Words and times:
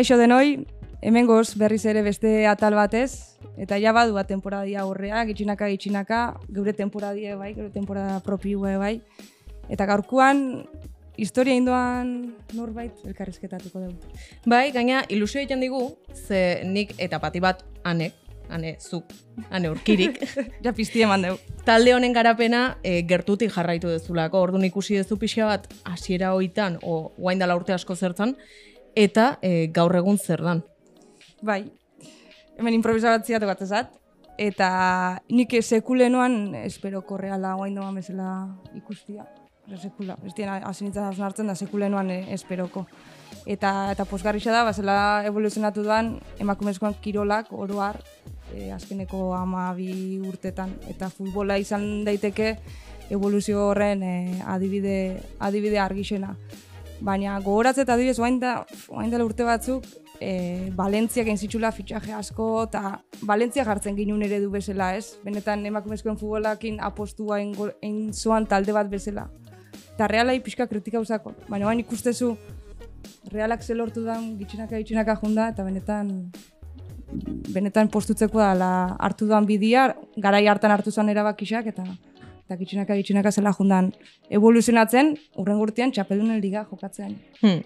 Kaixo 0.00 0.16
denoi, 0.16 0.62
hemen 1.04 1.26
goz 1.28 1.58
berriz 1.60 1.82
ere 1.84 2.00
beste 2.00 2.30
atal 2.48 2.72
batez, 2.72 3.36
eta 3.60 3.76
ja 3.76 3.90
badu 3.92 4.14
bat 4.16 4.30
temporadia 4.32 4.80
aurrea, 4.80 5.26
gitxinaka 5.28 5.66
gitxinaka, 5.68 6.20
geure 6.56 6.72
temporadia 6.72 7.34
bai, 7.36 7.50
geure 7.52 7.68
temporada 7.74 8.14
propioa 8.24 8.78
bai. 8.80 8.94
Eta 9.68 9.84
gaurkoan, 9.90 10.40
historia 11.20 11.52
indoan 11.52 12.14
norbait 12.56 13.02
elkarrizketatuko 13.10 13.82
dugu. 13.82 14.14
Bai, 14.48 14.70
gaina 14.72 15.02
ilusio 15.12 15.42
egiten 15.42 15.60
digu, 15.60 15.82
ze 16.14 16.62
nik 16.64 16.96
eta 16.96 17.20
pati 17.20 17.44
bat 17.44 17.60
anek, 17.84 18.16
ane 18.48 18.78
zuk, 18.80 19.12
ane 19.50 19.68
urkirik, 19.68 20.16
Ja 20.64 20.72
pizti 20.72 21.04
eman 21.04 21.28
dugu. 21.28 21.60
talde 21.68 21.92
honen 21.92 22.16
garapena 22.16 22.78
e, 22.82 23.02
gertutik 23.04 23.52
jarraitu 23.52 23.92
dezulako. 23.92 24.40
Orduan 24.48 24.64
ikusi 24.64 24.96
dezu 24.96 25.20
pixka 25.20 25.52
bat 25.52 25.68
hasiera 25.84 26.32
hoitan 26.32 26.80
o 26.80 27.12
guain 27.18 27.38
dela 27.38 27.60
urte 27.60 27.76
asko 27.76 27.94
zertzan 27.94 28.38
eta 28.94 29.38
e, 29.42 29.68
gaur 29.74 29.96
egun 29.96 30.18
zer 30.18 30.42
dan. 30.42 30.64
Bai, 31.42 31.64
hemen 32.58 32.74
improvisabatzia 32.74 33.40
bat 33.40 33.62
ezat, 33.62 33.92
eta 34.40 34.70
nik 35.28 35.52
sekulenoan 35.60 36.54
esperoko 36.64 37.18
reala 37.20 37.56
oain 37.60 37.76
doan 37.76 37.94
bezala 38.00 38.48
ikustia. 38.74 39.26
Sekula, 39.70 40.16
ez 40.26 40.32
dien 40.34 40.48
hausnartzen 40.50 41.46
da 41.46 41.54
sekulenoan 41.54 42.08
eh, 42.10 42.24
esperoko. 42.34 42.86
Eta, 43.46 43.92
eta 43.92 44.06
posgarrixa 44.08 44.50
da, 44.50 44.64
bazela 44.66 45.22
evoluzionatu 45.28 45.84
duan 45.86 46.16
emakumezkoan 46.42 46.96
kirolak 47.04 47.52
oroar 47.54 48.00
eh, 48.54 48.72
azkeneko 48.74 49.30
ama 49.36 49.68
bi 49.76 50.18
urtetan. 50.26 50.72
Eta 50.90 51.06
futbola 51.14 51.58
izan 51.62 52.02
daiteke 52.08 52.56
evoluzio 53.14 53.68
horren 53.68 54.02
eh, 54.02 54.42
adibide, 54.42 54.96
adibide 55.38 55.78
argixena. 55.78 56.34
Baina 57.00 57.38
gogoratze 57.40 57.84
eta 57.86 57.94
adibidez, 57.96 58.18
oain, 58.20 58.38
da, 58.40 58.60
oain 58.92 59.10
dela 59.12 59.24
urte 59.24 59.44
batzuk, 59.46 59.86
e, 60.20 60.70
Valentziak 60.76 61.26
egin 61.26 61.40
zitxula 61.40 61.72
fitxaje 61.72 62.12
asko, 62.12 62.48
eta 62.68 63.00
Valentzia 63.26 63.64
jartzen 63.64 63.96
ginen 63.96 64.22
eredu 64.26 64.50
bezala, 64.52 64.92
ez? 64.98 65.16
Benetan 65.24 65.64
emakumezkoen 65.66 66.18
futbolakin 66.20 66.80
apostua 66.84 67.40
egin 67.40 68.12
zoan 68.12 68.46
talde 68.46 68.76
bat 68.76 68.90
bezala. 68.92 69.28
Eta 69.94 70.08
realai 70.08 70.38
pixka 70.44 70.68
kritika 70.68 71.00
usako. 71.00 71.34
Baina 71.48 71.66
bain 71.66 71.80
ikustezu, 71.80 72.34
realak 73.32 73.62
ze 73.62 73.74
lortu 73.74 74.04
da 74.04 74.18
gitxinaka 74.20 74.78
gitxinaka 74.78 75.16
junda, 75.22 75.50
eta 75.54 75.64
benetan 75.64 76.30
benetan 77.50 77.88
postutzeko 77.90 78.38
da 78.38 78.70
hartu 79.00 79.26
duan 79.26 79.46
bidia, 79.46 79.94
garai 80.16 80.46
hartan 80.46 80.70
hartu 80.70 80.92
zuen 80.92 81.08
erabakixak, 81.08 81.66
eta 81.66 81.84
eta 82.50 82.58
gitxinaka 82.58 82.96
gitxinaka 82.98 83.30
zela 83.30 83.52
jundan 83.54 83.92
evoluzionatzen, 84.34 85.12
urren 85.38 85.58
gurtian 85.60 85.92
txapelunen 85.94 86.40
liga 86.42 86.64
jokatzen. 86.66 87.12
Hmm. 87.38 87.60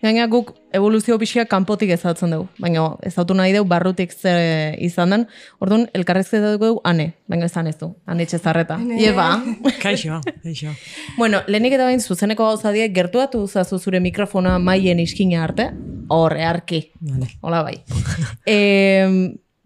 Gaina 0.00 0.24
guk 0.32 0.54
evoluzio 0.72 1.18
pixka 1.20 1.44
kanpotik 1.50 1.90
ezautzen 1.92 2.32
dugu, 2.32 2.46
baina 2.56 2.86
ezautu 3.04 3.34
nahi 3.36 3.52
dugu 3.52 3.68
barrutik 3.68 4.14
zer 4.16 4.78
izan 4.80 5.12
den, 5.12 5.26
orduan 5.60 5.84
elkarrezketa 5.92 6.54
dugu 6.54 6.80
ane, 6.88 7.10
baina 7.28 7.50
esan 7.50 7.68
ez 7.68 7.76
du, 7.82 7.90
ane 8.08 8.24
txezarreta. 8.30 8.78
Ieba. 8.96 9.26
Kaixo, 9.82 10.22
kaixo. 10.40 10.72
bueno, 11.18 11.42
lehenik 11.46 11.76
eta 11.76 11.90
bain 11.90 12.00
zuzeneko 12.00 12.46
gauza 12.48 12.72
die, 12.72 12.86
gertuatu 12.96 13.42
zazu 13.46 13.76
zure 13.78 14.00
mikrofona 14.00 14.56
maien 14.58 15.02
iskina 15.04 15.42
arte, 15.44 15.68
horre 16.08 16.46
arki, 16.48 16.86
Vale. 17.10 17.28
hola 17.42 17.60
bai. 17.68 17.76
e, 18.48 18.56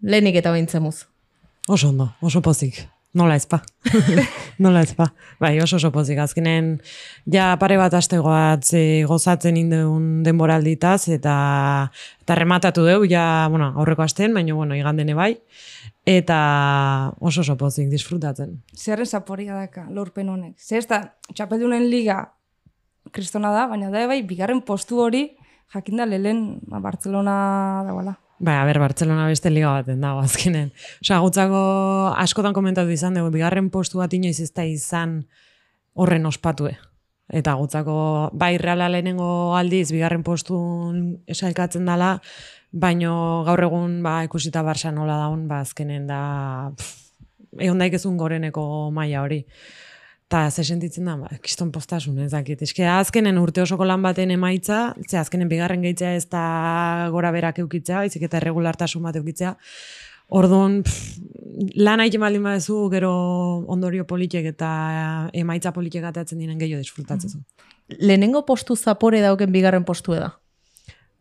lehenik 0.03 0.43
eta 0.43 0.51
bain 0.51 0.67
zemuz. 0.67 1.05
Oso 1.71 1.93
ondo, 1.93 2.11
oso 2.21 2.43
pozik. 2.43 2.83
Nola 3.15 3.37
ezpa. 3.39 3.61
Nola 4.63 4.81
ezpa. 4.83 5.05
Bai, 5.39 5.53
oso 5.63 5.77
oso 5.77 5.91
pozik. 5.95 6.19
Azkenen, 6.19 6.73
ja 7.31 7.53
pare 7.59 7.77
bat 7.79 7.93
aste 7.95 8.19
goatz 8.19 8.73
eh, 8.75 9.05
gozatzen 9.07 9.55
indeun 9.55 10.19
denboralditaz, 10.25 11.07
eta, 11.15 11.35
eta 12.25 12.35
rematatu 12.35 12.83
deu, 12.83 13.05
ja, 13.07 13.47
bueno, 13.51 13.71
aurreko 13.79 14.03
astean, 14.03 14.35
baina, 14.35 14.57
bueno, 14.57 14.75
igandene 14.75 15.15
bai. 15.15 15.31
Eta 16.05 16.39
oso 17.23 17.45
oso 17.45 17.55
pozik, 17.57 17.87
disfrutatzen. 17.89 18.59
Zerren 18.75 19.07
zaporia 19.07 19.55
daka, 19.55 19.87
lorpen 19.89 20.29
honek. 20.35 20.59
Zer 20.59 20.83
ez 20.83 20.89
da, 20.91 21.01
txapeldunen 21.31 21.87
liga 21.87 22.19
kristona 23.15 23.53
da, 23.55 23.65
baina 23.71 23.93
da 23.95 24.03
bai, 24.11 24.19
bigarren 24.27 24.59
postu 24.67 24.99
hori, 25.07 25.29
jakinda 25.71 26.03
lehen 26.05 26.59
ba, 26.67 26.83
Barcelona 26.83 27.39
dagoela. 27.87 28.19
Bai, 28.37 28.55
a 28.59 28.65
ber, 28.67 28.79
Bartzelona 28.83 29.29
beste 29.31 29.49
liga 29.49 29.69
baten 29.71 30.01
dago 30.03 30.19
azkenen. 30.19 30.73
Osa, 30.99 31.21
gutzako 31.23 31.59
askotan 32.19 32.55
komentatu 32.55 32.91
izan 32.91 33.15
dugu, 33.15 33.31
bigarren 33.31 33.69
postu 33.71 34.01
bat 34.01 34.13
inoiz 34.13 34.41
ez 34.43 34.51
da 34.51 34.65
izan 34.67 35.21
horren 35.95 36.27
ospatue. 36.27 36.73
Eta 37.31 37.55
gutzako, 37.55 37.95
bai, 38.35 38.57
reala 38.59 38.89
lehenengo 38.91 39.55
aldiz, 39.55 39.87
bigarren 39.93 40.25
postu 40.27 40.57
esalkatzen 41.31 41.87
dela, 41.87 42.17
baino 42.75 43.15
gaur 43.47 43.63
egun, 43.69 44.01
ba, 44.03 44.19
ikusita 44.27 44.65
Barça 44.67 44.91
nola 44.91 45.15
daun, 45.23 45.47
ba, 45.47 45.61
azkenen 45.63 46.05
da, 46.11 46.19
egon 47.55 47.79
daikezun 47.79 48.19
goreneko 48.19 48.91
maila 48.91 49.23
hori. 49.23 49.45
Ta 50.27 50.49
ze 50.49 50.63
sentitzen 50.65 51.05
da, 51.05 51.13
ba, 51.21 51.29
kiston 51.41 51.69
postasun, 51.71 52.17
ez 52.23 52.31
dakit. 52.31 52.63
Eske 52.65 52.87
azkenen 52.89 53.37
urte 53.37 53.61
osoko 53.61 53.85
lan 53.85 54.01
baten 54.01 54.31
emaitza, 54.33 54.95
ze 55.07 55.19
azkenen 55.21 55.51
bigarren 55.51 55.85
gehitzea 55.85 56.15
ez 56.17 56.25
da 56.31 57.09
gora 57.13 57.29
berak 57.31 57.61
eukitzea, 57.61 58.01
baizik 58.01 58.25
eta 58.25 58.41
erregulartasun 58.41 59.05
bat 59.05 59.19
eukitzea. 59.21 59.53
Orduan, 60.33 60.79
lan 61.77 62.01
haite 62.01 62.17
baldin 62.17 62.41
badezu, 62.47 62.79
gero 62.89 63.11
ondorio 63.69 64.07
politek 64.09 64.49
eta 64.55 64.71
emaitza 65.37 65.71
politek 65.75 66.09
atatzen 66.09 66.41
diren 66.41 66.57
gehiago 66.57 66.81
disfrutatzen 66.81 67.35
zu. 67.37 67.43
Lehenengo 67.99 68.41
postu 68.47 68.75
zapore 68.75 69.21
dauken 69.21 69.53
bigarren 69.53 69.85
postu 69.85 70.17
da. 70.17 70.31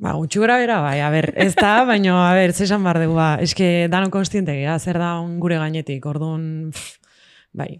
Ba, 0.00 0.16
gutxi 0.16 0.40
gora 0.40 0.56
bera, 0.58 0.80
bai, 0.82 0.98
a 1.04 1.10
ber, 1.12 1.28
ez 1.36 1.52
da, 1.54 1.84
baino, 1.86 2.16
a 2.24 2.32
ber, 2.34 2.56
zesan 2.56 2.82
bar 2.82 2.98
dugu, 3.02 3.14
ba, 3.20 3.34
eske 3.44 3.86
danon 3.92 4.10
konstiente 4.10 4.56
gea, 4.56 4.78
zer 4.80 4.98
da 4.98 5.18
on 5.20 5.36
gure 5.44 5.60
gainetik, 5.60 6.08
orduan, 6.08 6.72
pff, 6.72 6.96
bai, 7.54 7.76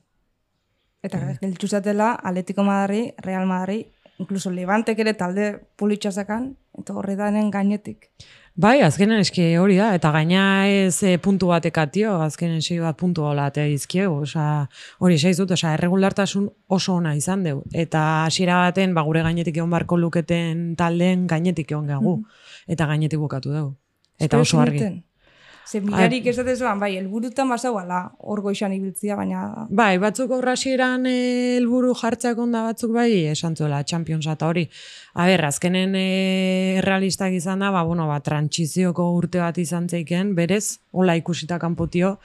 Eta 1.05 1.21
gelditu 1.41 1.69
zatela, 1.69 2.15
Atletico 2.23 2.65
Madrid, 2.65 3.13
Real 3.21 3.45
Madrid, 3.47 3.91
incluso 4.19 4.51
Levantek 4.51 4.99
ere 5.05 5.13
talde 5.19 5.51
pulitxazakan, 5.77 6.55
eta 6.81 6.97
horre 6.97 7.17
danen 7.19 7.51
gainetik. 7.53 8.09
Bai, 8.55 8.79
azkenen 8.87 9.19
eski 9.19 9.49
hori 9.59 9.75
da, 9.81 9.89
eta 9.99 10.13
gaina 10.15 10.43
ez 10.71 11.03
e, 11.03 11.17
puntu 11.19 11.49
bat 11.51 11.65
ekatio, 11.67 12.13
azkenen 12.23 12.63
sei 12.63 12.79
bat 12.79 12.95
puntu 12.97 13.25
hola 13.27 13.49
eta 13.51 13.65
izkiego, 13.67 14.21
osa, 14.23 14.69
hori 15.03 15.17
esaiz 15.19 15.35
dut, 15.41 15.57
osa, 15.57 15.73
erregulartasun 15.75 16.47
oso 16.71 16.95
ona 17.01 17.17
izan 17.19 17.43
deu, 17.43 17.65
eta 17.75 18.05
hasiera 18.29 18.61
baten, 18.63 18.95
ba, 18.95 19.03
gure 19.03 19.25
gainetik 19.27 19.59
egon 19.59 19.75
barko 19.75 19.99
luketen 19.99 20.69
taldeen 20.79 21.27
gainetik 21.27 21.75
egon 21.75 21.91
gagu, 21.91 22.21
eta 22.71 22.87
gainetik 22.87 23.19
bukatu 23.19 23.51
dugu. 23.51 23.75
Eta 24.23 24.39
oso 24.39 24.63
argi. 24.63 24.79
zinuten. 24.79 25.03
Ze 25.65 25.81
mirarik 25.81 26.27
ez 26.29 26.35
datezuan, 26.37 26.79
bai, 26.81 26.91
helburutan 26.99 27.49
basauala, 27.49 28.01
hor 28.21 28.43
goixan 28.45 28.73
ibiltzia, 28.77 29.17
baina 29.17 29.67
Bai, 29.71 29.97
batzuk 29.99 30.31
eh, 30.31 31.57
helburu 31.57 31.95
jartzeak 31.95 32.39
onda 32.39 32.63
batzuk 32.65 32.93
bai, 32.93 33.27
esan 33.33 33.57
zuela, 33.57 33.83
Champions 33.83 34.27
eta 34.27 34.47
hori. 34.47 34.69
A 35.15 35.27
ber, 35.27 35.45
azkenen 35.45 35.95
e, 35.95 36.81
realistak 36.85 37.33
izan 37.33 37.61
da, 37.61 37.71
ba, 37.71 37.83
bueno, 37.83 38.07
ba, 38.07 38.21
trantsizioko 38.21 39.11
urte 39.17 39.39
bat 39.39 39.57
izan 39.59 39.89
zeiken, 39.89 40.35
berez, 40.35 40.81
hola 40.93 41.17
ikusita 41.17 41.59
kanpotio, 41.59 42.19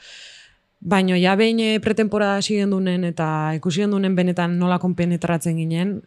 Baino 0.80 1.16
ja 1.16 1.34
behin 1.36 1.58
eh, 1.60 1.80
pretemporada 1.84 2.38
hasi 2.40 2.54
gendunen 2.56 3.04
eta 3.04 3.52
ikusi 3.58 3.82
gendunen 3.82 4.14
benetan 4.16 4.54
nola 4.58 4.78
konpenetratzen 4.80 5.58
ginen, 5.60 5.98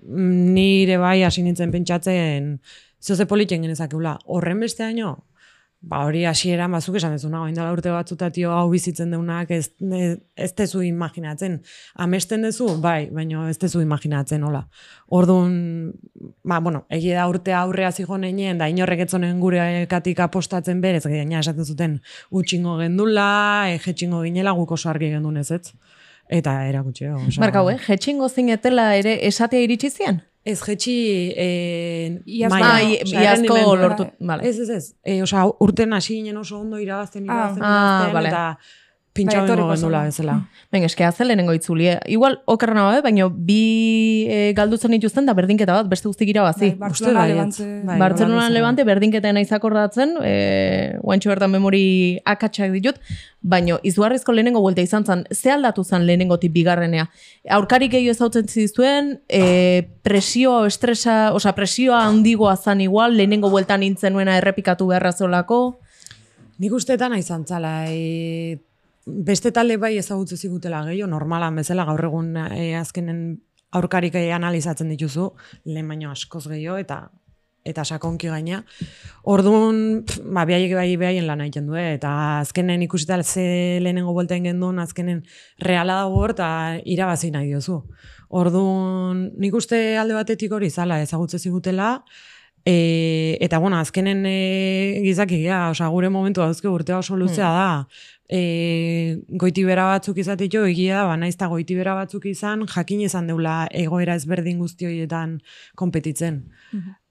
mm, 0.00 0.54
nire 0.56 0.96
bai 0.96 1.22
hasi 1.22 1.42
nintzen 1.44 1.70
pentsatzen 1.70 2.54
zoze 3.02 3.26
politen 3.26 3.60
genezakeula. 3.66 4.16
Horren 4.24 4.60
besteaino, 4.64 5.18
ba 5.86 6.00
hori 6.02 6.24
hasieran 6.26 6.72
bazuk 6.74 6.96
esan 6.98 7.12
dezuna, 7.14 7.40
orain 7.44 7.54
dela 7.54 7.70
urte 7.70 7.92
batzutatio 7.94 8.50
hau 8.50 8.66
bizitzen 8.72 9.12
deunak 9.14 9.52
ez, 9.54 9.68
ez, 9.78 10.16
ez 10.34 10.48
tezu 10.58 10.82
imaginatzen. 10.82 11.60
Amesten 12.02 12.42
dezu, 12.42 12.66
bai, 12.82 13.06
baino 13.14 13.44
ez 13.46 13.54
tezu 13.62 13.82
imaginatzen, 13.84 14.42
hola. 14.48 14.64
Orduan, 15.14 15.54
ba, 16.42 16.58
bueno, 16.58 16.82
egia 16.90 17.20
da 17.20 17.28
urte 17.30 17.54
aurrea 17.54 17.92
zigonenien, 17.92 18.58
da 18.58 18.66
inorrek 18.72 19.04
etzonen 19.06 19.38
gure 19.40 19.86
katik 19.90 20.24
apostatzen 20.26 20.82
berez, 20.82 21.04
gaina 21.06 21.44
esaten 21.44 21.64
zuten 21.64 21.98
utxingo 22.34 22.78
gendula, 22.82 23.30
e, 23.70 23.78
jetxingo 23.86 24.24
ginela, 24.26 24.56
guk 24.58 24.74
oso 24.74 24.90
argi 24.90 25.14
gendun 25.14 25.38
ez 25.38 25.52
ez. 25.54 25.70
Eta 26.26 26.58
erakutsi. 26.66 27.06
Osa... 27.06 27.40
Markau, 27.44 27.68
eh? 27.70 27.78
Jetxingo 27.86 28.26
zinetela 28.28 28.90
ere 28.98 29.20
esatea 29.28 29.62
iritsi 29.62 29.92
zian? 29.94 30.24
Ez 30.46 30.60
jetxi 30.62 30.92
e, 31.36 31.46
Iaz 32.38 32.52
maila, 32.52 32.68
Ah, 32.76 33.22
iazko 33.24 33.56
lortu, 33.80 34.04
vale. 34.20 34.46
Ez, 34.46 34.58
ez, 34.62 34.68
ez. 34.70 34.84
E, 35.02 35.16
osea, 35.24 35.42
urten 35.66 35.92
hasi 35.96 36.20
ginen 36.20 36.36
oso 36.38 36.60
ondo 36.60 36.78
irabazten, 36.78 37.24
Ah. 37.26 37.32
irabazten, 37.34 37.62
Ah, 37.62 37.70
irabazten, 37.72 38.14
vale. 38.14 38.28
eta 38.28 38.58
pintxau 39.16 39.40
Bai, 39.40 39.46
ingo 39.48 39.54
etorriko 39.54 39.72
gendula 39.74 39.98
zela. 39.98 40.04
bezala. 40.10 40.34
Ben, 40.72 40.84
eske 40.86 41.04
haze 41.04 41.24
lehenengo 41.24 41.54
itzuli. 41.56 41.88
eh? 41.88 41.98
Igual 42.12 42.38
okerrena 42.46 42.84
babe, 42.90 43.02
baina 43.02 43.28
bi 43.28 44.26
e, 44.28 44.52
galdutzen 44.56 44.92
dituzten 44.94 45.26
da 45.26 45.34
berdinketa 45.34 45.72
bat, 45.80 45.88
beste 45.88 46.08
guztik 46.08 46.28
irabazi. 46.28 46.70
Bai, 46.74 46.78
Barcelona, 46.88 47.20
baietz. 47.20 47.36
Levante. 47.36 47.86
Bai. 47.86 47.98
Bartzelona 47.98 48.42
hola, 48.44 48.50
Levante 48.50 48.84
berdinketa 48.84 49.32
naiz 49.32 49.50
akordatzen, 49.52 50.16
e, 50.22 50.98
guantxo 51.02 51.30
bertan 51.32 51.50
memori 51.50 52.20
akatsak 52.24 52.70
ditut, 52.76 53.00
baino 53.40 53.78
izugarrizko 53.86 54.32
lehenengo 54.34 54.60
buelta 54.60 54.82
izan 54.82 55.04
zen, 55.06 55.24
ze 55.32 55.50
aldatu 55.54 55.84
zen 55.84 56.04
lehenengotik 56.06 56.52
bigarrenea? 56.52 57.08
Aurkarik 57.50 57.92
gehiago 57.92 58.10
ezautzen 58.14 58.48
zizuen, 58.48 59.20
e, 59.28 59.86
presioa, 60.02 60.66
estresa, 60.66 61.32
osea, 61.32 61.54
presioa 61.54 62.04
handigoa 62.08 62.56
zan 62.56 62.80
igual, 62.80 63.16
lehenengo 63.16 63.50
bueltan 63.50 63.80
nintzen 63.80 64.12
nuena 64.12 64.36
errepikatu 64.38 64.86
beharra 64.92 65.12
zolako, 65.12 65.78
Nik 66.58 66.72
ustetan 66.72 67.12
izan 67.18 67.42
zala, 67.44 67.84
e, 67.92 68.56
beste 69.06 69.52
talde 69.52 69.76
bai 69.78 69.96
ezagutze 69.98 70.36
zigutela 70.36 70.82
gehiago, 70.84 71.10
normalan 71.10 71.56
bezala 71.62 71.86
gaur 71.86 72.04
egun 72.08 72.34
e, 72.36 72.74
azkenen 72.76 73.20
aurkarik 73.76 74.18
e, 74.18 74.32
analizatzen 74.34 74.90
dituzu, 74.90 75.30
lehen 75.64 75.88
baino 75.88 76.10
askoz 76.10 76.46
gehiago, 76.48 76.78
eta 76.82 77.06
eta 77.66 77.84
sakonki 77.84 78.30
gaina. 78.30 78.60
Orduan, 79.26 80.04
ba, 80.30 80.44
behaiek 80.46 80.74
bai 80.78 80.88
behaien 81.00 81.26
lan 81.26 81.42
egiten 81.44 81.66
du, 81.66 81.74
eh, 81.74 81.96
eta 81.96 82.12
azkenen 82.44 82.84
ikusita 82.86 83.18
ze 83.24 83.78
lehenengo 83.82 84.14
buelta 84.14 84.38
gendun, 84.38 84.78
azkenen 84.78 85.24
reala 85.58 86.00
dago 86.02 86.20
hor, 86.20 86.36
eta 86.36 86.48
irabazi 86.84 87.32
nahi 87.34 87.50
diozu. 87.50 87.82
Orduan, 88.28 89.32
nik 89.38 89.54
uste 89.54 89.98
alde 89.98 90.14
batetik 90.14 90.52
hori 90.52 90.70
zala, 90.70 91.00
ezagutze 91.02 91.38
zigutela, 91.38 92.04
E, 92.68 93.38
eta 93.40 93.58
bueno, 93.58 93.78
azkenen 93.78 94.24
e, 94.26 95.00
gizaki 95.04 95.38
gea, 95.38 95.70
osea, 95.70 95.86
gure 95.94 96.08
momentu 96.10 96.42
dauzke 96.42 96.66
urtea 96.66 96.98
oso 96.98 97.14
luzea 97.14 97.52
da. 97.54 97.68
E, 98.26 99.20
goitibera 99.38 99.84
batzuk 99.86 100.18
izateko 100.18 100.64
egia 100.66 100.96
da, 100.98 101.04
ba, 101.06 101.14
naiz 101.14 101.36
eta 101.36 101.46
goitibera 101.46 101.94
batzuk 101.94 102.26
izan, 102.26 102.64
jakin 102.66 103.04
izan 103.06 103.30
deula 103.30 103.68
egoera 103.70 104.16
ezberdin 104.18 104.58
guzti 104.58 104.88
horietan 104.88 105.38
konpetitzen. 105.78 106.42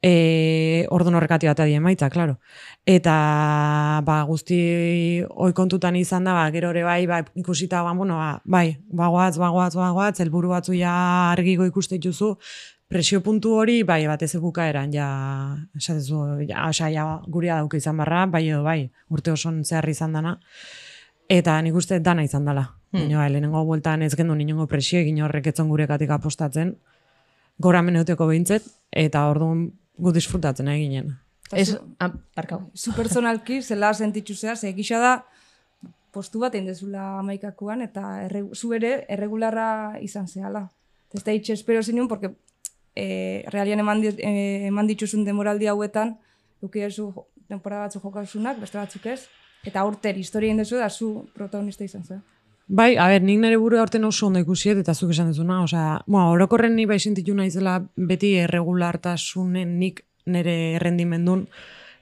E, 0.03 0.85
ordun 0.91 1.15
horrekati 1.15 1.47
bat 1.47 1.63
adien 1.63 1.81
maitza, 1.81 2.11
klaro. 2.11 2.35
Eta 2.83 3.15
ba, 4.03 4.19
guzti 4.27 4.59
hoi 5.23 5.53
kontutan 5.55 5.95
izan 5.95 6.27
da, 6.27 6.35
ba, 6.35 6.49
gero 6.51 6.75
ere 6.75 6.83
bai, 6.83 7.05
ba, 7.07 7.23
ikusita, 7.31 7.79
ba, 7.87 7.95
bueno, 7.95 8.19
ba, 8.19 8.41
bai, 8.43 8.67
bagoaz, 8.91 9.37
bagoaz, 9.39 9.71
bagoaz, 9.79 10.17
helburu 10.19 10.51
batzu 10.51 10.75
ja 10.75 11.31
argiko 11.31 11.63
ikuste 11.71 11.95
dituzu, 11.95 12.35
presio 12.87 13.21
puntu 13.23 13.55
hori, 13.57 13.83
bai, 13.83 14.05
batez 14.07 14.35
bukaeran, 14.41 14.91
ja, 14.93 15.07
esatezu, 15.75 16.21
ja, 16.47 16.67
osea, 16.69 16.89
ja, 16.93 17.05
guria 17.27 17.57
dauke 17.61 17.77
izan 17.81 17.97
barra, 17.97 18.25
bai 18.29 18.47
edo 18.49 18.63
bai, 18.63 18.91
urte 19.09 19.33
oson 19.33 19.63
zehar 19.65 19.87
izan 19.89 20.13
dana, 20.13 20.35
eta 21.29 21.57
nik 21.65 21.75
uste 21.75 21.99
dana 21.99 22.23
izan 22.23 22.45
dela. 22.45 22.67
Hmm. 22.93 23.09
Bai, 23.11 23.29
lehenengo 23.33 23.63
bueltan 23.65 24.05
ez 24.05 24.13
gendu 24.15 24.37
inongo 24.39 24.67
presio, 24.67 24.99
egin 24.99 25.21
horrek 25.25 25.47
etzon 25.51 25.69
gurekatik 25.69 26.13
apostatzen, 26.13 26.75
gora 27.57 27.81
meneuteko 27.81 28.27
behintzet, 28.27 28.67
eta 28.91 29.25
orduan 29.31 29.71
gu 29.97 30.11
disfrutatzen 30.13 30.67
eginen. 30.67 31.15
Eta 31.49 31.57
Ez, 31.57 31.69
zu- 31.71 31.81
ah. 31.99 32.11
Zu 32.73 32.93
personalki, 32.93 33.61
zela 33.61 33.93
sentitzu 33.93 34.35
zea, 34.35 34.55
ze 34.55 34.73
gisa 34.73 34.99
da, 34.99 35.25
postu 36.11 36.39
bat 36.39 36.55
egin 36.55 36.67
dezula 36.67 37.19
amaikakuan, 37.19 37.81
eta 37.81 38.21
erre, 38.23 38.45
zu 38.53 38.73
ere 38.73 39.05
erregularra 39.09 39.97
izan 40.01 40.27
zehala. 40.27 40.69
Ez 41.13 41.23
da 41.23 41.31
hitxe 41.31 41.53
espero 41.53 41.83
zinun, 41.83 42.07
porque 42.07 42.31
eh, 42.95 43.43
realian 43.51 43.79
eman, 43.79 44.01
di, 44.01 44.13
eh, 44.17 44.67
eman 44.67 44.87
dituzun 44.87 45.25
demoraldi 45.25 45.67
hauetan, 45.67 46.15
duki 46.61 46.85
ezu 46.87 47.11
temporada 47.47 47.85
batzu 47.85 47.99
jokauzunak, 48.01 48.59
beste 48.59 48.79
batzuk 48.79 49.05
ez, 49.11 49.27
eta 49.65 49.81
aurter 49.81 50.17
historia 50.17 50.49
egin 50.49 50.63
dezu 50.63 50.79
da 50.79 50.89
zu 50.89 51.27
protagonista 51.33 51.83
izan 51.83 52.03
zea. 52.03 52.21
Bai, 52.67 52.95
a 52.97 53.07
ber, 53.11 53.21
nik 53.21 53.37
nire 53.43 53.57
burua 53.61 53.83
aurten 53.83 54.05
oso 54.07 54.25
ondo 54.27 54.41
ikusiet, 54.41 54.79
eta 54.81 54.95
zuk 54.95 55.11
esan 55.13 55.29
duzuna, 55.29 55.61
osea, 55.63 55.99
bueno, 56.07 56.31
orokorren 56.33 56.75
ni 56.75 56.87
bai 56.89 56.97
sentitu 56.99 57.35
naizela 57.37 57.77
beti 57.95 58.33
erregulartasunen 58.41 59.77
nik 59.79 60.01
nire 60.25 60.55
errendimendun 60.79 61.45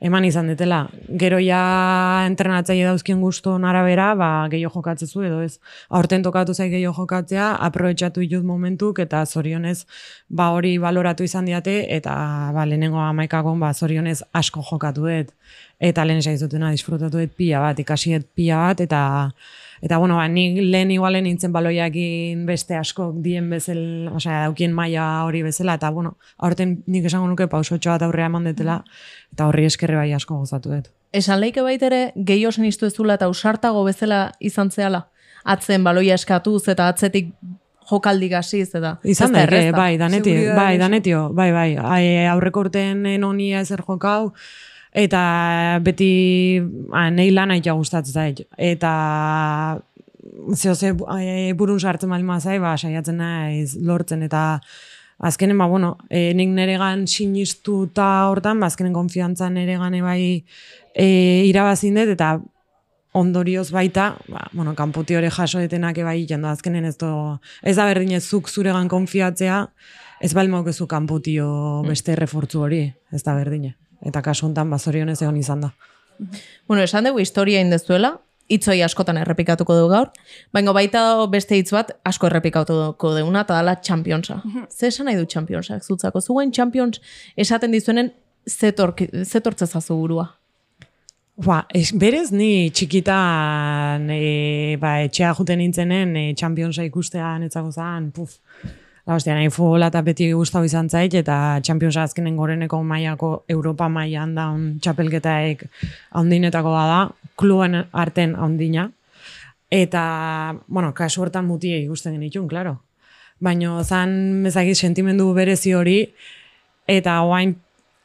eman 0.02 0.26
izan 0.26 0.48
detela. 0.52 0.88
Gero 1.20 1.40
ja 1.44 2.24
entrenatzaile 2.28 2.86
dauzkien 2.88 3.22
guzton 3.22 3.66
arabera, 3.66 4.14
ba, 4.20 4.30
gehiago 4.52 4.80
jokatzezu 4.80 5.26
edo 5.28 5.42
ez. 5.46 5.60
Aurten 5.90 6.24
tokatu 6.24 6.54
zai 6.54 6.70
gehiago 6.72 6.96
jokatzea, 6.98 7.54
aprobetxatu 7.68 8.24
ditut 8.26 8.46
momentuk, 8.48 9.00
eta 9.00 9.26
zorionez, 9.26 9.86
ba, 10.30 10.52
hori 10.56 10.78
baloratu 10.82 11.24
izan 11.24 11.46
diate, 11.50 11.84
eta 11.96 12.14
ba, 12.56 12.66
lehenengo 12.66 13.02
amaikakon, 13.04 13.60
ba, 13.60 13.74
zorionez 13.74 14.22
asko 14.34 14.64
jokatu 14.70 15.08
dut. 15.10 15.36
Eta 15.84 16.06
lehen 16.08 16.24
esaizutena 16.24 16.72
disfrutatu 16.72 17.20
dut 17.20 17.36
pila 17.38 17.60
bat, 17.64 17.80
ikasi 17.80 18.18
dut 18.18 18.30
pila 18.36 18.64
bat, 18.70 18.82
eta 18.88 19.04
Eta 19.84 19.98
bueno, 19.98 20.16
ba, 20.16 20.30
nik 20.32 20.62
lehen 20.64 20.94
igualen 20.96 21.26
nintzen 21.28 21.52
baloiakin 21.52 22.46
beste 22.48 22.78
askok 22.80 23.18
dien 23.26 23.50
bezel, 23.52 24.08
osea, 24.16 24.46
daukien 24.46 24.72
maila 24.72 25.26
hori 25.28 25.42
bezala, 25.44 25.76
eta 25.76 25.90
bueno, 25.92 26.14
aurten 26.40 26.78
nik 26.88 27.10
esango 27.10 27.28
nuke 27.28 27.50
pausotxo 27.52 27.92
bat 27.92 28.06
aurrea 28.08 28.30
eman 28.32 28.48
detela, 28.48 28.78
eta 29.36 29.50
horri 29.50 29.68
eskerre 29.68 30.00
bai 30.00 30.14
asko 30.16 30.38
gozatu 30.40 30.72
dut. 30.72 30.88
Esan 31.12 31.44
leike 31.44 31.66
baitere, 31.66 32.14
gehiago 32.16 32.56
senistu 32.56 32.88
ezula 32.88 33.20
eta 33.20 33.28
usartago 33.28 33.84
bezala 33.84 34.24
izan 34.40 34.72
zehala. 34.72 35.10
Atzen 35.44 35.84
baloia 35.84 36.16
eskatuz 36.16 36.64
eta 36.72 36.88
atzetik 36.88 37.34
jokaldi 37.90 38.30
gaziz 38.32 38.70
eta... 38.72 38.96
Izan 39.04 39.34
ez 39.34 39.36
da 39.36 39.42
erreza. 39.50 39.76
bai, 39.76 39.98
danetio, 40.00 40.54
bai, 40.56 40.78
danetio, 40.80 41.26
bai, 41.36 41.52
bai. 41.52 41.70
Ai, 41.76 42.06
aurreko 42.32 42.70
urten 42.70 43.06
enonia 43.18 43.60
ezer 43.68 43.84
jokau, 43.84 44.32
eta 44.94 45.80
beti 45.84 46.62
a, 46.94 47.10
nahi 47.10 47.34
lan 47.34 47.52
aitea 47.56 47.74
gustatzen 47.74 48.14
zait. 48.14 48.44
Eta 48.58 48.94
zeo 50.56 50.76
ze 50.76 50.94
e, 50.94 51.54
burun 51.54 51.80
sartzen 51.80 52.10
baldin 52.10 52.28
mazai, 52.28 52.60
ba, 52.60 52.76
saiatzen 52.78 53.18
naiz 53.18 53.76
lortzen, 53.82 54.24
eta 54.24 54.60
azkenen, 55.24 55.58
ba, 55.58 55.68
bueno, 55.68 55.98
e, 56.10 56.32
nik 56.38 56.54
neregan 56.54 57.08
sinistuta 57.08 58.30
hortan, 58.30 58.60
ba, 58.60 58.70
azkenen 58.70 58.94
konfiantza 58.94 59.50
neregan 59.50 59.98
bai 60.04 60.44
e, 60.94 61.08
irabazin 61.50 62.00
dut, 62.02 62.16
eta 62.16 62.38
ondorioz 63.14 63.70
baita, 63.72 64.14
ba, 64.28 64.48
bueno, 64.54 64.74
kanpoti 64.76 65.16
hori 65.16 65.30
jaso 65.30 65.62
detenak 65.62 66.02
bai 66.06 66.18
egiten 66.18 66.42
da, 66.42 66.54
azkenen 66.54 66.86
ez, 66.90 66.98
do, 66.98 67.40
ez 67.62 67.76
da 67.78 67.86
berdin 67.90 68.18
ez 68.18 68.26
zuk 68.26 68.50
zuregan 68.50 68.90
konfiatzea, 68.90 69.68
ez 70.24 70.34
bali 70.34 70.50
maukezu 70.50 70.88
kanpotio 70.88 71.48
beste 71.88 72.16
refortzu 72.18 72.66
hori, 72.66 72.86
ez 73.12 73.24
da 73.24 73.36
berdine. 73.38 73.76
Eta 74.04 74.22
kasu 74.22 74.48
honetan, 74.48 74.70
ba, 74.70 74.80
zorionez 74.80 75.22
egon 75.22 75.38
izan 75.40 75.64
da. 75.66 75.74
Bueno, 76.68 76.84
esan 76.84 77.08
dugu 77.08 77.24
historia 77.24 77.62
indezuela, 77.64 78.18
hitzoi 78.52 78.82
askotan 78.86 79.18
errepikatuko 79.22 79.76
dugu 79.78 79.92
gaur, 79.94 80.12
baina 80.54 80.74
baita 80.76 81.04
beste 81.32 81.58
hitz 81.58 81.72
bat 81.74 81.94
asko 82.06 82.28
errepikatuko 82.28 83.14
duguna, 83.18 83.46
eta 83.48 83.58
dala 83.60 83.78
Championsa. 83.82 84.42
Ze 84.70 84.92
esan 84.92 85.10
nahi 85.10 85.18
du 85.20 85.26
Championsa, 85.26 85.80
zutzako. 85.80 86.22
Zuen 86.22 86.52
Champions 86.52 87.02
esaten 87.38 87.72
dizuenen 87.72 88.12
zetortzezazu 88.48 89.96
burua. 89.96 90.28
Ba, 91.44 91.64
es, 91.74 91.90
berez 91.98 92.28
ni 92.32 92.70
txikitan 92.70 94.06
e, 94.14 94.78
ba, 94.78 95.00
etxea 95.08 95.32
juten 95.34 95.58
nintzenen 95.64 96.12
e, 96.20 96.26
Championsa 96.38 96.86
ikustea 96.86 97.32
netzako 97.42 97.72
zan, 97.74 98.12
puf. 98.14 98.36
La 99.04 99.18
hostia, 99.18 99.34
nahi 99.36 99.50
futbola 99.52 99.90
eta 99.92 100.00
beti 100.00 100.30
gustau 100.32 100.62
izan 100.64 100.88
zait, 100.88 101.12
eta 101.20 101.60
Championsa 101.60 102.06
azkenen 102.08 102.38
goreneko 102.40 102.78
mailako 102.88 103.32
Europa 103.52 103.90
mailan 103.92 104.32
daun 104.38 104.62
txapelketaek 104.80 105.66
handinetako 106.16 106.72
da, 106.72 107.02
kluben 107.36 107.82
arten 107.92 108.38
handina. 108.40 108.88
Eta, 109.74 110.04
bueno, 110.68 110.94
kasu 110.96 111.26
hortan 111.26 111.44
mutiei 111.50 111.82
ikusten 111.84 112.16
genitun, 112.16 112.48
klaro. 112.48 112.78
Baina 113.44 113.82
zan, 113.84 114.16
bezakit, 114.46 114.80
sentimendu 114.80 115.28
berezi 115.36 115.74
hori, 115.76 115.98
eta 116.88 117.20
oain 117.28 117.58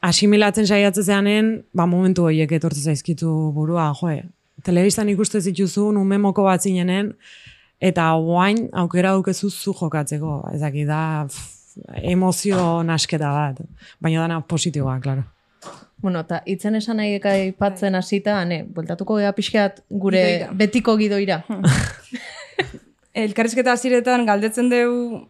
asimilatzen 0.03 0.67
saiatzen 0.67 1.05
zeanen, 1.05 1.53
ba, 1.71 1.85
momentu 1.87 2.27
horiek 2.27 2.51
etortzen 2.59 2.91
zaizkitu 2.91 3.53
burua, 3.55 3.93
joe. 4.01 4.25
Telebistan 4.67 5.07
ikuste 5.07 5.39
zituzun, 5.39 5.95
ume 5.95 6.19
moko 6.19 6.43
bat 6.43 6.59
zinenen, 6.59 7.13
eta 7.79 8.13
oain 8.15 8.67
aukera 8.73 9.13
dukezu 9.15 9.49
zu 9.49 9.73
jokatzeko. 9.73 10.41
Ezaki 10.53 10.85
da 10.85 11.25
pff, 11.27 11.59
emozio 12.03 12.83
nasketa 12.83 13.31
bat. 13.33 13.61
Baina 14.01 14.25
dana 14.25 14.41
positiboa, 14.41 14.99
klaro. 14.99 15.23
Bueno, 15.99 16.21
eta 16.23 16.39
itzen 16.47 16.75
esan 16.79 16.97
nahi 17.01 17.17
aipatzen 17.19 17.95
hasita, 17.95 18.37
ne, 18.47 18.61
bueltatuko 18.63 19.17
gea 19.19 19.33
pixkat 19.35 19.81
gure 19.89 20.21
Gidoira. 20.21 20.53
betiko 20.61 20.95
gidoira. 20.97 21.41
Elkarrizketa 23.23 23.73
hasiretan 23.75 24.23
galdetzen 24.25 24.69
dugu 24.71 25.25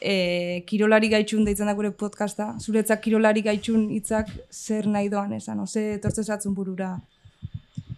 e, 0.00 0.64
kirolari 0.66 1.10
gaitxun 1.12 1.44
deitzen 1.46 1.70
da 1.70 1.74
gure 1.78 1.92
podcasta. 1.92 2.54
Zuretzak 2.58 3.02
kirolari 3.04 3.44
gaitxun 3.46 3.88
hitzak 3.94 4.32
zer 4.50 4.88
nahi 4.90 5.10
doan 5.12 5.36
esan, 5.38 5.60
ose 5.62 5.84
etortze 5.94 6.24
zatzun 6.24 6.54
burura 6.54 6.96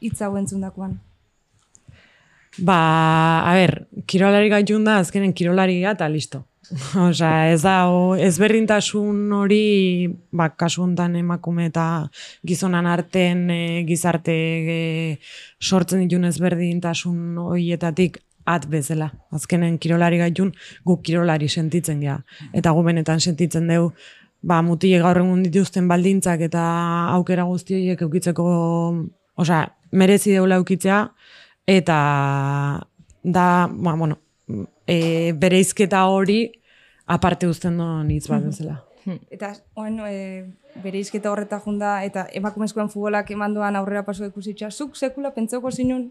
hitz 0.01 0.21
hau 0.21 0.35
entzundakoan. 0.37 0.99
Ba, 2.59 3.43
a 3.47 3.55
ber, 3.55 3.87
kirolari 4.07 4.49
gaitun 4.51 4.85
da, 4.85 4.99
azkenen 4.99 5.33
kirolari 5.33 5.85
eta 5.87 6.09
listo. 6.09 6.45
Osea, 7.09 7.51
ez 7.51 7.63
da, 7.63 7.89
o, 7.91 8.15
ezberdintasun 8.19 9.33
hori, 9.35 10.09
ba, 10.31 10.51
kasu 10.59 10.85
honetan 10.85 11.17
emakume 11.19 11.67
eta 11.71 11.85
gizonan 12.47 12.87
arten 12.87 13.49
e, 13.51 13.61
gizarte 13.87 14.35
e, 14.35 14.81
sortzen 15.61 16.05
ditun 16.05 16.29
ezberdintasun 16.31 17.39
horietatik 17.43 18.21
at 18.51 18.67
bezala. 18.71 19.11
Azkenen 19.35 19.79
kirolari 19.79 20.19
gaitun, 20.19 20.53
guk 20.87 21.03
kirolari 21.07 21.49
sentitzen 21.49 22.03
gea. 22.03 22.21
Eta 22.55 22.75
gu 22.75 22.83
benetan 22.87 23.23
sentitzen 23.23 23.71
dugu, 23.71 23.93
ba, 24.43 24.61
mutile 24.63 24.99
gaur 25.03 25.23
egun 25.23 25.43
dituzten 25.47 25.91
baldintzak 25.91 26.47
eta 26.47 26.63
aukera 27.17 27.47
guzti 27.51 27.79
horiek 27.79 28.07
eukitzeko, 28.07 28.47
osea, 29.43 29.65
merezi 29.93 30.35
deula 30.35 30.59
eukitzea, 30.61 31.03
eta 31.71 32.87
da, 33.23 33.47
ba, 33.71 33.95
bueno, 33.95 34.19
e, 34.87 35.33
bereizketa 35.39 36.05
hori 36.11 36.41
aparte 37.07 37.47
uzten 37.47 37.77
doan 37.79 38.11
hitz 38.11 38.27
bat 38.31 38.43
bezala. 38.45 38.81
Eta, 39.33 39.53
oen, 39.81 39.99
e, 40.07 40.81
bere 40.83 41.01
izketa 41.01 41.31
horreta 41.33 41.61
junda, 41.63 42.01
eta 42.07 42.27
emakumezkoen 42.37 42.91
futbolak 42.93 43.31
emandoan 43.35 43.79
aurrera 43.79 44.05
paso 44.07 44.27
ikusitza, 44.27 44.71
zuk 44.71 44.99
sekula 44.99 45.33
pentsauko 45.35 45.71
zinun, 45.71 46.11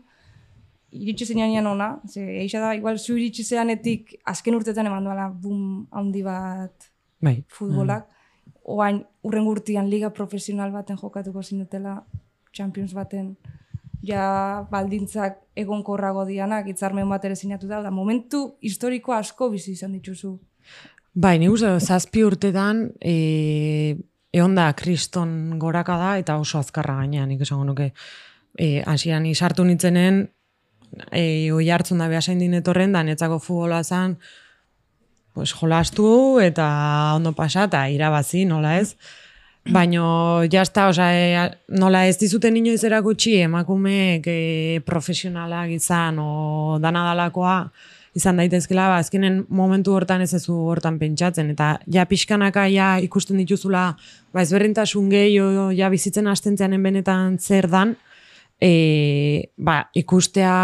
iritsi 0.91 1.27
zinean 1.29 1.67
ona, 1.69 1.89
ze, 2.07 2.23
eixa 2.41 2.63
da, 2.63 2.73
igual, 2.75 2.97
zu 2.97 3.15
iritsi 3.17 3.45
zeanetik, 3.45 4.15
azken 4.25 4.57
urtetan 4.57 4.89
emandoala, 4.89 5.29
bum, 5.29 5.85
handi 5.91 6.23
bat 6.25 6.89
Bai. 7.21 7.37
futbolak, 7.53 8.09
oain, 8.63 9.03
urren 9.23 9.45
gurtian 9.45 9.89
liga 9.91 10.09
profesional 10.15 10.73
baten 10.73 10.97
jokatuko 10.97 11.43
zinutela, 11.43 12.01
Champions 12.51 12.95
baten, 12.97 13.35
ja 14.05 14.65
baldintzak 14.71 15.39
egonkorrago 15.59 16.25
dianak, 16.25 16.67
hitzarmen 16.71 17.09
bat 17.09 17.25
ere 17.25 17.35
sinatu 17.35 17.67
da, 17.67 17.81
da 17.83 17.91
momentu 17.91 18.55
historiko 18.61 19.13
asko 19.13 19.49
bizi 19.51 19.73
izan 19.75 19.93
dituzu. 19.97 20.37
Bai, 21.19 21.37
ni 21.39 21.49
uste 21.49 21.71
zazpi 21.79 22.23
urtetan, 22.23 22.85
e, 23.01 23.97
egon 24.31 24.55
da 24.55 24.69
kriston 24.77 25.57
goraka 25.59 25.97
da, 25.99 26.11
eta 26.21 26.37
oso 26.39 26.59
azkarra 26.61 26.99
gainean, 27.01 27.29
nik 27.31 27.41
esango 27.43 27.65
nuke. 27.67 27.91
E, 28.55 28.83
Asian, 28.87 29.25
sartu 29.33 29.65
nintzenen, 29.65 30.27
e, 31.11 31.51
oi 31.51 31.69
hartzun 31.69 31.99
da 31.99 32.07
behasain 32.07 32.39
dinetorren, 32.39 32.93
da 32.93 33.03
netzako 33.03 33.39
futbola 33.39 33.81
zan, 33.83 34.17
pues, 35.33 35.51
jolastu 35.53 36.39
eta 36.43 36.69
ondo 37.15 37.33
pasa, 37.33 37.65
eta 37.67 37.87
irabazi, 37.89 38.45
nola 38.45 38.77
ez. 38.79 38.95
Baino, 39.75 40.43
jazta, 40.49 40.87
oza, 40.87 41.09
e, 41.13 41.51
nola 41.67 42.05
ez 42.07 42.17
dizuten 42.17 42.55
inoiz 42.57 42.83
erakutsi 42.87 43.35
emakumeek 43.43 44.27
e, 44.27 44.39
profesionalak 44.87 45.73
izan 45.75 46.19
o 46.23 46.77
dana 46.81 47.03
dalakoa 47.09 47.61
izan 48.17 48.39
daitezkela, 48.39 48.87
ba, 48.89 48.99
azkenen 49.03 49.43
momentu 49.53 49.93
hortan 49.93 50.23
ez 50.23 50.31
ezu 50.33 50.55
hortan 50.71 50.97
pentsatzen, 50.99 51.51
eta 51.53 51.75
ja 51.91 52.05
pixkanaka 52.09 52.65
ja 52.71 52.95
ikusten 53.03 53.37
dituzula, 53.41 53.83
ba, 54.33 54.41
ezberdintasun 54.41 55.11
gehiago 55.13 55.69
ja 55.75 55.91
bizitzen 55.93 56.27
hastentzeanen 56.31 56.83
benetan 56.83 57.37
zer 57.37 57.69
dan, 57.69 57.95
e, 58.61 59.51
ba, 59.57 59.83
ikustea 59.93 60.55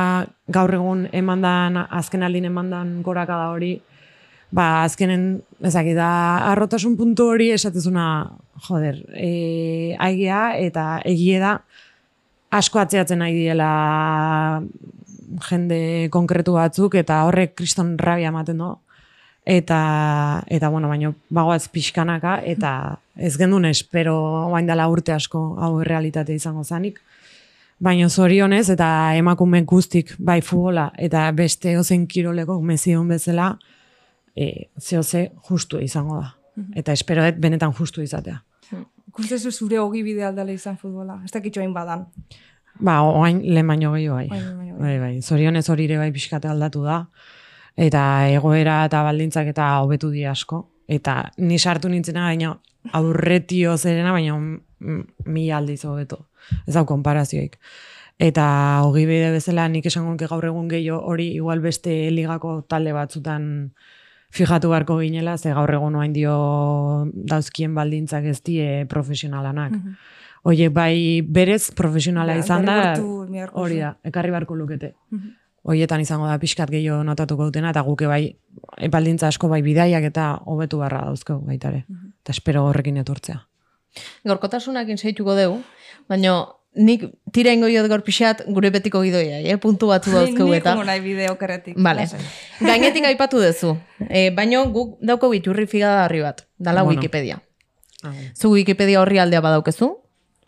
gaur 0.52 0.74
egun 0.80 1.06
emandan, 1.14 1.84
azken 1.86 2.26
aldin 2.26 2.50
emandan 2.50 2.98
gorakada 3.06 3.52
hori, 3.54 3.76
ba, 4.56 4.84
azkenen, 4.86 5.26
ezaki 5.66 5.94
da, 5.98 6.10
arrotasun 6.52 6.96
puntu 7.00 7.30
hori 7.34 7.50
esatezuna, 7.56 8.06
joder, 8.68 9.02
e, 9.14 9.96
aigia 10.00 10.48
eta 10.62 10.86
egie 11.08 11.42
da, 11.44 11.58
asko 12.56 12.80
atzeatzen 12.80 13.20
nahi 13.20 13.36
diela 13.36 13.70
jende 15.50 15.80
konkretu 16.14 16.56
batzuk, 16.56 16.96
eta 16.96 17.24
horrek 17.28 17.56
kriston 17.60 17.96
rabia 18.00 18.32
ematen 18.32 18.62
du. 18.64 18.72
Eta, 19.46 19.80
eta 20.50 20.72
bueno, 20.74 20.88
baino, 20.90 21.12
bagoaz 21.30 21.68
pixkanaka, 21.70 22.40
eta 22.50 22.72
ez 23.16 23.36
gendun 23.38 23.68
espero 23.70 24.16
bain 24.50 24.66
dela 24.66 24.88
urte 24.90 25.14
asko 25.14 25.42
hau 25.62 25.84
realitate 25.86 26.34
izango 26.34 26.64
zanik. 26.64 26.98
Baina 27.78 28.08
zorionez 28.10 28.70
eta 28.72 28.88
emakume 29.20 29.62
guztik 29.68 30.16
bai 30.18 30.40
futbola 30.42 30.88
eta 30.98 31.28
beste 31.36 31.76
ozen 31.78 32.08
kiroleko 32.08 32.62
mezion 32.64 33.08
bezala 33.12 33.52
e, 34.36 34.70
zehoze 34.80 35.30
justu 35.50 35.80
izango 35.80 36.20
da. 36.22 36.34
Eta 36.76 36.94
espero 36.94 37.24
dut 37.26 37.40
benetan 37.42 37.74
justu 37.76 38.02
izatea. 38.02 38.42
Ikustezu 39.10 39.52
zure 39.52 39.80
hogi 39.80 40.04
bide 40.04 40.24
aldala 40.28 40.52
izan 40.52 40.78
futbola, 40.78 41.20
ez 41.24 41.32
dakitxo 41.32 41.62
hain 41.62 41.74
badan. 41.74 42.06
Ba, 42.80 43.00
oain 43.08 43.40
lehen 43.44 43.68
baino 43.68 43.94
gehiago 43.94 44.16
bai. 44.16 44.28
Bai, 44.80 45.00
Bai. 45.00 45.14
Zorionez 45.22 45.68
hori 45.70 45.86
ere 45.88 45.98
bai 45.98 46.12
pixkate 46.12 46.50
aldatu 46.52 46.84
da. 46.84 47.06
Eta 47.76 48.02
egoera 48.32 48.84
eta 48.88 49.04
baldintzak 49.04 49.52
eta 49.52 49.70
hobetu 49.84 50.12
di 50.12 50.26
asko. 50.28 50.62
Eta 50.88 51.32
ni 51.38 51.60
sartu 51.60 51.90
nintzena 51.90 52.28
baina 52.28 52.54
aurretio 52.94 53.78
zerena, 53.78 54.12
baina 54.12 54.36
mila 55.26 55.58
aldiz 55.58 55.84
hobeto. 55.86 56.26
Ez 56.68 56.76
hau 56.76 56.86
konparazioik. 56.86 57.58
Eta 58.20 58.46
hogi 58.86 59.06
bide 59.08 59.32
bezala 59.34 59.68
nik 59.68 59.88
esango 59.88 60.16
gaur 60.28 60.46
egun 60.46 60.68
gehiago 60.72 61.02
hori 61.04 61.34
igual 61.36 61.60
beste 61.60 62.12
ligako 62.12 62.62
talde 62.68 62.94
batzutan 62.94 63.74
fijatu 64.36 64.70
beharko 64.70 65.00
ginela, 65.00 65.38
ze 65.38 65.54
gaur 65.56 65.72
egun 65.78 65.96
oain 65.96 66.14
dio 66.14 66.36
dauzkien 67.32 67.76
baldintzak 67.76 68.28
ez 68.32 68.42
die 68.44 68.86
profesionalanak. 68.92 69.80
Oie, 70.46 70.70
bai 70.70 71.24
berez 71.26 71.72
profesionala 71.74 72.36
Ba, 72.36 72.44
izan 72.44 72.68
da, 72.68 72.78
hori 73.58 73.80
da, 73.82 73.96
ekarri 74.06 74.34
beharko 74.36 74.58
lukete. 74.60 74.94
Hoietan 75.66 76.04
izango 76.04 76.28
da 76.30 76.38
pixkat 76.38 76.70
gehiago 76.70 77.02
notatuko 77.04 77.48
dutena, 77.48 77.72
eta 77.74 77.82
guke 77.82 78.06
bai, 78.06 78.36
epaldintza 78.86 79.32
asko 79.32 79.50
bai 79.50 79.64
bidaiak 79.66 80.06
eta 80.12 80.28
hobetu 80.46 80.84
beharra 80.84 81.08
dauzko 81.08 81.40
baitare. 81.48 81.86
Eta 82.22 82.36
espero 82.36 82.68
horrekin 82.70 83.02
etortzea. 83.02 83.40
Gorkotasunakin 84.28 85.00
seituko 85.02 85.34
dugu, 85.40 85.62
baina 86.12 86.36
nik 86.76 87.06
tira 87.32 87.54
ingo 87.56 87.68
jod 87.72 87.88
gaur 87.90 88.04
pixat 88.04 88.44
gure 88.48 88.70
betiko 88.72 89.02
gidoia, 89.04 89.40
eh? 89.40 89.58
puntu 89.62 89.88
batzu 89.88 90.12
dauzkegu 90.12 90.54
eta. 90.54 90.74
como 90.74 90.84
nahi 90.84 91.02
bide 91.02 91.30
okerretik. 91.32 91.78
Vale. 91.78 92.06
lasai. 92.06 92.20
Gainetik 92.60 93.06
aipatu 93.06 93.42
duzu. 93.42 93.76
E, 94.10 94.30
baino 94.36 94.66
guk 94.72 94.98
dauko 95.02 95.34
iturri 95.34 95.68
figadarri 95.68 96.22
bat, 96.22 96.46
dala 96.58 96.84
Bueno. 96.84 97.00
Wikipedia. 97.00 97.42
Zu 98.36 98.52
Wikipedia 98.52 99.02
horri 99.02 99.18
aldea 99.20 99.42
badaukezu, 99.42 99.90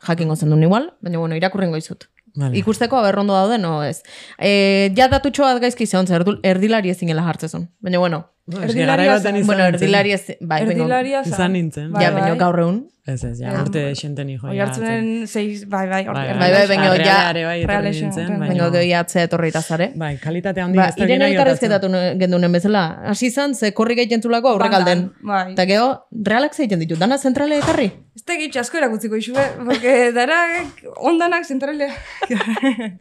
jakingo 0.08 0.36
zen 0.36 0.50
duen 0.50 0.64
igual, 0.64 0.94
baina 1.02 1.18
bueno, 1.18 1.36
irakurrengo 1.36 1.78
izut. 1.78 2.10
Vale. 2.36 2.58
Ikusteko 2.60 3.00
aberrondo 3.00 3.34
dauden, 3.34 3.62
no 3.62 3.82
ez. 3.84 4.04
E, 4.38 4.94
ja 4.96 5.08
datutxo 5.10 5.44
bat 5.44 5.62
gaizki 5.62 5.88
zeon, 5.88 6.06
zer 6.06 6.24
erdilari 6.44 6.92
ezin 6.94 7.10
jartzezun. 7.10 7.70
Baina 7.82 7.98
bueno, 7.98 8.28
Erdilaria 8.48 9.12
baten 9.12 9.24
zen. 9.24 9.36
izan 9.42 9.48
bueno, 9.48 9.66
erdilari 9.74 10.14
ez, 10.14 10.22
bai, 10.40 10.62
zen. 10.68 10.86
Izan 11.26 11.52
nintzen. 11.54 11.92
Bai, 11.92 12.04
ja, 12.06 12.12
baina 12.12 12.30
bai. 12.30 12.38
gaur 12.40 12.60
egun. 12.60 12.86
Ez 13.08 13.24
ez, 13.24 13.38
ja, 13.40 13.54
urte 13.62 13.94
xenten 13.96 14.28
hijo. 14.34 14.50
Oi 14.52 14.58
hartzunen 14.60 15.28
seis, 15.32 15.62
bai, 15.70 15.86
bai, 15.88 16.02
Bai, 16.04 16.14
Bai, 16.38 16.50
bai, 16.68 16.76
ja- 16.76 16.94
Realeare 16.98 17.44
bai, 17.46 17.60
etorri 17.62 17.68
Realexe, 17.72 18.02
nintzen, 18.04 18.28
bai. 18.28 18.38
baina- 18.40 18.54
Bengo 18.54 18.72
gehi 18.72 18.92
atzea 18.94 19.24
etorri 19.24 19.52
zare. 19.52 19.92
Bai, 19.96 20.18
kalitate 20.18 20.60
handi 20.62 20.78
Ba, 20.78 20.90
ez 20.90 20.96
da 20.98 21.04
irene 21.06 21.30
gena 21.30 21.30
elkarrezketatu 21.30 21.88
gendunen 22.20 22.52
bezala. 22.52 23.00
Hasi 23.08 23.28
izan, 23.28 23.56
ze 23.56 23.72
korri 23.74 23.96
gehien 23.96 24.22
zulako 24.22 24.50
aurrek 24.50 24.74
alden. 24.74 25.12
Bai. 25.22 25.54
Eta 25.54 25.66
gero, 25.66 26.06
realak 26.12 26.54
zeiten 26.54 26.80
ditu, 26.80 26.98
dana 26.98 27.18
zentrale 27.18 27.60
ekarri? 27.60 27.86
Ez 28.18 28.26
da 28.26 28.34
egitxe 28.34 28.60
asko 28.60 28.78
erakutziko 28.78 29.16
isue, 29.16 29.40
porque 29.64 30.12
dara 30.12 30.36
ondanak 30.98 31.46
zentrale. 31.46 31.88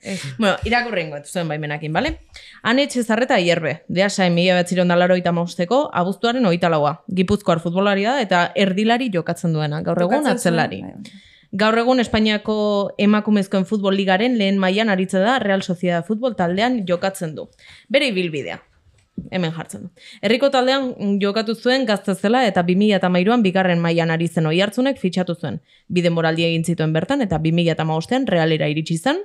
Ez. 0.03 0.21
Bueno, 0.39 0.57
irakurrengo, 0.65 1.17
zuen 1.25 1.49
baimenakin, 1.49 1.93
bale? 1.93 2.21
Anetxe 2.63 3.05
zarreta 3.05 3.39
hierbe, 3.39 3.83
deasa 3.89 4.29
mila 4.31 4.57
betziron 4.61 4.89
dalaro 4.89 5.17
eta 5.17 5.33
mausteko, 5.33 5.91
abuztuaren 5.93 6.47
oita 6.47 6.71
laua. 6.73 7.03
Gipuzkoar 7.09 7.61
futbolaria 7.61 8.17
da 8.17 8.21
eta 8.21 8.43
erdilari 8.55 9.11
jokatzen 9.13 9.53
duena, 9.53 9.83
gaur 9.83 10.03
egun 10.03 10.27
atzelari. 10.27 10.83
bai, 10.83 10.93
bai. 10.93 11.25
Gaur 11.57 11.79
egun 11.79 12.03
Espainiako 12.03 12.57
emakumezkoen 12.99 13.65
futbol 13.65 13.95
ligaren 13.97 14.35
lehen 14.39 14.59
mailan 14.59 14.91
aritze 14.93 15.21
da 15.23 15.39
Real 15.39 15.63
Sociedad 15.63 16.05
futbol 16.05 16.35
taldean 16.37 16.83
jokatzen 16.89 17.35
du. 17.37 17.47
Bere 17.89 18.09
ibilbidea. 18.11 18.59
Hemen 19.33 19.53
jartzen 19.57 19.87
du. 19.87 19.89
Herriko 20.21 20.51
taldean 20.53 20.91
jokatu 21.23 21.55
zuen 21.55 21.87
gazte 21.89 22.15
zela 22.15 22.43
eta 22.47 22.63
2013an 22.67 23.43
bigarren 23.47 23.81
mailan 23.81 24.13
ari 24.13 24.29
zen 24.29 24.47
oi 24.47 24.59
hartzunek 24.61 25.01
fitxatu 25.01 25.35
zuen. 25.35 25.61
Bide 25.89 26.11
moraldi 26.11 26.45
egin 26.45 26.65
zituen 26.65 26.93
bertan 26.93 27.25
eta 27.25 27.39
2015an 27.39 28.29
realera 28.29 28.69
iritsi 28.69 28.99
zen. 28.99 29.23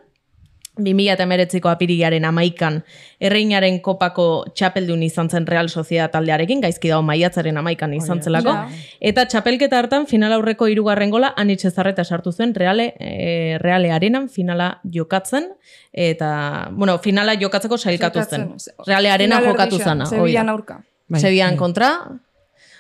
2008ko 0.80 1.68
apirilaren 1.68 2.24
amaikan 2.26 2.78
erreinaren 3.20 3.82
kopako 3.84 4.46
txapeldun 4.56 5.04
izan 5.04 5.28
zen 5.30 5.46
Real 5.48 5.68
Sociedad 5.70 6.12
taldearekin, 6.14 6.62
gaizki 6.64 6.90
dago 6.90 7.04
maiatzaren 7.04 7.58
amaikan 7.60 7.94
izan 7.94 8.22
zelako. 8.24 8.54
Ja. 8.56 8.68
Eta 9.12 9.26
txapelketa 9.28 9.82
hartan 9.82 10.08
final 10.08 10.32
aurreko 10.38 10.70
hirugarren 10.72 11.12
gola 11.12 11.34
anitxe 11.36 11.72
zarreta 11.72 12.06
sartu 12.06 12.32
zuen 12.32 12.56
Reale, 12.56 12.94
e, 13.00 13.58
Reale 13.60 13.92
Arenan 13.92 14.30
finala 14.30 14.80
jokatzen 14.84 15.52
eta, 15.92 16.70
bueno, 16.72 16.98
finala 17.04 17.36
jokatzeko 17.36 17.78
sailkatu 17.78 18.24
zen. 18.24 18.54
Reale 18.88 19.12
Arena 19.12 19.42
Final 19.42 19.52
jokatu 19.52 19.80
zana. 19.80 20.06
Sevillan 20.06 20.50
aurka. 20.50 20.82
Bai, 21.12 21.20
Sevillan 21.20 21.58
kontra, 21.60 21.92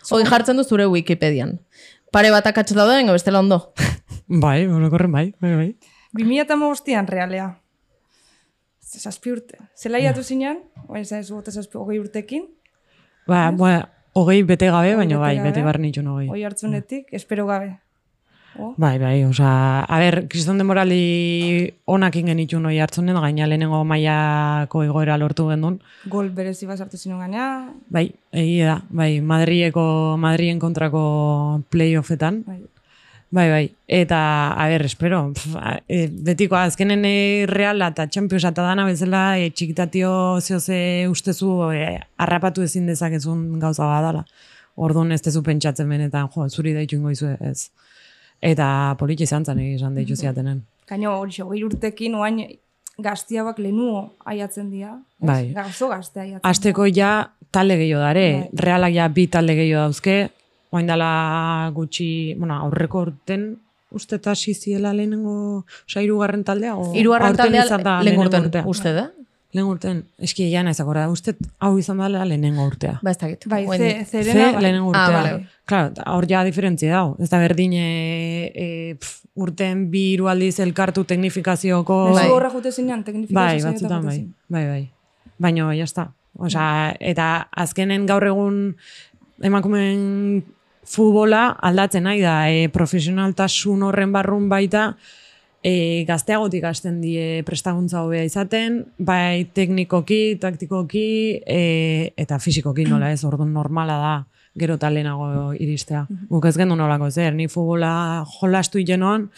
hoi 0.09 0.23
jartzen 0.25 0.57
du 0.57 0.63
zure 0.63 0.87
Wikipedian. 0.87 1.57
Pare 2.11 2.31
bat 2.31 2.47
akatxe 2.47 2.75
dauden, 2.75 3.11
bestela 3.11 3.39
ondo. 3.39 3.73
Bai, 4.43 4.63
orokorren 4.67 5.11
bai, 5.11 5.33
bai, 5.43 5.55
bai. 5.55 5.75
2008an 6.15 7.07
realea. 7.07 7.60
Zazpi 8.99 9.31
urte. 9.31 9.57
Zelaiatu 9.77 10.23
zinean, 10.23 10.57
baina 10.87 11.05
zan 11.05 11.19
ez 11.19 11.31
gote 11.31 11.51
zazpi 11.51 11.77
hogei 11.77 11.99
urtekin, 11.99 12.47
Ba, 13.27 13.51
ba, 13.51 13.89
hogei 14.17 14.41
bete 14.43 14.65
gabe, 14.73 14.95
baina 14.95 15.19
bai, 15.19 15.37
bete 15.39 15.61
behar 15.61 15.79
nituen 15.79 16.07
hogei. 16.07 16.27
hoi 16.27 16.43
hartzunetik, 16.43 17.07
espero 17.11 17.45
gabe. 17.47 17.77
Oh, 18.59 18.73
Bai, 18.77 18.97
bai, 18.99 19.23
osea, 19.23 19.85
a 19.87 19.99
ber, 19.99 20.27
kriston 20.27 20.57
demorali 20.59 21.71
onak 21.87 22.15
ingen 22.19 22.39
itun 22.39 22.65
hoi 22.65 22.79
hartzunen, 22.83 23.15
gaina 23.15 23.47
lehenengo 23.47 23.83
mailako 23.87 24.83
igoera 24.83 25.15
lortu 25.17 25.47
gendun. 25.47 25.79
gol 26.09 26.29
berezi 26.35 26.65
bat 26.67 26.77
sartu 26.77 26.97
zinuen 26.97 27.21
gaina, 27.21 27.71
Bai, 27.89 28.11
egia 28.33 28.65
da, 28.65 28.81
bai, 28.89 29.21
Madrieko, 29.21 30.17
Madrien 30.17 30.59
kontrako 30.59 31.63
playoffetan. 31.69 32.43
bai. 32.45 32.59
Bai, 33.31 33.45
bai, 33.49 33.65
eta, 33.87 34.17
a 34.59 34.67
ber, 34.67 34.83
espero, 34.83 35.31
pf, 35.31 35.55
a- 35.55 35.77
e, 35.87 36.07
betiko, 36.11 36.57
azkenen 36.59 37.05
e, 37.07 37.45
Reala 37.47 37.87
eta 37.93 38.09
Champions 38.11 38.43
eta 38.43 38.61
dana 38.65 38.83
bezala, 38.83 39.37
e, 39.39 39.45
txikitatio 39.55 40.09
zehoze 40.43 41.07
ustezu 41.07 41.53
e, 41.71 41.85
harrapatu 42.19 42.65
ezin 42.67 42.89
dezakezun 42.91 43.45
gauza 43.61 43.87
badala. 43.87 44.25
Orduan 44.75 45.13
ez 45.15 45.21
tezu 45.23 45.43
pentsatzen 45.47 45.87
benetan, 45.87 46.27
jo, 46.35 46.49
zuri 46.49 46.73
deitu 46.75 46.97
ingo 46.99 47.09
izu 47.15 47.29
ez. 47.39 47.69
Eta 48.41 48.97
politxe 48.99 49.23
izan 49.29 49.45
zen 49.47 49.59
esan 49.63 49.95
deitu 49.95 50.15
ziatenen. 50.19 50.65
Gaino 50.89 51.15
hori 51.21 51.39
hogei 51.39 51.63
urtekin, 51.63 52.15
oain 52.19 52.43
gaztiabak 52.99 53.59
lehenuo 53.63 54.09
aiatzen 54.27 54.69
dira. 54.73 54.97
Bai. 55.23 55.53
Gazo 55.55 55.87
gazte 55.87 56.19
aiatzen 56.19 56.49
Azteko 56.49 56.85
ja 56.91 57.31
talde 57.51 57.77
gehiago 57.79 58.03
dare, 58.03 58.27
Bai. 58.51 58.63
realak 58.67 58.93
ja 58.93 59.07
bi 59.07 59.27
talde 59.31 59.55
gehiago 59.55 59.85
dauzke, 59.87 60.19
oain 60.71 60.87
dela 60.87 61.71
gutxi, 61.75 62.33
bueno, 62.39 62.57
aurreko 62.65 63.05
urten, 63.07 63.49
uste 63.91 64.15
eta 64.21 64.31
hasi 64.31 64.53
ziela 64.55 64.93
lehenengo, 64.95 65.65
oza, 65.87 66.01
irugarren 66.03 66.45
taldea? 66.47 66.77
O, 66.79 66.93
Hirugarren 66.95 67.33
aurten 67.33 67.43
taldea 67.45 67.65
izan 67.67 67.83
da 67.83 67.97
lehen 67.99 68.05
lehenengo 68.15 68.29
urten, 68.29 68.45
urtea? 68.47 68.63
uste 68.71 68.93
da? 68.95 69.09
Lehen 69.51 69.67
urten, 69.67 69.97
eski 70.23 70.45
ja 70.47 70.61
naizak 70.63 70.87
ora, 70.87 71.09
uste 71.11 71.33
hau 71.59 71.73
izan 71.79 71.99
dela 71.99 72.21
lehenengo 72.23 72.63
urtea. 72.71 73.01
Ba, 73.03 73.11
ez 73.11 73.17
dakit. 73.19 73.43
Bai, 73.51 73.65
ze, 73.75 73.89
Ze 74.05 74.23
zerena, 74.23 74.53
bai. 74.53 74.61
lehenengo 74.63 74.93
Ah, 74.95 75.01
urtea. 75.09 75.17
bale. 75.17 75.47
Claro, 75.67 75.89
eta 75.91 76.05
hor 76.15 76.27
ja 76.29 76.45
diferentzia 76.47 76.93
dago. 76.95 77.17
Ez 77.19 77.27
da 77.33 77.41
berdin 77.43 77.73
e, 77.75 77.89
e, 78.55 78.95
pf, 78.95 79.25
urten 79.43 79.89
bi 79.91 80.05
hiru 80.13 80.29
aldiz 80.31 80.55
elkartu 80.63 81.03
teknifikazioko... 81.03 81.99
Bai. 82.15 82.29
horra 82.31 82.49
jute 82.55 82.71
zinean, 82.71 83.03
teknifikazio 83.03 83.35
Bai, 83.67 83.73
batzutan 83.73 84.05
bai. 84.07 84.17
Bai, 84.47 84.65
bai. 84.69 84.81
Baina, 85.37 85.67
ja 85.75 85.85
sta. 85.87 86.13
Osea, 86.39 86.95
eta 87.03 87.49
azkenen 87.51 88.05
gaur 88.07 88.23
egun 88.23 88.77
emakumeen 89.43 90.45
futbola 90.91 91.47
aldatzen 91.63 92.05
nahi 92.07 92.21
da, 92.23 92.35
e, 92.51 92.67
profesionaltasun 92.73 93.83
horren 93.87 94.11
barrun 94.13 94.49
baita, 94.51 94.91
e, 95.63 96.03
gazteagotik 96.09 96.65
hasten 96.67 96.99
die 97.01 97.43
prestaguntza 97.47 98.01
hobea 98.03 98.25
izaten, 98.27 98.81
bai 98.97 99.47
teknikoki, 99.55 100.37
taktikoki, 100.41 101.07
e, 101.45 101.61
eta 102.17 102.39
fisikoki 102.39 102.87
nola 102.89 103.11
ez, 103.13 103.23
orduan 103.27 103.53
normala 103.53 103.97
da 104.01 104.13
gero 104.59 104.75
eta 104.75 104.89
lehenago 104.91 105.51
iristea. 105.55 106.05
Guk 106.29 106.45
ez 106.49 106.57
gendu 106.59 106.75
nolako 106.75 107.09
zer, 107.11 107.33
ni 107.33 107.47
futbola 107.47 108.25
jolastu 108.33 108.81
genoan, 108.87 109.29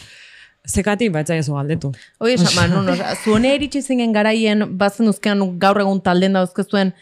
zekatik 0.67 1.11
batzai 1.13 1.37
ez 1.41 1.49
galdetu. 1.51 1.91
Hoi 2.23 2.33
esan, 2.33 2.53
ba, 2.55 2.65
no, 2.71 2.95
zuene 3.23 3.53
iritsi 3.57 3.83
zingen 3.83 4.15
garaien, 4.15 4.65
bazen 4.79 5.11
uzkean 5.11 5.43
gaur 5.61 5.81
egun 5.83 6.01
talden 6.01 6.39
dauzkezuen, 6.39 6.93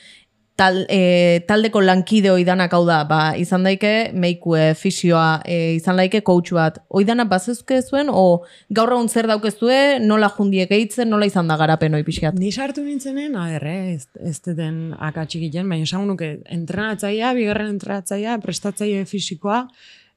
tal, 0.61 0.85
e, 0.89 1.41
taldeko 1.49 1.81
lankide 1.81 2.31
oidanak 2.31 2.73
hau 2.75 2.83
da, 2.85 3.01
ba, 3.09 3.21
izan 3.39 3.65
daike 3.65 4.11
meikue, 4.17 4.71
fisioa, 4.77 5.41
e, 5.45 5.75
izan 5.77 5.99
daike 6.01 6.21
coach 6.27 6.53
bat. 6.55 6.77
Oidana 6.93 7.25
bazezke 7.29 7.81
zuen, 7.81 8.11
o 8.13 8.43
gaur 8.69 8.93
egun 8.95 9.09
zer 9.09 9.29
daukezue, 9.31 9.79
nola 10.05 10.29
jundiek 10.35 10.69
gehitzen, 10.71 11.09
nola 11.09 11.29
izan 11.29 11.49
da 11.49 11.57
garapen 11.61 11.97
hoi 11.97 12.03
pixkat. 12.07 12.37
Ni 12.39 12.51
sartu 12.51 12.85
nintzenen, 12.85 13.35
a 13.39 13.47
ber, 13.55 13.67
eh, 13.71 13.95
ez, 13.95 14.05
ez 14.21 14.37
deten 14.45 14.93
akatxik 14.99 15.49
baina 15.61 15.81
esan 15.83 16.05
nuke 16.07 16.35
entrenatzaia, 16.53 17.33
bigarren 17.37 17.73
entrenatzaia, 17.75 18.37
prestatzaile 18.43 19.05
fisikoa, 19.09 19.65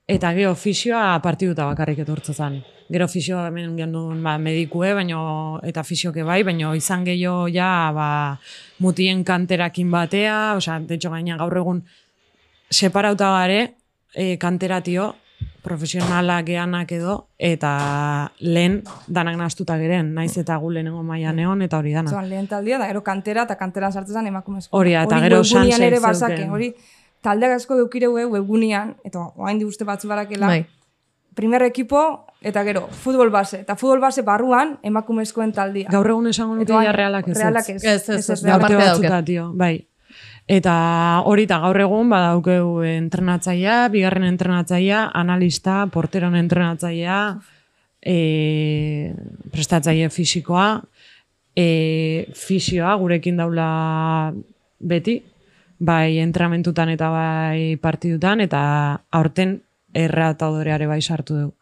eta 0.06 0.32
gero 0.36 0.54
fisioa 0.54 1.18
partiduta 1.22 1.64
bakarrik 1.70 2.02
etortza 2.04 2.34
zen. 2.34 2.60
Gero 2.92 3.08
fisioa 3.08 3.46
hemen 3.48 3.76
gendun 3.78 4.20
ba, 4.22 4.36
medikue, 4.38 4.92
baino, 4.92 5.58
eta 5.64 5.82
fisioke 5.84 6.22
bai, 6.22 6.42
baino 6.44 6.74
izan 6.76 7.04
gehiago 7.06 7.48
ja 7.48 7.90
ba, 7.96 8.08
mutien 8.84 9.24
kanterakin 9.24 9.90
batea, 9.90 10.54
osea, 10.58 10.78
de 10.80 10.98
hecho 10.98 11.10
gaina 11.10 11.38
gaur 11.40 11.56
egun 11.56 11.84
separauta 12.68 13.30
gare, 13.38 13.60
e, 14.12 14.36
kanteratio, 14.38 15.14
profesionalak 15.64 16.44
geanak 16.50 16.92
edo, 16.92 17.14
eta 17.40 17.70
lehen 18.44 18.82
danak 19.08 19.38
nastuta 19.40 19.78
geren, 19.80 20.12
naiz 20.14 20.36
eta 20.36 20.58
gu 20.60 20.74
lehenengo 20.76 21.00
mailan 21.02 21.40
egon, 21.40 21.64
eta 21.64 21.80
hori 21.80 21.94
dana. 21.96 22.12
Zoan, 22.12 22.28
lehen 22.28 22.46
taldia, 22.50 22.76
da 22.82 22.90
gero 22.90 23.00
kantera 23.06 23.46
eta 23.48 23.56
kanteran 23.56 23.92
sartzen 23.92 24.20
zen 24.20 24.28
emakumezko. 24.28 24.76
Hori 24.76 24.92
eta 25.00 25.22
gero 25.24 25.40
Sansek 25.44 25.86
ere 25.88 26.02
bazake, 26.04 26.36
zeuken. 26.36 26.52
hori 26.52 26.70
taldeak 27.24 27.56
asko 27.56 27.78
deukire 27.78 28.10
we, 28.12 28.26
webgunean, 28.28 28.94
eta 29.04 29.30
oain 29.40 29.58
di 29.58 29.64
uste 29.64 29.86
batzu 29.88 30.10
barakela, 30.10 30.50
Bai. 30.52 30.66
primer 31.34 31.64
ekipo, 31.66 32.26
eta 32.44 32.62
gero, 32.66 32.86
futbol 32.92 33.32
base. 33.32 33.62
Eta 33.64 33.78
futbol 33.80 34.02
base 34.04 34.22
barruan, 34.22 34.76
emakumezkoen 34.84 35.54
taldia. 35.56 35.88
Gaur 35.92 36.12
egun 36.12 36.28
esango 36.30 36.58
nuke 36.58 36.84
ja 36.84 36.92
realak 36.92 37.28
ez. 37.32 37.38
realak 37.40 37.68
ez. 37.72 37.82
ez. 37.82 38.08
Ez, 38.08 38.30
ez, 38.30 38.44
ez, 38.44 39.40
bai. 39.56 39.74
Eta 40.44 40.74
hori 41.24 41.46
eta 41.48 41.58
gaur 41.62 41.80
egun 41.80 42.10
badaukeu 42.12 42.82
entrenatzailea, 42.84 43.88
bigarren 43.88 44.26
entrenatzailea, 44.28 45.06
analista, 45.16 45.86
porteron 45.92 46.36
entrenatzailea, 46.36 47.20
e, 48.04 49.14
prestatzaile 49.54 50.10
fisikoa, 50.12 50.82
e, 51.56 52.26
fisioa 52.36 52.92
gurekin 53.00 53.40
daula 53.40 54.34
beti, 54.84 55.22
bai 55.84 56.18
entramentutan 56.22 56.88
eta 56.94 57.10
bai 57.12 57.76
partidutan, 57.82 58.40
eta 58.44 58.60
aurten 59.12 59.58
erratadoreare 59.94 60.88
bai 60.90 61.02
sartu 61.02 61.36
dugu. 61.40 61.54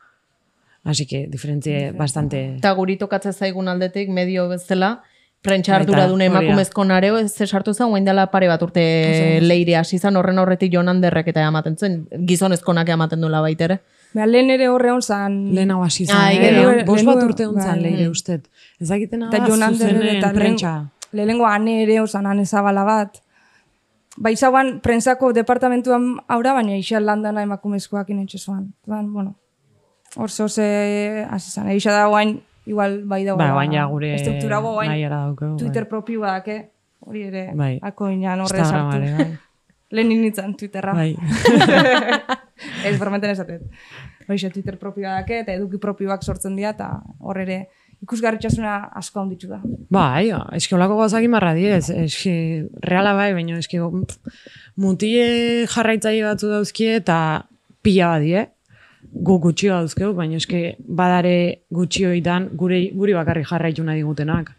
Así 0.85 1.07
que 1.07 1.29
diferentzie 1.29 1.93
bastante... 1.93 2.57
Eta 2.57 2.73
guri 2.75 2.97
tokatzen 2.99 3.33
zaigun 3.33 3.69
aldetik, 3.71 4.09
medio 4.11 4.49
bezala, 4.51 4.97
prentsa 5.43 5.73
Baita, 5.73 5.83
ardura 5.83 6.07
dune 6.11 6.27
hori 6.27 6.35
da. 6.35 6.43
emakumezko 6.43 6.85
nareo, 6.85 7.19
ez 7.19 7.35
sartu 7.47 7.75
zen, 7.75 7.89
guain 7.91 8.05
dela 8.07 8.29
pare 8.33 8.49
bat 8.51 8.63
urte 8.67 8.83
leire 9.43 9.77
hasi 9.79 9.99
zen, 9.99 10.17
horren 10.19 10.39
horretik 10.43 10.73
joan 10.75 10.91
handerrek 10.91 11.31
eta 11.31 11.47
ematen 11.47 11.77
zen, 11.79 12.01
gizonezkonak 12.27 12.91
ematen 12.95 13.23
duela 13.23 13.41
baitere. 13.45 13.79
Beha, 14.13 14.27
lehen 14.27 14.51
ere 14.51 14.69
horre 14.69 14.91
hon 14.93 15.03
zan, 15.03 15.39
Lehenago 15.55 15.87
hasi 15.87 16.07
zen, 16.07 16.19
eh? 16.19 16.85
bost 16.87 17.07
bat 17.07 17.23
urte 17.23 17.47
hontzan 17.47 17.79
bai. 17.79 17.85
leire 17.87 18.09
ustet. 18.11 18.49
Ez 18.81 18.89
dakitena 18.91 19.31
eta 19.31 19.39
da, 19.39 19.51
Jon 19.51 19.63
Ander 19.63 19.89
ere, 19.89 19.99
zuzenen 19.99 20.17
eta 20.19 20.33
prentsa. 20.35 20.73
lehenengo 21.13 21.47
ane 21.47 21.83
ere 21.85 22.01
osan 22.03 22.27
ane 22.27 22.45
zabala 22.47 22.85
bat. 22.85 23.22
Bai 24.16 24.37
zauan, 24.37 24.81
prensako 24.85 25.33
departamentuan 25.33 26.18
aura, 26.29 26.53
baina 26.53 26.77
ixan 26.77 27.07
landana 27.07 27.42
emakumezkoak 27.46 28.11
inentxe 28.12 28.38
zoan. 28.38 28.75
Bueno, 28.87 29.37
hor 30.16 30.31
zoze, 30.31 31.25
hasi 31.31 31.51
zan. 31.51 31.70
Eixa 31.72 31.94
da 31.96 32.07
guain, 32.12 32.42
igual 32.66 33.03
bai 33.09 33.25
da 33.25 33.37
Ba, 33.37 33.53
baina 33.57 33.87
gure 33.88 34.14
Estruktura 34.14 34.59
guain, 34.61 34.92
daukegu. 35.11 35.57
Twitter 35.57 35.88
propioa 35.88 36.35
dake, 36.38 36.59
hori 37.01 37.22
ere, 37.31 37.46
Bai. 37.57 37.79
ako 37.83 38.11
inan 38.11 38.40
horre 38.44 38.64
sartu. 38.64 39.01
bai. 39.01 39.38
Lehen 39.92 40.09
nintzen 40.09 40.55
Twitterra. 40.57 40.92
bai. 40.96 41.16
Ez, 42.87 42.96
formenten 42.98 43.31
esatet. 43.31 43.62
Hoxe, 44.29 44.51
Twitter 44.51 44.79
propioa 44.79 45.18
dake, 45.20 45.40
eta 45.42 45.53
eduki 45.53 45.81
propioak 45.81 46.22
sortzen 46.22 46.55
dira, 46.57 46.70
eta 46.77 47.03
hor 47.20 47.40
ere 47.42 47.66
ikusgarritxasuna 48.03 48.75
asko 48.99 49.23
handitzu 49.23 49.51
da. 49.53 49.61
Bai, 49.93 50.31
eski 50.57 50.75
olako 50.75 50.99
gauzak 51.03 51.25
imarra 51.27 51.53
diez, 51.55 51.87
eski 51.91 52.35
reala 52.83 53.15
bai, 53.19 53.31
baina 53.37 53.61
eski 53.62 53.79
pff, 53.83 54.41
mutie 54.83 55.67
jarraitzaile 55.71 56.27
batzu 56.27 56.51
dauzkie 56.51 56.97
eta 56.99 57.19
pila 57.83 58.15
badie, 58.15 58.47
gu 59.12 59.38
gutxio 59.43 59.77
dauzkeu, 59.77 60.12
baina 60.19 60.41
eski 60.41 60.65
badare 61.01 61.37
gutxioitan 61.75 62.51
gure, 62.59 62.83
guri 62.97 63.15
bakarri 63.19 63.45
jarraitu 63.47 63.87
nahi 63.87 64.03
digutenak. 64.03 64.53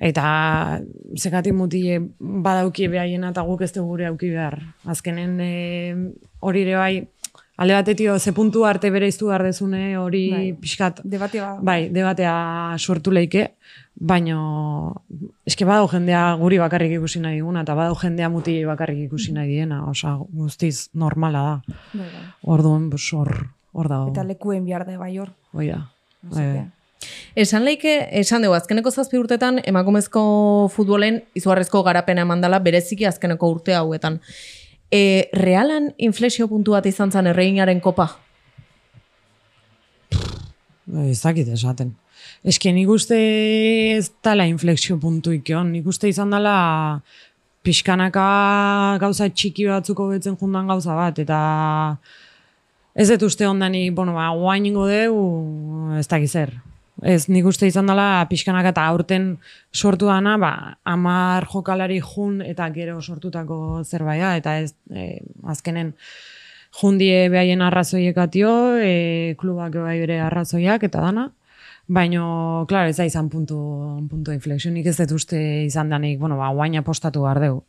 Eta 0.00 0.80
zekatik 1.18 1.52
mutie 1.52 1.98
badauki 2.18 2.88
behaiena 2.88 3.32
eta 3.34 3.44
guk 3.44 3.62
ez 3.66 3.72
gure 3.76 4.06
auki 4.08 4.30
behar. 4.32 4.56
Azkenen 4.88 5.40
eh, 5.44 5.96
hori 6.40 6.62
ere 6.64 6.76
bai, 6.76 6.94
alde 7.60 7.74
batetio 7.76 8.14
ze 8.18 8.32
puntu 8.32 8.62
arte 8.64 8.88
bere 8.90 9.08
iztu 9.10 9.26
behar 9.28 9.42
dezune 9.44 9.98
hori 10.00 10.22
Bai. 10.32 10.52
pixkat 10.56 11.02
Debatea 11.04 11.44
ba- 11.44 11.60
Bai, 11.62 11.88
debatea 11.92 12.32
sortu 12.78 13.12
leike, 13.12 13.50
baino 14.00 15.02
eske 15.44 15.66
badau 15.68 15.88
jendea 15.92 16.22
guri 16.40 16.56
bakarrik 16.58 16.94
ikusi 16.96 17.20
nahi 17.20 17.36
diguna, 17.36 17.62
eta 17.66 17.74
badau 17.76 17.94
jendea 18.00 18.30
mutilei 18.32 18.64
bakarrik 18.64 19.04
ikusi 19.10 19.32
nahi 19.36 19.48
diena, 19.48 19.82
osea, 19.90 20.16
guztiz 20.32 20.88
normala 20.94 21.42
da. 21.42 21.76
Bai, 21.92 22.06
bai. 22.08 22.26
Orduan, 22.56 22.88
hor, 23.12 23.32
hor 23.72 23.88
dago. 23.92 24.10
Eta 24.14 24.24
lekuen 24.24 24.64
behar 24.64 24.86
da 24.86 24.96
bai 24.98 25.18
hor. 25.18 25.28
Hoi 25.52 25.68
da. 25.68 25.82
Bai, 26.22 26.44
que, 26.44 26.52
bai. 26.54 26.68
Esan 27.36 27.64
leike, 27.64 28.08
esan 28.20 28.42
dugu, 28.42 28.54
azkeneko 28.56 28.90
zazpi 28.90 29.18
urtetan 29.18 29.60
emakumezko 29.64 30.70
futbolen 30.72 31.22
izugarrezko 31.34 31.82
garapena 31.82 32.22
emandala 32.26 32.58
bereziki 32.58 33.04
azkeneko 33.08 33.48
urte 33.52 33.74
hauetan. 33.74 34.20
E, 34.90 35.30
realan 35.32 35.92
inflexio 36.02 36.48
puntu 36.50 36.74
bat 36.74 36.86
izan 36.86 37.12
zen 37.14 37.30
erreginaren 37.30 37.80
kopa? 37.80 38.08
Ez 41.06 41.20
dakit 41.22 41.48
esaten. 41.48 41.92
Eske 42.42 42.72
nik 42.74 42.88
uste 42.90 43.16
ez 43.96 44.10
dala 44.24 44.46
inflexio 44.50 44.98
puntu 45.00 45.32
ikion, 45.36 45.70
nik 45.72 45.86
uste 45.86 46.10
izan 46.10 46.32
dela 46.34 46.54
pixkanaka 47.62 48.24
gauza 49.00 49.28
txiki 49.28 49.68
batzuko 49.68 50.08
betzen 50.10 50.36
jundan 50.40 50.66
gauza 50.70 50.96
bat, 50.96 51.20
eta 51.22 51.40
ez 52.94 53.08
dut 53.12 53.28
uste 53.28 53.46
ondanik, 53.46 53.92
bueno, 53.94 54.16
ba, 54.16 54.30
guain 54.34 54.66
ingo 54.66 54.88
deu, 54.88 55.14
ez 56.00 56.06
dakiz 56.10 56.32
zer. 56.32 56.56
Ez 57.02 57.28
nik 57.32 57.46
uste 57.48 57.66
izan 57.66 57.88
dela 57.88 58.26
pixkanaka 58.28 58.74
eta 58.74 58.84
aurten 58.90 59.38
sortu 59.72 60.10
dana, 60.10 60.36
ba, 60.38 60.52
amar 60.84 61.46
jokalari 61.48 62.00
jun 62.00 62.40
eta 62.44 62.68
gero 62.74 63.00
sortutako 63.00 63.82
zerbaia, 63.84 64.36
eta 64.36 64.58
ez, 64.60 64.74
e, 64.92 65.20
azkenen 65.48 65.94
jundie 66.80 67.28
behaien 67.32 67.62
arrazoiek 67.62 68.18
atio, 68.18 68.52
e, 68.76 69.34
klubak 69.40 69.80
bai 69.80 69.98
bere 70.02 70.20
arrazoiak 70.20 70.84
eta 70.90 71.00
dana, 71.00 71.30
Baino, 71.90 72.66
klaro, 72.70 72.86
ez 72.92 72.96
da 73.00 73.04
izan 73.08 73.26
puntu, 73.32 73.56
puntu 74.06 74.30
inflexionik 74.30 74.86
ez 74.86 74.94
dut 75.00 75.16
uste 75.16 75.40
izan 75.64 75.88
danik, 75.90 76.20
bueno, 76.20 76.36
ba, 76.38 76.52
guain 76.54 76.76
apostatu 76.78 77.24
behar 77.24 77.40
dugu. 77.42 77.64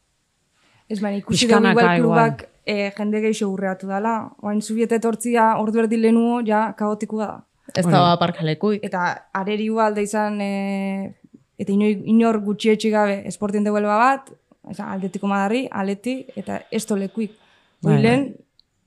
Ez 0.91 1.00
baina 1.02 1.17
ikusi 1.17 1.48
dugu 1.48 1.56
Pixkanaka 1.56 1.96
igual 1.98 2.02
klubak 2.04 2.44
eh, 2.70 2.91
jende 2.98 3.22
gehiago 3.24 3.54
urreatu 3.56 3.89
dela. 3.89 4.13
Oain 4.46 4.62
zubiet 4.62 4.94
etortzia 4.94 5.56
ordu 5.58 5.82
erdi 5.82 5.98
lehenuo, 5.98 6.41
ja, 6.46 6.67
kaotikua 6.78 7.26
da. 7.26 7.39
Ez 7.75 7.84
Bueno. 7.86 7.97
da 7.97 8.12
aparkalekuik. 8.13 8.84
Eta 8.84 9.27
areri 9.34 9.67
alde 9.79 10.03
izan, 10.03 10.39
e, 10.41 11.13
eta 11.57 11.71
inor, 11.71 11.89
inor 12.05 12.39
gutxietxi 12.41 12.89
gabe 12.89 13.21
esportien 13.27 13.63
deguelba 13.63 13.97
bat, 13.97 14.31
esan, 14.69 14.89
aldetiko 14.89 15.27
madarri, 15.27 15.67
aleti, 15.71 16.25
eta 16.36 16.62
ez 16.71 16.86
lekuik. 16.89 17.31
Bai, 17.81 17.95
Hoi 17.95 18.01
lehen, 18.01 18.36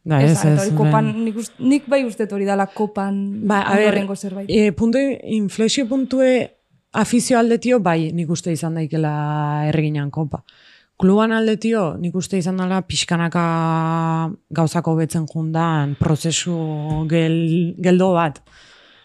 Da, 0.05 0.19
ez, 0.21 0.33
ez, 0.33 0.45
ez. 0.45 0.59
hori 0.61 0.77
kopan, 0.77 1.07
nik, 1.25 1.37
ust, 1.41 1.53
nik 1.59 1.87
bai 1.89 2.03
uste 2.05 2.27
hori 2.31 2.45
dala 2.45 2.67
kopan 2.67 3.47
Ba, 3.49 3.63
a 3.63 3.75
ber, 3.75 3.97
zerbait. 4.17 4.51
e, 4.51 4.71
puntu, 4.73 4.99
inflexio 5.25 5.87
puntue 5.89 6.51
afizio 6.93 7.39
aldetio, 7.39 7.81
bai, 7.81 8.13
nik 8.13 8.29
uste 8.29 8.53
izan 8.53 8.75
daikela 8.75 9.65
erreginan 9.71 10.11
kopa. 10.11 10.43
Kluban 11.01 11.33
aldetio, 11.33 11.97
nik 11.99 12.15
uste 12.15 12.37
izan 12.39 12.57
dela 12.61 12.83
pixkanaka 12.83 14.31
gauzako 14.51 14.95
betzen 14.95 15.25
jundan 15.27 15.97
prozesu 15.99 16.55
gel, 17.09 17.75
geldo 17.83 18.13
bat. 18.13 18.43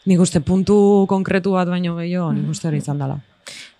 Nik 0.05 0.19
uste 0.19 0.39
puntu 0.41 1.05
konkretu 1.09 1.51
bat 1.51 1.67
baino 1.67 1.95
gehiago, 1.97 2.31
nik 2.33 2.47
uste 2.49 2.67
hori 2.69 2.77
izan 2.77 2.99
dela. 3.01 3.19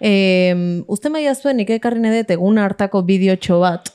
E, 0.02 0.84
uste 0.88 1.10
maia 1.10 1.36
zuen, 1.36 1.58
nik 1.58 1.70
ekarri 1.70 2.02
edet 2.10 2.32
egun 2.36 2.58
hartako 2.58 3.02
bideotxo 3.08 3.60
bat, 3.62 3.94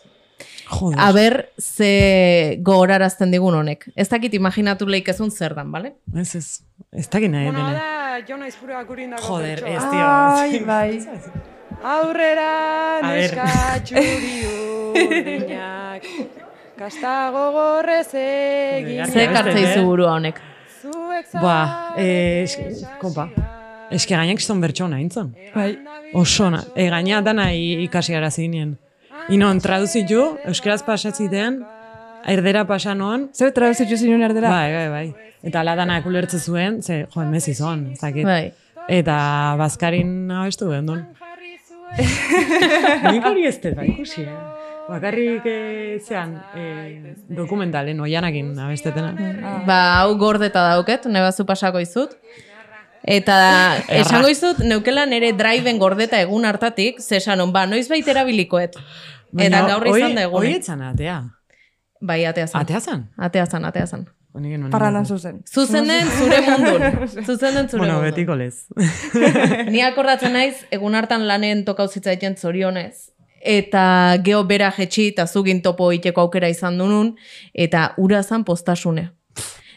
Joder. 0.64 0.98
A 0.98 1.12
ber, 1.12 1.34
ze 1.60 2.56
gogorarazten 2.64 3.30
digun 3.30 3.54
honek. 3.54 3.84
Ez 3.94 4.08
dakit 4.08 4.32
imaginatu 4.34 4.86
leikezun 4.88 5.30
zer 5.30 5.52
dan, 5.54 5.70
bale? 5.70 5.92
Ez 6.16 6.34
ez, 6.34 6.46
ez 6.90 7.04
dakit 7.08 7.30
nahi 7.30 7.50
Bueno, 7.50 7.66
dene. 7.66 7.74
da, 7.74 8.22
jo 8.26 8.36
naiz 8.40 8.56
pura 8.56 8.80
kurindako 8.88 9.22
Joder, 9.22 9.60
pertsoa. 9.60 9.76
ez 9.76 9.84
tio. 9.92 10.06
Ai, 10.08 10.64
bai. 10.70 11.44
Aurrera 11.84 12.48
neska 13.04 13.46
txuri 13.84 14.38
urdinak, 15.04 16.08
kasta 16.80 17.12
gogorrez 17.34 18.08
egin. 18.14 19.04
Ze 19.04 19.12
beste, 19.12 19.26
kartzei 19.36 19.64
eh? 19.68 19.82
burua 19.84 20.14
honek. 20.16 20.40
Ba, 21.40 21.94
eh, 21.96 22.44
zarete 22.48 22.72
es- 22.72 22.86
kompa. 23.00 23.28
Eske 23.90 24.14
gainak 24.16 24.40
zon 24.40 24.60
bertxona 24.60 24.98
intzon. 25.00 25.34
Bai. 25.54 25.78
Oso 26.14 26.50
na. 26.50 26.62
E, 26.74 26.88
gaina 26.90 27.20
dana 27.22 27.52
ikasi 27.52 28.12
gara 28.12 28.30
zinien. 28.30 28.76
Inon, 29.28 29.60
traduzitu, 29.60 30.36
euskeraz 30.46 30.82
pasatzitean, 30.82 31.60
erdera 32.26 32.64
pasanoan, 32.66 33.28
Zeu 33.32 33.50
traduzitzu 33.52 33.96
zinun 33.96 34.22
erdera? 34.22 34.48
bai, 34.50 34.72
bai, 34.72 34.88
bai. 34.88 35.14
Eta 35.42 35.60
ala 35.60 35.74
danak 35.76 36.06
ulertze 36.06 36.38
zuen, 36.38 36.82
ze, 36.82 37.06
jo, 37.14 37.22
emezi 37.22 37.54
zon, 37.54 37.94
zakit. 37.96 38.24
Bai. 38.24 38.52
Eta 38.88 39.54
bazkarin 39.58 40.30
abestu 40.30 40.68
behar 40.68 40.82
duen. 40.84 41.06
Nik 43.12 43.24
hori 43.24 43.46
ez 43.46 43.58
dut, 43.62 43.74
bai, 43.76 43.88
ikusi, 43.94 44.22
eh? 44.22 44.53
Bakarrik 44.88 45.42
eh, 45.48 46.00
zean, 46.04 46.34
eh, 46.54 47.14
dokumentalen, 47.28 48.00
oianakin 48.00 48.52
abestetena. 48.58 49.14
Ba, 49.66 49.78
hau 50.02 50.16
gordeta 50.20 50.62
dauket, 50.74 51.06
nebazu 51.06 51.46
pasako 51.48 51.80
izut. 51.80 52.16
Eta 53.04 53.36
esango 53.92 54.28
izut, 54.32 54.60
neukela 54.64 55.04
nere 55.06 55.32
driven 55.36 55.78
gordeta 55.78 56.20
egun 56.24 56.44
hartatik, 56.48 57.00
zesanon, 57.00 57.52
ba, 57.52 57.66
noiz 57.68 57.88
baita 57.88 58.12
erabilikoet. 58.14 58.76
Eta 59.36 59.64
gaur 59.68 59.86
izan 59.88 60.14
da 60.14 60.28
Hoi 60.28 60.46
egune. 60.46 60.56
etzan 60.60 60.82
atea. 60.82 61.22
Bai, 62.00 62.24
atea 62.28 62.46
zan. 62.46 62.60
Atea 62.60 62.80
zan? 62.80 63.08
Atea 63.16 63.46
zan, 63.46 63.64
atea 63.64 63.86
zan. 63.86 64.06
Ninduten. 64.34 65.04
zuzen. 65.06 65.42
Zuzen 65.46 65.86
den 65.86 66.08
zure 66.10 66.40
mundun. 66.42 66.82
Zuzen 67.26 67.54
den 67.54 67.68
zure 67.68 67.78
Bueno, 67.78 67.94
mundun. 68.00 68.10
betiko 68.10 68.34
lez. 68.34 68.66
Ni 69.72 69.80
akordatzen 69.80 70.32
naiz, 70.32 70.56
egun 70.74 70.94
hartan 70.94 71.26
lanen 71.28 71.64
tokau 71.64 71.86
zitzaiten 71.88 72.36
zorionez. 72.36 73.13
Eta 73.44 74.16
geho 74.24 74.40
bera 74.48 74.70
jetxi 74.72 75.10
eta 75.12 75.26
zugin 75.26 75.60
topo 75.62 75.90
iteko 75.92 76.22
aukera 76.24 76.48
izan 76.48 76.78
dunun, 76.80 77.14
eta 77.52 77.92
ura 78.00 78.22
zan 78.22 78.44
postasune. 78.44 79.10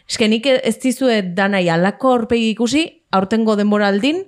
Eske 0.08 0.30
nik 0.32 0.46
ez 0.48 0.78
dizue 0.80 1.22
danai 1.36 1.66
alako 1.70 2.14
aurpegi 2.16 2.54
ikusi, 2.54 2.86
aurtengo 3.12 3.58
denboraldin, 3.60 4.24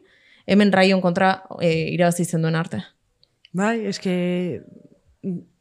hemen 0.50 0.74
raion 0.76 1.00
kontra 1.02 1.38
e, 1.62 1.70
irabazi 1.94 2.26
zen 2.26 2.44
duen 2.44 2.58
arte. 2.60 2.82
Bai, 3.56 3.86
eske... 3.88 4.16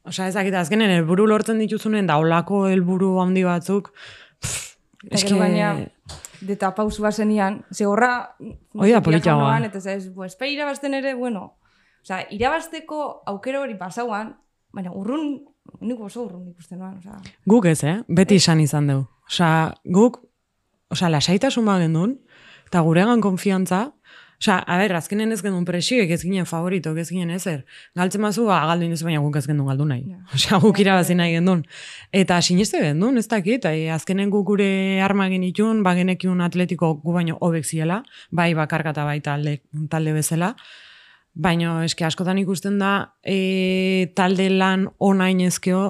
Osa, 0.08 0.26
ezakit, 0.26 0.54
azkenen 0.56 0.90
helburu 0.90 1.26
lortzen 1.28 1.58
dituzunen 1.60 2.06
da 2.08 2.16
olako 2.16 2.64
helburu 2.70 3.18
handi 3.20 3.42
batzuk. 3.44 3.92
pff, 4.40 4.78
Eta 5.04 5.20
gero 5.22 5.38
gaina, 5.38 5.72
deta 6.40 6.72
pausu 6.74 7.04
bazenian, 7.04 7.60
ze 7.72 7.86
horra... 7.86 8.34
Hoi 8.74 8.90
da 8.90 9.02
politagoa. 9.04 9.52
diafonoan, 9.52 9.68
Eta 9.68 9.92
ez, 9.92 10.08
pues, 10.14 10.34
pe 10.36 10.48
irabazten 10.50 10.94
ere, 10.94 11.14
bueno, 11.14 11.58
Osa, 12.08 12.22
irabazteko 12.32 12.98
aukero 13.28 13.60
hori 13.66 13.74
pasauan, 13.76 14.30
baina 14.72 14.94
urrun, 14.96 15.42
nik 15.84 15.98
oso 16.00 16.22
urrun 16.22 16.46
ikusten 16.48 16.78
nuan, 16.80 16.94
osa. 17.02 17.18
Guk 17.44 17.68
ez, 17.68 17.82
eh? 17.84 17.98
Beti 18.08 18.38
izan 18.40 18.62
izan 18.64 18.88
dugu. 18.88 19.04
Osa, 19.28 19.50
guk, 19.84 20.16
osa, 20.88 21.10
lasaitasun 21.12 21.68
bat 21.68 21.82
gendun, 21.84 22.16
eta 22.70 22.80
guregan 22.86 23.20
konfiantza, 23.20 23.90
Osa, 24.38 24.60
a 24.70 24.76
ber, 24.78 24.92
azkenen 24.94 25.34
ez 25.34 25.40
gendun 25.42 25.64
presioek 25.66 26.12
ez 26.14 26.20
ginen 26.22 26.46
favorito, 26.46 26.92
ez 26.94 27.08
ginen 27.10 27.32
ezer. 27.34 27.64
Galtzen 27.98 28.22
mazu, 28.22 28.44
ba, 28.46 28.60
galdu 28.70 28.86
ez 28.94 29.00
baina 29.02 29.18
guk 29.18 29.34
ez 29.34 29.42
gendun 29.50 29.66
galdu 29.66 29.88
nahi. 29.90 30.14
Osa, 30.36 30.60
guk 30.62 30.78
irabazi 30.78 31.16
nahi 31.18 31.34
gendun. 31.34 31.64
Eta 32.14 32.38
siniste 32.38 32.78
gendun, 32.78 33.18
ez 33.18 33.26
dakit, 33.26 33.66
e, 33.66 33.88
azkenen 33.90 34.30
guk 34.30 34.46
gure 34.46 34.68
arma 35.02 35.26
genitun, 35.28 35.82
ba 35.82 35.96
genekiun 35.98 36.38
atletiko 36.46 36.94
gu 37.02 37.16
baino 37.18 37.34
hobek 37.40 37.66
ziela, 37.66 38.04
bai 38.30 38.52
bakarkata 38.54 39.02
bai 39.10 39.18
talde, 39.26 39.58
talde 39.90 40.14
bezala. 40.14 40.54
Baina 41.38 41.76
eske 41.86 42.02
askotan 42.04 42.38
ikusten 42.42 42.80
da 42.80 43.12
e, 43.22 44.10
talde 44.18 44.48
lan 44.50 44.88
onain 44.98 45.40
ezkeo, 45.46 45.84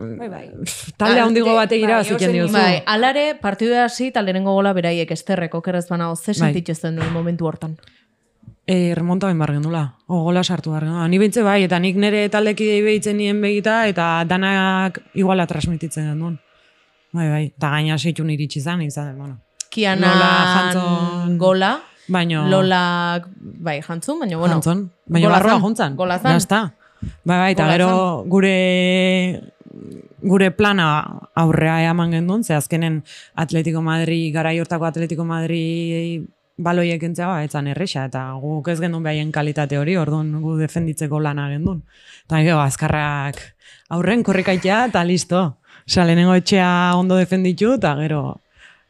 Bai, 0.00 0.28
bai. 0.32 0.46
talde 1.00 1.20
Ah, 1.20 1.26
handigo 1.28 1.50
de- 1.52 1.54
bate 1.60 1.76
bai, 1.76 1.84
irabaziken 1.84 2.16
ozen 2.16 2.32
diozu. 2.32 2.54
Bai, 2.56 2.82
alare, 2.86 3.34
partidu 3.40 3.74
hasi, 3.78 4.08
eta 4.10 4.22
lehenengo 4.24 4.54
gola 4.56 4.72
beraiek 4.72 5.10
esterreko, 5.12 5.60
kerrez 5.62 5.86
bana, 5.90 6.08
ze 6.16 6.32
Bai. 6.32 6.54
sentitzen 6.54 6.96
duen 6.96 7.12
momentu 7.12 7.46
hortan. 7.46 7.76
E, 8.66 8.94
remonta 8.94 9.26
ben 9.26 9.38
bar 9.38 9.52
gendula. 9.52 9.82
O, 10.06 10.22
gola 10.24 10.42
sartu 10.44 10.70
bar 10.72 10.84
gendula. 10.86 11.06
Ni 11.08 11.18
bintze 11.18 11.42
bai, 11.42 11.62
eta 11.66 11.78
nik 11.78 11.96
nire 11.96 12.28
taldekidei 12.30 12.80
behitzen 12.82 13.16
nien 13.18 13.40
begita, 13.42 13.86
eta 13.90 14.24
danak 14.26 15.02
iguala 15.14 15.46
transmititzen 15.46 16.06
genduen. 16.14 16.40
Bai, 17.12 17.28
bai. 17.28 17.44
Eta 17.56 17.70
gaina 17.76 17.98
seitun 17.98 18.30
iritsi 18.30 18.60
zan, 18.62 18.82
izan, 18.82 19.16
bueno. 19.18 19.38
Kiana 19.70 20.14
Lola 20.14 20.30
jantzon- 20.56 21.36
gola, 21.38 21.72
Baino, 22.10 22.48
Lola, 22.50 23.22
bai, 23.38 23.78
jantzun, 23.86 24.18
baina, 24.18 24.36
bueno, 24.36 24.58
jantzon. 24.58 24.90
Baina 25.06 25.30
barroa 25.30 25.54
zan, 25.54 25.62
jontzan. 25.62 25.96
gola 25.96 26.18
zan. 26.18 26.32
Ya 26.32 26.42
está. 26.42 26.60
Bai, 27.24 27.38
bai, 27.38 27.52
eta 27.54 27.68
gero 27.70 28.24
gure 28.26 29.52
gure 30.20 30.50
plana 30.50 30.88
aurrea 31.34 31.78
eman 31.88 32.10
gendun, 32.12 32.42
ze 32.44 32.54
azkenen 32.54 33.04
Atletico 33.34 33.80
Madrid, 33.80 34.34
garai 34.34 34.58
hortako 34.60 34.90
Atletico 34.90 35.24
Madrid 35.24 36.26
baloiek 36.60 37.02
entzea, 37.02 37.28
ba, 37.30 37.44
etzan 37.46 37.70
erresa, 37.72 38.04
eta 38.10 38.26
guk 38.42 38.68
ez 38.68 38.78
gendun 38.82 39.06
behaien 39.06 39.30
kalitate 39.32 39.78
hori, 39.80 39.96
orduan 39.96 40.34
gu 40.42 40.56
defenditzeko 40.60 41.20
lana 41.22 41.48
gendun. 41.52 41.80
Eta 42.26 42.42
gero, 42.44 42.60
azkarrak 42.60 43.40
aurren 43.96 44.24
korrikaitea, 44.26 44.84
eta 44.90 45.04
listo. 45.04 45.44
Osea, 45.88 46.04
lehenengo 46.04 46.34
etxea 46.36 46.68
ondo 46.98 47.16
defenditu, 47.16 47.72
eta 47.78 47.94
gero, 48.02 48.40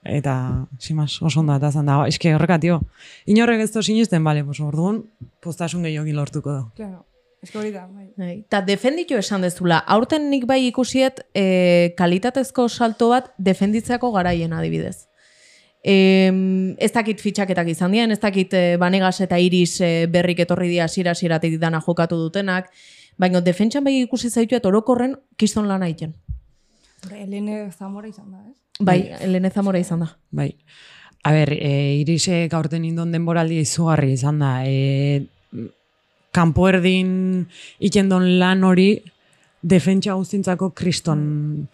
eta, 0.04 0.66
simas, 0.78 1.20
oso 1.22 1.40
ondo 1.40 1.54
eta 1.56 1.70
zan 1.72 1.86
da, 1.86 2.00
eske 2.08 2.34
horrekatio. 2.34 2.80
Inorrek 3.26 3.66
ez 3.66 3.70
to 3.72 3.82
sinisten, 3.82 4.24
bale, 4.24 4.44
pues 4.44 4.60
orduan, 4.64 5.04
postasun 5.40 5.84
gehiagin 5.84 6.16
lortuko 6.16 6.52
du. 6.56 6.64
Claro. 6.76 7.04
Que 7.40 7.56
hori 7.56 7.70
da, 7.72 7.86
bai. 7.86 8.10
Bai, 8.20 8.44
Ta 8.52 8.60
defenditu 8.60 9.16
esan 9.16 9.40
dezula, 9.40 9.78
aurten 9.88 10.28
nik 10.28 10.44
bai 10.44 10.58
ikusiet 10.66 11.22
e, 11.32 11.94
kalitatezko 11.96 12.68
salto 12.68 13.08
bat 13.14 13.30
defenditzeako 13.38 14.10
garaien 14.12 14.52
adibidez. 14.52 15.06
E, 15.80 15.94
ez 16.76 16.90
dakit 16.92 17.20
fitxaketak 17.24 17.70
izan 17.72 17.96
dien, 17.96 18.12
ez 18.12 18.20
dakit 18.20 18.52
e, 18.52 18.64
banegas 18.76 19.22
eta 19.24 19.38
iris 19.40 19.80
e, 19.80 20.06
berrik 20.12 20.44
etorri 20.44 20.68
dia 20.68 20.88
sira 20.88 21.14
siratik 21.14 21.56
dana 21.62 21.80
jokatu 21.80 22.20
dutenak, 22.20 22.68
baina 23.16 23.40
defentsan 23.40 23.84
bai 23.84 24.02
ikusi 24.02 24.28
zaituet 24.28 24.66
orokorren 24.66 25.16
kiston 25.40 25.68
lana 25.68 25.88
egiten. 25.88 26.12
Elene 27.08 27.70
Zamora 27.72 28.08
izan 28.08 28.28
da, 28.34 28.44
ez? 28.44 28.69
Bai, 28.80 29.00
Elene 29.20 29.50
Zamora 29.50 29.78
izan 29.78 30.00
da. 30.04 30.08
Bai. 30.30 30.54
A 31.22 31.32
ber, 31.36 31.52
e, 31.52 32.00
irisek 32.00 32.52
aurten 32.56 32.84
indon 32.88 33.12
denboraldi 33.12 33.60
izugarri 33.60 34.14
izan 34.16 34.40
da. 34.40 34.54
E, 34.64 35.26
kanpo 36.32 36.68
erdin 36.70 37.10
ikendon 37.84 38.26
lan 38.40 38.64
hori 38.64 38.94
defentsa 39.60 40.14
guztintzako 40.16 40.70
kriston, 40.76 41.22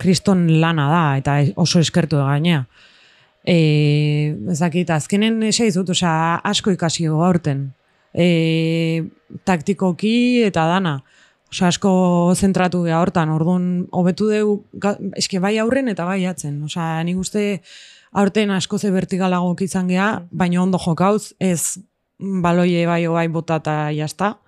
kriston 0.03 0.47
lana 0.61 0.89
da, 0.91 1.05
eta 1.21 1.37
oso 1.63 1.79
eskertu 1.79 2.19
da 2.19 2.27
gainea. 2.33 2.65
E, 3.47 3.59
ezakit, 4.51 4.91
azkenen 4.91 5.39
esai 5.47 5.71
dut, 5.75 5.95
osea, 5.95 6.41
asko 6.43 6.75
ikasi 6.75 7.07
dugu 7.07 7.23
aurten. 7.23 7.69
E, 8.11 9.05
taktikoki 9.47 10.17
eta 10.49 10.67
dana. 10.73 10.99
Osea, 11.51 11.69
asko 11.69 11.91
zentratu 12.35 12.83
geha 12.85 12.99
hortan, 13.01 13.31
orduan, 13.31 13.87
hobetu 13.93 14.27
ga- 14.75 14.97
eske 15.17 15.39
bai 15.41 15.57
aurren 15.59 15.89
eta 15.89 16.05
bai 16.05 16.25
atzen. 16.27 16.63
Osea, 16.67 17.03
nik 17.05 17.17
uste 17.19 17.63
aurten 18.13 18.51
asko 18.51 18.79
ze 18.79 18.91
vertigalago 18.91 19.55
izan 19.61 19.89
geha, 19.89 20.27
baina 20.31 20.63
ondo 20.63 20.79
jokauz, 20.79 21.35
ez 21.39 21.79
baloie 22.19 22.87
bai 22.87 23.07
bai 23.07 23.29
bota 23.29 23.57
eta 23.57 23.91
jazta. 23.93 24.39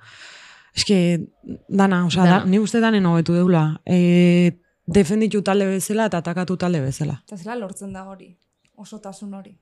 Eske, 0.76 1.26
dana, 1.68 2.04
osea, 2.06 2.24
da, 2.24 2.30
Dana. 2.38 2.44
nik 2.44 2.60
uste 2.62 2.80
danen 2.80 3.06
hobetu 3.06 3.34
deula. 3.34 3.80
E, 3.86 4.52
defenditu 4.86 5.42
talde 5.42 5.66
bezala 5.66 6.06
eta 6.06 6.18
atakatu 6.18 6.56
talde 6.56 6.80
bezala. 6.80 7.22
Eta 7.26 7.36
zela 7.36 7.54
lortzen 7.56 7.92
da 7.92 8.04
hori, 8.08 8.36
osotasun 8.76 9.34
hori. 9.34 9.56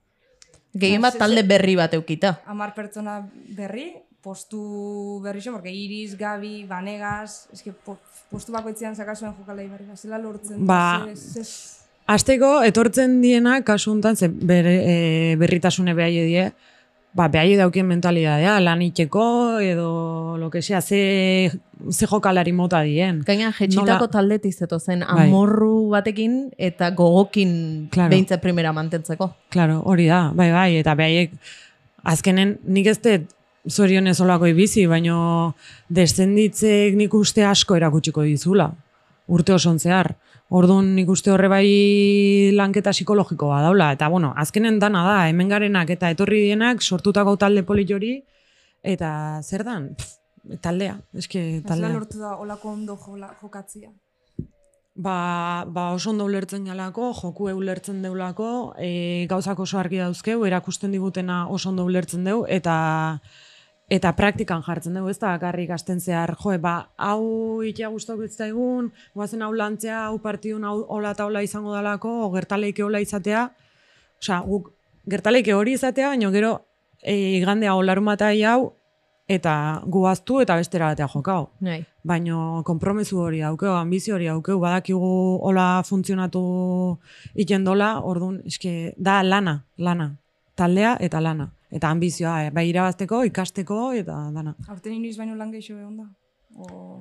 Gehien 0.77 1.01
bat 1.03 1.13
Ze- 1.15 1.19
talde 1.19 1.43
berri 1.43 1.75
bat 1.77 1.95
eukita. 1.95 2.41
Amar 2.47 2.75
pertsona 2.75 3.21
berri, 3.57 3.93
postu 4.27 5.21
berri 5.23 5.41
porque 5.53 5.71
Iris, 5.71 6.17
Gabi, 6.19 6.65
Banegas, 6.67 7.47
eske 7.55 7.71
po, 7.71 7.95
postu 8.31 8.51
bakoitzean 8.51 8.97
sakasuen 8.99 9.37
jokalei 9.39 9.69
berri, 9.71 9.87
zela 9.95 10.19
lortzen 10.19 10.67
Ba, 10.67 11.07
da, 11.07 11.45
Azteko, 12.07 12.63
etortzen 12.67 13.21
diena, 13.23 13.61
kasu 13.67 13.93
honetan, 13.93 14.17
ze 14.19 14.29
bere, 14.31 14.73
e, 14.87 14.97
berritasune 15.39 15.95
behaie 15.95 16.25
die, 16.27 16.45
ba, 17.17 17.27
behaie 17.31 17.57
daukien 17.59 17.87
mentalidadea, 17.87 18.57
lan 18.63 18.83
itxeko, 18.83 19.59
edo, 19.63 20.37
lo 20.39 20.51
que 20.51 20.63
sea, 20.63 20.81
ze, 20.83 21.51
ze 21.91 22.07
jokalari 22.07 22.53
mota 22.55 22.83
dien. 22.87 23.23
Gaina, 23.27 23.51
jetxitako 23.53 24.07
Nola- 24.07 24.11
taldetik 24.19 24.55
zeto 24.55 24.79
zen, 24.79 25.03
Bai. 25.07 25.27
amorru 25.29 25.89
batekin 25.95 26.51
eta 26.59 26.91
gogokin 26.91 27.89
Claro. 27.91 28.11
behintzat 28.11 28.43
primera 28.43 28.73
mantentzeko. 28.73 29.33
Claro, 29.51 29.81
hori 29.87 30.07
da, 30.07 30.31
bai, 30.35 30.51
bai, 30.55 30.77
eta 30.83 30.95
behaiek, 30.95 31.35
azkenen, 32.05 32.59
nik 32.67 32.87
ez 32.87 33.01
dut 33.03 33.33
zorionez 33.69 34.21
olako 34.21 34.47
ibizi, 34.51 34.87
baino 34.87 35.55
descenditzek 35.89 36.97
nik 36.97 37.15
uste 37.15 37.45
asko 37.45 37.77
erakutsiko 37.77 38.23
dizula, 38.27 38.71
urte 39.27 39.55
oson 39.57 39.79
zehar. 39.79 40.15
Orduan 40.55 40.93
nik 40.95 41.09
uste 41.11 41.33
horre 41.35 41.49
bai 41.51 41.67
lanketa 42.55 42.93
psikologikoa 42.95 43.65
daula, 43.65 43.91
eta 43.97 44.09
bueno, 44.09 44.33
azkenen 44.39 44.79
dana 44.79 45.03
da, 45.03 45.17
hemen 45.29 45.49
garenak 45.51 45.91
eta 45.91 46.13
etorri 46.15 46.45
dienak 46.45 46.83
sortutako 46.83 47.35
talde 47.37 47.65
polit 47.67 47.91
hori, 47.91 48.13
eta 48.87 49.11
zer 49.43 49.65
dan? 49.67 49.89
Pff, 49.99 50.61
taldea, 50.63 51.01
eske 51.19 51.63
taldea. 51.67 51.91
lortu 51.91 52.23
da 52.23 52.37
olako 52.39 52.71
ondo 52.77 52.97
jola, 52.97 53.33
jokatzia. 53.41 53.91
Ba, 54.95 55.67
ba 55.69 55.91
oso 55.93 56.11
ondo 56.11 56.25
ulertzen 56.25 56.65
galako, 56.65 57.11
joku 57.19 57.51
ulertzen 57.51 57.99
deulako, 58.03 58.73
e, 58.79 59.27
gauzak 59.29 59.59
oso 59.61 59.79
argi 59.79 59.99
dauzkeu, 59.99 60.47
erakusten 60.47 60.95
digutena 60.95 61.49
oso 61.53 61.69
ondo 61.69 61.85
ulertzen 61.85 62.25
deu, 62.25 62.47
eta 62.49 62.77
eta 63.91 64.13
praktikan 64.19 64.63
jartzen 64.67 64.97
dugu, 64.99 65.11
ez 65.11 65.19
da, 65.19 65.35
bakarrik 65.37 65.71
asten 65.71 66.01
zehar, 66.01 66.35
jo, 66.41 66.55
ba, 66.59 66.91
hau 66.99 67.63
ikia 67.63 67.89
guztok 67.89 68.25
egun, 68.47 68.91
guazen 69.15 69.43
hau 69.43 69.53
lantzea, 69.55 70.07
hau 70.07 70.19
partidun 70.19 70.65
hau 70.65 70.85
hola 70.89 71.13
eta 71.15 71.27
hola 71.27 71.43
izango 71.43 71.75
dalako, 71.75 72.27
o 72.27 72.31
gertaleike 72.33 72.83
hola 72.83 73.01
izatea, 73.01 73.51
osea, 74.21 74.41
guk 74.41 74.73
gertaleike 75.09 75.55
hori 75.55 75.77
izatea, 75.79 76.09
baina 76.09 76.31
gero 76.35 76.57
e, 77.03 77.39
igandea 77.39 77.77
olarumatai 77.79 78.43
hau, 78.43 78.73
eta 79.29 79.83
guaztu 79.87 80.41
eta 80.41 80.55
bestera 80.57 80.93
batea 80.93 81.09
jokau 81.11 81.49
Bai. 81.61 81.81
baino 82.07 82.63
konpromesu 82.65 83.19
hori 83.19 83.41
daukeu, 83.43 83.73
ambizio 83.75 84.15
hori 84.15 84.27
daukeu, 84.31 84.61
badakigu 84.63 85.41
hola 85.43 85.83
funtzionatu 85.87 86.43
ikendola, 87.35 88.01
orduan, 88.07 88.41
eske, 88.47 88.95
da 88.97 89.23
lana, 89.23 89.65
lana, 89.79 90.13
taldea 90.55 90.97
eta 91.01 91.21
lana. 91.21 91.56
Eta 91.71 91.91
ambizioa, 91.91 92.47
eh, 92.47 92.51
bai 92.55 92.69
irabazteko, 92.71 93.25
ikasteko, 93.27 93.93
eta 93.99 94.17
dana. 94.35 94.55
Aurten 94.69 94.95
inoiz 94.95 95.17
baino 95.19 95.35
lan 95.35 95.53
gehiago 95.55 95.81
egon 95.81 95.97
da? 96.03 96.09
O... 96.55 97.01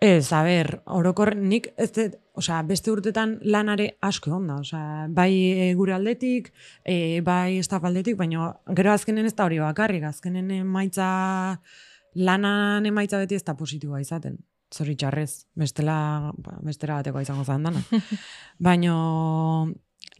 Ez, 0.00 0.32
a 0.32 0.40
ber, 0.40 0.78
orokor, 0.96 1.34
nik 1.36 1.66
ez 1.76 1.90
dut, 1.92 2.14
osea, 2.40 2.62
beste 2.64 2.88
urtetan 2.88 3.34
lanare 3.44 3.90
asko 4.00 4.30
egon 4.30 4.46
da, 4.48 4.56
osea, 4.62 5.08
bai 5.12 5.28
e, 5.36 5.66
gure 5.76 5.92
aldetik, 5.92 6.48
e, 6.88 7.20
bai 7.20 7.58
estaf 7.60 7.84
aldetik, 7.84 8.16
baina 8.16 8.48
gero 8.78 8.94
azkenen 8.94 9.28
ez 9.28 9.34
da 9.36 9.44
hori 9.44 9.60
bakarrik, 9.60 10.06
azkenen 10.08 10.48
emaitza, 10.62 11.10
lanan 12.16 12.88
emaitza 12.88 13.20
beti 13.20 13.36
ez 13.36 13.44
da 13.44 13.54
positiboa 13.58 14.00
izaten. 14.00 14.40
Zoritxarrez, 14.72 15.44
bestela, 15.58 16.32
ba, 16.38 16.56
bestera 16.64 16.96
batekoa 17.02 17.26
izango 17.26 17.44
zan 17.44 17.68
dana. 17.68 17.84
Baina 18.70 18.96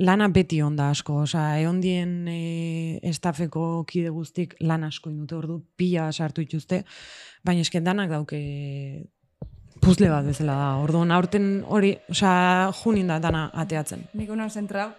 lana 0.01 0.29
beti 0.33 0.61
onda 0.65 0.89
asko, 0.91 1.21
osea, 1.27 1.59
egon 1.61 1.81
dien 1.83 2.13
e, 2.29 3.01
estafeko 3.11 3.85
kide 3.89 4.11
guztik 4.15 4.57
lan 4.65 4.87
asko 4.89 5.11
indute 5.13 5.37
ordu, 5.37 5.61
pila 5.77 6.09
sartu 6.13 6.45
ituzte, 6.45 6.83
baina 7.45 7.65
esken 7.67 7.85
danak 7.85 8.11
dauke 8.13 8.41
puzle 9.81 10.09
bat 10.13 10.25
bezala 10.25 10.57
da. 10.57 10.71
Orduan 10.81 11.13
aurten 11.13 11.51
hori, 11.69 11.93
osea, 12.13 12.71
junin 12.83 13.13
da 13.13 13.21
dana 13.21 13.47
ateatzen. 13.65 14.09
Nik 14.17 14.33
honan 14.33 14.51
zentrau. 14.51 14.91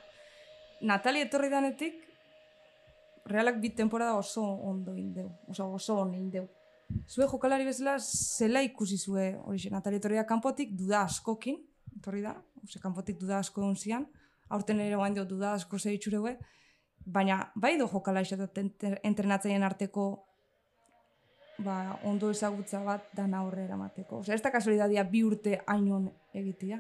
Natali 0.85 1.21
etorri 1.25 1.49
danetik, 1.49 1.97
realak 3.29 3.59
bit 3.61 3.75
temporada 3.77 4.15
oso 4.17 4.43
ondo 4.45 4.95
indeu. 4.97 5.29
Oso, 5.49 5.69
oso 5.77 5.99
ondo 6.05 6.17
indeu. 6.17 6.47
Zue 7.07 7.25
jokalari 7.29 7.65
bezala 7.65 7.97
zela 8.01 8.61
ikusi 8.65 8.97
zue, 8.97 9.31
hori 9.45 9.69
Natali 9.71 10.01
etorri 10.01 10.17
da 10.19 10.25
kanpotik, 10.29 10.73
duda 10.77 11.05
askokin, 11.07 11.61
etorri 11.97 12.25
da, 12.25 12.35
ose, 12.61 12.81
kanpotik 12.81 13.21
duda 13.21 13.39
asko 13.39 13.61
egon 13.61 13.77
zian, 13.77 14.09
aurten 14.51 14.79
ere 14.83 14.95
guain 14.99 15.13
dio 15.15 15.25
duda 15.25 15.53
asko 15.57 15.79
zeitzureue, 15.79 16.37
baina 17.05 17.51
bai 17.55 17.77
do 17.79 17.87
jokalari 17.87 18.27
eta 18.35 18.49
entrenatzaien 19.03 19.63
arteko 19.63 20.25
ba, 21.61 21.99
ondo 22.03 22.29
ezagutza 22.33 22.83
bat 22.83 23.03
dana 23.17 23.43
horre 23.45 23.63
eramateko. 23.67 24.21
Osea, 24.23 24.35
ez 24.35 24.41
da 24.41 24.51
kasualidadia 24.51 25.03
bi 25.03 25.23
urte 25.23 25.59
hainon 25.67 26.09
egitea. 26.33 26.79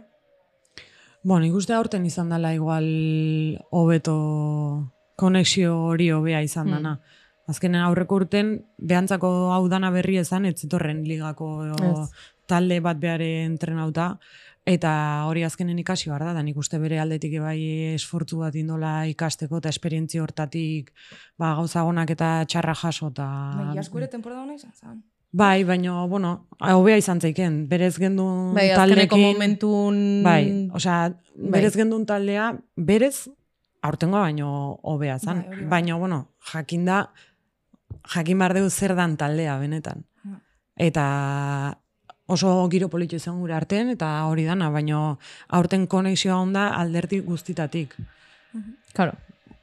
Bueno, 1.23 1.43
nik 1.45 1.53
uste 1.53 1.73
aurten 1.77 2.05
izan 2.09 2.29
dela 2.33 2.53
igual 2.57 2.87
hobeto 3.69 4.15
konexio 5.21 5.75
hori 5.91 6.09
hobea 6.11 6.41
izan 6.41 6.67
Hmm. 6.67 6.73
dana. 6.79 6.99
Azkenen 7.47 7.81
aurreko 7.81 8.15
urten, 8.15 8.65
behantzako 8.77 9.51
hau 9.53 9.67
dana 9.69 9.91
berri 9.91 10.17
ezan, 10.17 10.45
ez 10.45 10.55
zitorren 10.61 11.03
ligako 11.03 11.65
Ez. 11.75 12.09
talde 12.47 12.79
bat 12.79 12.97
behare 12.97 13.43
entrenauta, 13.43 14.19
eta 14.71 14.91
hori 15.27 15.43
azkenen 15.43 15.79
ikasi 15.81 16.09
behar 16.09 16.23
da, 16.27 16.33
da 16.37 16.43
nik 16.45 16.57
uste 16.57 16.79
bere 16.79 16.99
aldetik 17.01 17.37
bai 17.43 17.59
esfortzu 17.95 18.41
bat 18.41 18.55
indola 18.55 19.05
ikasteko, 19.11 19.59
eta 19.61 19.69
esperientzia 19.69 20.23
hortatik 20.23 20.91
ba, 21.39 21.53
gauza 21.59 21.83
onak 21.87 22.13
eta 22.15 22.33
txarra 22.47 22.75
jaso, 22.83 23.11
eta... 23.13 23.27
Bai, 23.57 23.79
asko 23.81 24.01
ere 24.01 24.07
temporada 24.11 24.43
hona 24.43 24.55
izan 24.55 24.71
zen. 24.75 25.01
Bai, 25.31 25.63
baina, 25.63 26.01
bueno, 26.11 26.31
hobea 26.59 26.97
izan 26.99 27.21
zeiken, 27.23 27.65
berez 27.71 27.93
gendun 27.99 28.53
Bai, 28.55 28.69
azkeneko 28.73 29.15
taldekin... 29.15 29.27
momentun... 29.27 29.99
Bai, 30.25 30.43
osea, 30.75 30.97
Bai. 31.35 31.51
berez 31.55 31.73
gendun 31.77 32.03
taldea, 32.05 32.51
berez, 32.75 33.29
aurtengoa 33.81 34.25
baino 34.27 34.49
hobea 34.83 35.17
zan. 35.19 35.45
Bai, 35.47 35.61
bai. 35.61 35.67
Baina, 35.75 35.99
bueno, 36.01 36.25
jakin 36.51 36.83
da, 36.89 37.05
jakin 38.15 38.43
behar 38.43 38.59
zer 38.69 38.95
dan 38.95 39.15
taldea, 39.17 39.57
benetan. 39.59 40.03
Eta 40.75 41.05
oso 42.31 42.53
giro 42.71 42.87
politxo 42.89 43.19
izan 43.19 43.41
gure 43.41 43.55
artean, 43.57 43.91
eta 43.95 44.11
hori 44.29 44.45
dana, 44.47 44.69
baina 44.73 45.01
aurten 45.57 45.87
konexioa 45.91 46.39
onda 46.41 46.69
alderdi 46.77 47.19
guztitatik. 47.25 47.95
Claro. 48.93 49.17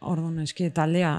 Orduan, 0.08 0.38
eski, 0.44 0.68
taldea, 0.70 1.16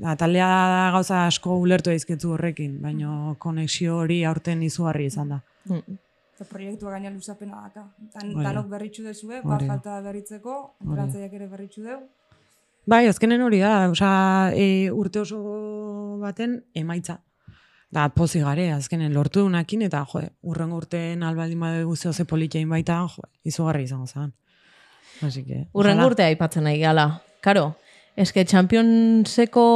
da, 0.00 0.14
taldea 0.16 0.46
da 0.48 0.84
gauza 0.94 1.26
asko 1.26 1.58
ulertu 1.60 1.92
daizketzu 1.92 2.30
horrekin, 2.32 2.78
baina 2.80 3.34
konexio 3.38 3.98
hori 4.04 4.22
aurten 4.24 4.62
izugarri 4.64 5.10
izan 5.10 5.34
da. 5.34 5.40
Mm. 5.68 5.98
Eta 6.32 6.46
proiektua 6.48 6.94
gaina 6.94 7.10
luzapena 7.12 7.60
daka. 7.66 7.84
Da. 8.14 8.24
danok 8.48 8.70
berritxu 8.72 9.04
dezue, 9.04 9.42
bat 9.44 9.60
da. 9.60 9.68
falta 9.68 9.98
berritzeko, 10.06 10.56
entrentzaileak 10.86 11.36
ere 11.38 11.50
berritxu 11.52 11.84
deu. 11.84 12.00
Bai, 12.88 13.04
azkenen 13.06 13.44
hori 13.44 13.60
da, 13.62 13.74
osea, 13.92 14.50
e, 14.58 14.90
urte 14.90 15.20
oso 15.22 15.42
baten 16.22 16.62
emaitza. 16.74 17.20
Da, 17.92 18.06
pozi 18.08 18.40
gare, 18.40 18.70
azkenen 18.72 19.12
lortu 19.12 19.42
dunakin, 19.44 19.82
eta, 19.84 20.06
jo, 20.08 20.22
urrengo 20.48 20.78
urteen 20.80 21.22
albaldin 21.28 21.60
badugu 21.60 21.96
zeo 21.96 22.12
ze 22.12 22.24
politxein 22.24 22.70
baita, 22.70 23.02
jo, 23.12 23.26
izugarri 23.44 23.84
izango 23.84 24.06
zen. 24.06 24.32
Así 25.20 25.44
que, 25.44 25.66
Urren 25.72 25.98
ojalá. 25.98 26.06
urte 26.06 26.24
aipatzen 26.24 26.64
nahi 26.64 26.80
gala. 26.80 27.20
Karo, 27.44 27.74
eske 28.16 28.46
Championseko 28.48 29.66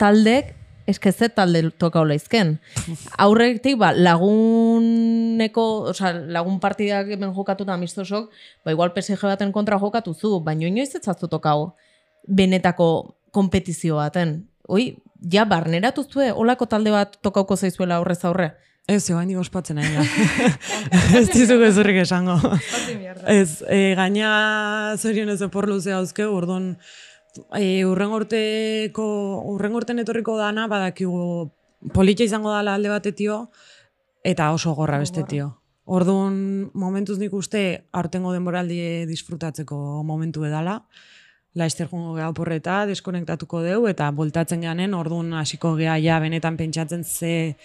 taldek, 0.00 0.54
eske 0.86 1.12
ze 1.12 1.28
talde 1.28 1.70
toka 1.76 2.00
izken. 2.14 2.58
Aurretik, 3.18 3.76
ba, 3.76 3.92
laguneko, 3.92 5.64
oza, 5.92 6.12
lagun 6.12 6.58
partidak 6.58 7.08
hemen 7.08 7.34
jokatuta 7.34 7.74
amistosok, 7.74 8.30
ba, 8.64 8.72
igual 8.72 8.94
PSG 8.94 9.22
baten 9.22 9.52
kontra 9.52 9.78
jokatu 9.78 10.14
zu, 10.14 10.40
baina 10.40 10.66
inoiz 10.66 10.94
ez 10.94 11.02
zaztu 11.02 11.28
tokau 11.28 11.74
benetako 12.26 13.16
kompetizio 13.30 13.96
baten. 13.96 14.48
Oi, 14.68 14.96
ja 15.32 15.44
barneratu 15.44 16.04
zue, 16.04 16.30
olako 16.32 16.66
talde 16.66 16.92
bat 16.94 17.18
tokauko 17.22 17.56
zaizuela 17.56 17.96
aurrez 18.00 18.22
aurre. 18.24 18.52
Ez, 18.86 19.02
joan 19.08 19.26
dik 19.26 19.40
ospatzen 19.42 19.80
nahi. 19.80 20.04
ez 21.18 21.26
dizugu 21.32 21.66
ezurrik 21.66 21.98
esango. 22.04 22.36
ez, 23.26 23.62
e, 23.66 23.94
gaina 23.98 24.94
zorion 24.96 25.32
ez 25.34 25.40
opor 25.42 25.66
luze 25.66 25.90
hauzke, 25.92 26.26
orduan 26.26 26.76
e, 27.58 27.82
urren 27.84 28.14
urteko, 28.14 29.06
urren 29.56 29.74
urten 29.74 29.98
etorriko 30.04 30.36
dana, 30.38 30.68
badakigu 30.70 31.50
politia 31.94 32.30
izango 32.30 32.54
dala 32.54 32.76
alde 32.78 32.92
batetio, 32.92 33.48
eta 34.22 34.52
oso 34.54 34.74
gorra 34.78 35.00
bestetio. 35.02 35.50
Orduan, 35.86 36.70
momentuz 36.74 37.18
nik 37.18 37.34
uste, 37.34 37.62
aurtengo 37.94 38.32
denboraldi 38.34 38.78
disfrutatzeko 39.10 39.76
momentu 40.06 40.46
edala. 40.46 40.80
Laizter 41.56 41.88
jongo 41.88 42.14
geha 42.18 42.28
oporreta, 42.28 42.82
deskonektatuko 42.86 43.62
deu, 43.64 43.86
eta 43.88 44.10
voltatzen 44.12 44.60
geanen, 44.60 44.94
orduan 44.94 45.32
hasiko 45.40 45.72
geha 45.78 45.96
ja 46.02 46.18
benetan 46.20 46.58
pentsatzen 46.58 47.04
ze, 47.04 47.56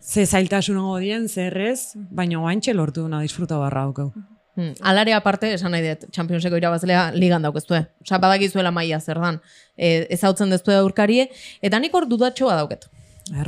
ze 0.00 0.24
zailtasun 0.26 0.80
dien, 1.00 1.28
zer 1.28 1.56
ez, 1.60 1.92
baina 2.10 2.40
oaintxe 2.40 2.72
lortu 2.74 3.04
duna 3.04 3.20
disfruta 3.20 3.58
barra 3.58 3.84
daukau. 3.84 4.12
Hmm. 4.56 4.72
Alare 4.80 5.12
aparte, 5.14 5.52
esan 5.54 5.70
nahi 5.70 5.84
dut, 5.84 6.08
Championseko 6.10 6.56
irabazlea 6.56 7.12
ligan 7.14 7.42
daukeztue. 7.42 7.84
Osa, 8.02 8.18
badakizuela 8.18 8.72
maia 8.74 8.98
zer 8.98 9.20
dan. 9.22 9.40
E, 9.76 10.06
ez 10.10 10.24
hau 10.24 10.32
deztu 10.32 10.72
aurkarie, 10.72 11.28
eta 11.62 11.78
nik 11.78 11.94
hor 11.94 12.08
dudatxoa 12.08 12.56
dauket. 12.56 12.88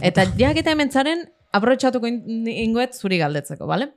Eta 0.03 0.27
jak 0.37 0.57
eta 0.61 0.71
hemen 0.71 0.90
zaren, 0.90 1.25
aprobetsatuko 1.53 2.07
in- 2.07 2.47
ingoet 2.47 2.95
zuri 2.95 3.19
galdetzeko, 3.19 3.66
bale? 3.66 3.95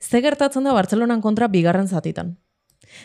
Ze 0.00 0.20
gertatzen 0.20 0.64
da 0.64 0.74
Bartzelonan 0.74 1.22
kontra 1.22 1.48
bigarren 1.48 1.88
zatitan. 1.88 2.36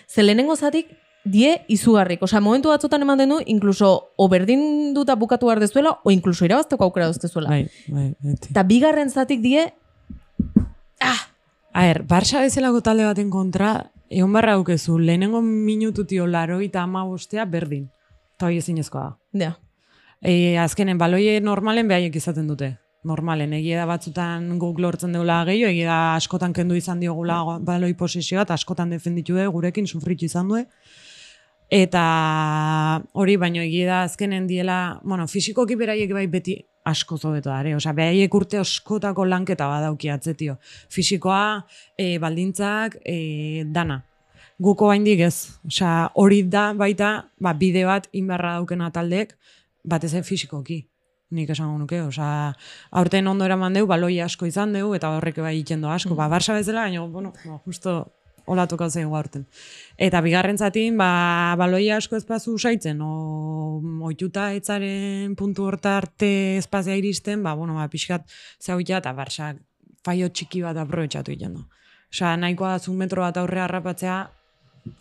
Ze 0.07 0.23
lehenengo 0.23 0.55
zatik, 0.55 0.89
die 1.23 1.57
izugarrik. 1.67 2.21
Osea, 2.23 2.41
momentu 2.41 2.69
batzutan 2.69 3.03
ematen 3.03 3.29
du, 3.29 3.41
inkluso 3.45 4.13
o 4.17 4.29
berdin 4.29 4.93
duta 4.93 5.15
bukatu 5.15 5.47
behar 5.47 5.59
dezuela, 5.59 5.99
o 6.03 6.11
inkluso 6.11 6.45
irabazteko 6.45 6.87
aukera 6.87 7.07
duztezuela. 7.07 7.49
Bai, 7.49 7.67
bai, 7.87 8.13
beti. 8.23 8.53
Eta 8.53 8.63
bigarren 8.63 9.09
zatik 9.09 9.43
die, 9.43 9.67
Aher, 11.79 12.03
Barça 12.03 12.41
bezalako 12.41 12.81
talde 12.81 13.05
baten 13.05 13.29
kontra, 13.29 13.91
egon 14.09 14.33
barra 14.33 14.55
dukezu, 14.57 14.97
lehenengo 14.99 15.41
minututio 15.45 16.25
laro 16.27 16.59
eta 16.65 16.81
ama 16.83 17.05
bostea 17.05 17.45
berdin. 17.45 17.85
Eta 18.35 18.47
hori 18.47 18.57
ezinezkoa 18.57 19.05
da. 19.31 19.45
ja, 19.45 19.57
E, 20.21 20.57
azkenen, 20.59 20.97
baloie 20.99 21.39
normalen 21.39 21.87
behaiek 21.87 22.15
izaten 22.19 22.47
dute. 22.47 22.73
Normalen, 23.07 23.53
egia 23.55 23.77
da 23.79 23.85
batzutan 23.87 24.49
guk 24.59 24.81
lortzen 24.83 25.13
deula 25.15 25.37
gehiago, 25.47 25.69
egia 25.71 25.87
da 25.87 26.15
askotan 26.17 26.51
kendu 26.51 26.75
izan 26.75 26.99
diogula 26.99 27.37
baloi 27.63 27.93
posizioa, 27.93 28.43
eta 28.43 28.57
askotan 28.59 28.89
defenditu 28.91 29.37
du, 29.37 29.45
gurekin 29.53 29.87
sufritu 29.87 30.25
izan 30.25 30.49
du. 30.51 30.59
Eta 31.69 33.03
hori, 33.13 33.35
baino 33.37 33.61
egia 33.61 33.85
da 33.87 34.01
azkenen 34.07 34.47
diela, 34.49 34.99
bueno, 35.05 35.27
fisikoki 35.29 35.77
beraiek 35.77 36.11
bai 36.17 36.25
beti 36.27 36.57
asko 36.89 37.17
zobeto 37.17 37.51
dare. 37.51 37.75
Osea, 37.77 37.93
beraiek 37.93 38.33
urte 38.33 38.57
askotako 38.57 39.25
lanketa 39.29 39.67
badauki 39.69 40.09
atzetio. 40.09 40.57
Fisikoa, 40.89 41.65
e, 41.97 42.17
baldintzak, 42.17 42.97
e, 43.05 43.63
dana. 43.69 44.01
Guko 44.59 44.89
baindik 44.89 45.21
ez. 45.27 45.59
Osea, 45.69 46.09
hori 46.15 46.41
da 46.49 46.71
baita, 46.73 47.29
ba, 47.39 47.53
bide 47.53 47.85
bat 47.85 48.09
inbarra 48.17 48.57
daukena 48.57 48.89
taldek, 48.91 49.35
batez 49.85 50.15
ere 50.15 50.25
fisikoki. 50.25 50.87
Nik 51.37 51.51
esango 51.53 51.77
nuke, 51.77 52.01
osea, 52.01 52.55
aurten 52.97 53.27
ondo 53.29 53.45
eraman 53.45 53.77
deu, 53.77 53.85
baloi 53.85 54.15
asko 54.25 54.49
izan 54.49 54.73
deu, 54.73 54.95
eta 54.97 55.13
horrek 55.13 55.37
bai 55.45 55.59
itxendo 55.59 55.93
asko. 55.93 56.17
Ba, 56.17 56.25
Barça 56.33 56.57
bezala, 56.57 56.87
baina, 56.89 57.05
bueno, 57.05 57.35
ba, 57.45 57.61
justo 57.67 57.99
tokatu 58.67 58.91
zaigu 58.91 59.15
aurten. 59.15 59.45
Eta 59.97 60.21
bigarren 60.21 60.57
zatin, 60.57 60.97
ba, 60.97 61.55
baloi 61.57 61.89
asko 61.91 62.15
ezpazu 62.17 62.53
usaitzen, 62.57 63.01
o, 63.01 63.81
oituta 64.07 64.53
etzaren 64.53 65.35
puntu 65.35 65.65
horta 65.69 65.97
arte 65.97 66.57
espazia 66.57 66.95
iristen, 66.95 67.43
ba, 67.43 67.53
bueno, 67.53 67.75
ba, 67.75 67.87
pixkat 67.87 68.25
zautia 68.61 68.97
eta 68.97 69.13
Barça 69.13 69.55
faio 70.05 70.29
txiki 70.29 70.61
bat 70.61 70.77
aprobetsatu 70.77 71.31
egiten 71.31 71.53
du. 71.53 71.65
Osea, 72.11 72.35
nahikoa 72.37 72.77
da 72.79 72.93
metro 72.93 73.21
bat 73.21 73.37
aurre 73.37 73.59
harrapatzea, 73.61 74.29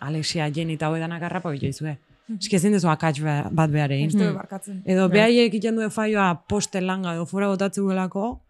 Alexia, 0.00 0.50
Jenny 0.52 0.74
eta 0.74 0.88
hoedanak 0.90 1.22
harrapa 1.22 1.50
bila 1.50 1.68
izue. 1.68 1.96
Eski 2.28 2.56
ezin 2.56 2.72
dezu 2.72 2.88
akats 2.92 3.20
be- 3.24 3.44
bat 3.50 3.70
behar 3.70 3.90
egin. 3.92 4.11
Du 4.12 4.34
barkatzen. 4.34 4.82
Edo 4.84 5.08
behaiek 5.08 5.48
egiten 5.48 5.76
duen 5.76 5.90
faioa 5.90 6.34
poste 6.48 6.80
langa 6.82 7.14
edo 7.14 7.24
fora 7.24 7.48
botatzu 7.48 7.87
gelako, 7.88 8.40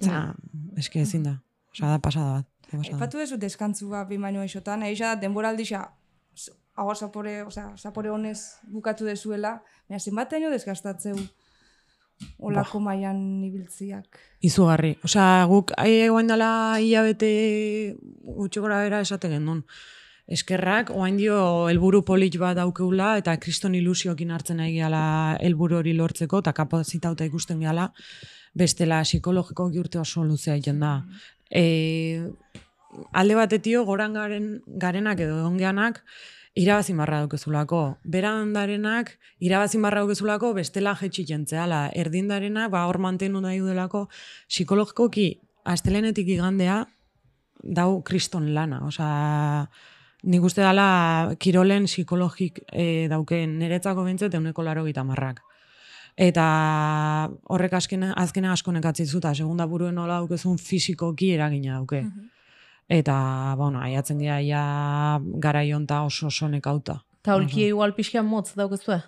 Za, 0.00 0.32
eski 0.78 1.00
ezin 1.00 1.24
da. 1.24 1.32
Osa, 1.74 1.88
da 1.90 1.98
pasada 1.98 2.32
bat. 2.38 2.46
Aipatu 2.72 3.18
duzu 3.18 3.36
deskantzua 3.40 4.04
behin 4.04 4.22
baino 4.22 4.42
eixotan, 4.42 4.82
eixa 4.82 5.14
denboraldi 5.16 5.64
xa, 5.64 5.86
s- 6.36 6.50
hau 6.76 6.94
zapore, 6.94 7.42
osea, 7.42 7.72
zapore 7.76 8.10
honez 8.10 8.38
bukatu 8.72 9.04
dezuela, 9.04 9.62
baina 9.88 9.98
zenbateaino 10.00 10.50
desgastatzeu 10.50 11.16
olako 12.42 12.80
mailan 12.82 13.20
ibiltziak. 13.46 14.18
Izugarri. 14.42 14.96
Osea, 15.06 15.44
guk 15.50 15.70
egoen 15.84 16.26
dela 16.30 16.50
hilabete 16.82 17.30
gutxi 18.24 18.60
gora 18.60 18.80
bera 18.82 19.00
esaten 19.04 19.30
genuen. 19.36 19.62
Eskerrak, 20.28 20.90
oain 20.92 21.16
dio 21.16 21.68
helburu 21.70 22.02
polit 22.04 22.34
bat 22.36 22.56
daukeula 22.58 23.14
eta 23.16 23.36
kriston 23.40 23.74
ilusiokin 23.78 24.30
hartzen 24.34 24.58
nahi 24.60 24.74
gehala 24.74 25.38
helburu 25.40 25.78
hori 25.78 25.94
lortzeko 25.96 26.42
eta 26.44 26.52
kapazitauta 26.52 27.24
ikusten 27.24 27.60
gehala 27.64 27.86
bestela 28.54 28.98
psikologiko 29.06 29.70
urte 29.80 29.98
oso 30.02 30.24
luzea 30.24 30.54
egiten 30.58 30.80
da. 30.80 30.90
E, 31.50 32.28
alde 33.12 33.34
batetio 33.34 33.84
goran 33.84 34.12
garen, 34.16 34.50
garenak 34.66 35.20
edo 35.20 35.44
ongeanak 35.46 36.02
irabazi 36.58 36.94
marra 36.94 37.20
daukezulako. 37.22 37.82
Berandarenak 38.04 39.14
irabazi 39.44 39.78
marra 39.78 40.02
daukezulako 40.02 40.52
bestela 40.56 40.94
jetxi 40.98 41.24
jentzeala. 41.28 41.88
Erdindarenak 41.94 42.70
ba 42.72 42.86
hor 42.88 42.98
mantenu 42.98 43.40
nahi 43.44 43.60
dudelako 43.62 44.08
psikologikoki 44.48 45.28
astelenetik 45.64 46.28
igandea 46.34 46.82
dau 47.62 48.02
kriston 48.02 48.52
lana. 48.54 48.80
Osea, 48.86 49.68
nik 50.24 50.42
uste 50.42 50.64
dala 50.64 51.34
kirolen 51.38 51.86
psikologik 51.86 52.62
e, 52.72 53.06
dauken 53.10 53.58
niretzako 53.60 54.06
bintzet 54.06 54.34
euneko 54.34 54.64
laro 54.66 54.84
gita 54.86 55.04
marrak. 55.04 55.44
Eta 56.18 56.44
horrek 57.46 57.72
azkena, 57.78 58.12
azkena 58.18 58.50
asko 58.52 58.72
nekatzi 58.74 59.04
zuta, 59.06 59.30
segunda 59.38 59.66
buruen 59.70 59.94
nola 59.94 60.16
daukezun 60.18 60.58
fisikoki 60.58 61.30
eragina 61.36 61.76
dauke. 61.78 62.00
Eta, 62.88 63.54
bueno, 63.60 63.78
aiatzen 63.84 64.18
gira 64.18 64.40
ja 64.42 64.62
garaionta 65.38 66.02
oso 66.02 66.26
oso 66.32 66.48
nekauta. 66.48 67.02
eta 67.20 67.34
holkia 67.36 67.66
igual 67.68 67.92
pixka 67.94 68.22
motz 68.22 68.54
daukezue. 68.56 69.02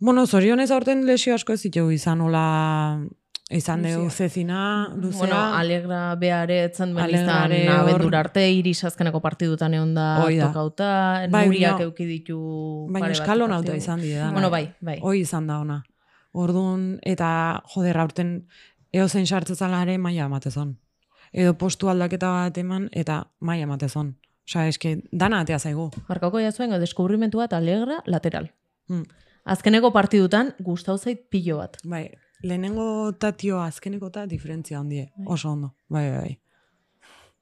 Bueno, 0.00 0.26
zorionez 0.26 0.70
aurten 0.70 1.04
lesio 1.06 1.34
asko 1.34 1.52
ez 1.52 1.60
ditugu 1.62 1.90
izan, 1.92 2.20
hola 2.24 3.04
izan 3.50 3.82
dugu 3.84 4.08
zezina, 4.10 4.88
luzea. 4.96 5.18
Bueno, 5.20 5.36
alegra 5.58 6.14
beare 6.16 6.64
etzen 6.64 6.94
benizan 6.96 7.52
hor- 7.52 7.68
abendur 7.76 8.16
arte, 8.16 8.46
iris 8.50 8.82
azkeneko 8.88 9.20
partidutan 9.20 9.74
egon 9.74 9.92
da 9.94 10.24
tokauta, 10.48 11.28
Bai, 11.30 11.46
nuriak 11.46 11.74
baina- 11.76 11.84
euki 11.84 12.06
ditu 12.06 12.38
Baina 12.88 13.04
pare 13.06 13.12
bat 13.12 13.20
eskalon 13.20 13.52
auto 13.52 13.74
izan 13.76 14.00
dira. 14.00 14.30
Bueno, 14.32 14.50
bai, 14.50 14.72
bai. 14.80 14.98
Hoi 15.02 15.20
izan 15.20 15.46
da 15.46 15.58
ona. 15.60 15.82
Orduan, 16.32 16.98
eta 17.04 17.62
joder, 17.74 17.98
aurten 17.98 18.34
eozein 18.92 19.26
sartzezala 19.26 19.82
ere 19.84 19.98
maia 19.98 20.26
ematezon. 20.30 20.76
Edo 21.32 21.54
postu 21.58 21.88
aldaketa 21.88 22.30
bat 22.32 22.58
eman, 22.58 22.88
eta 22.92 23.22
maia 23.40 23.68
ematezon. 23.68 24.14
Osa, 24.48 24.66
eske, 24.68 24.96
dana 25.12 25.42
atea 25.44 25.58
zaigu. 25.58 25.90
Markako 26.08 26.40
jazuen, 26.42 26.74
deskubrimentu 26.80 27.40
bat 27.40 27.52
alegra 27.56 28.00
lateral. 28.06 28.50
Mm. 28.88 29.04
Azkeneko 29.54 29.92
partidutan 29.94 30.52
gustau 30.62 30.98
zait 30.98 31.28
pilo 31.30 31.58
bat. 31.58 31.78
Bai, 31.84 32.04
lehenengo 32.42 33.12
tatio 33.18 33.60
azkeneko 33.62 34.10
ta 34.10 34.26
diferentzia 34.26 34.80
handie. 34.80 35.10
Oso 35.26 35.50
ondo. 35.50 35.74
Bai, 35.88 36.08
bai, 36.10 36.18
bai. 36.18 36.41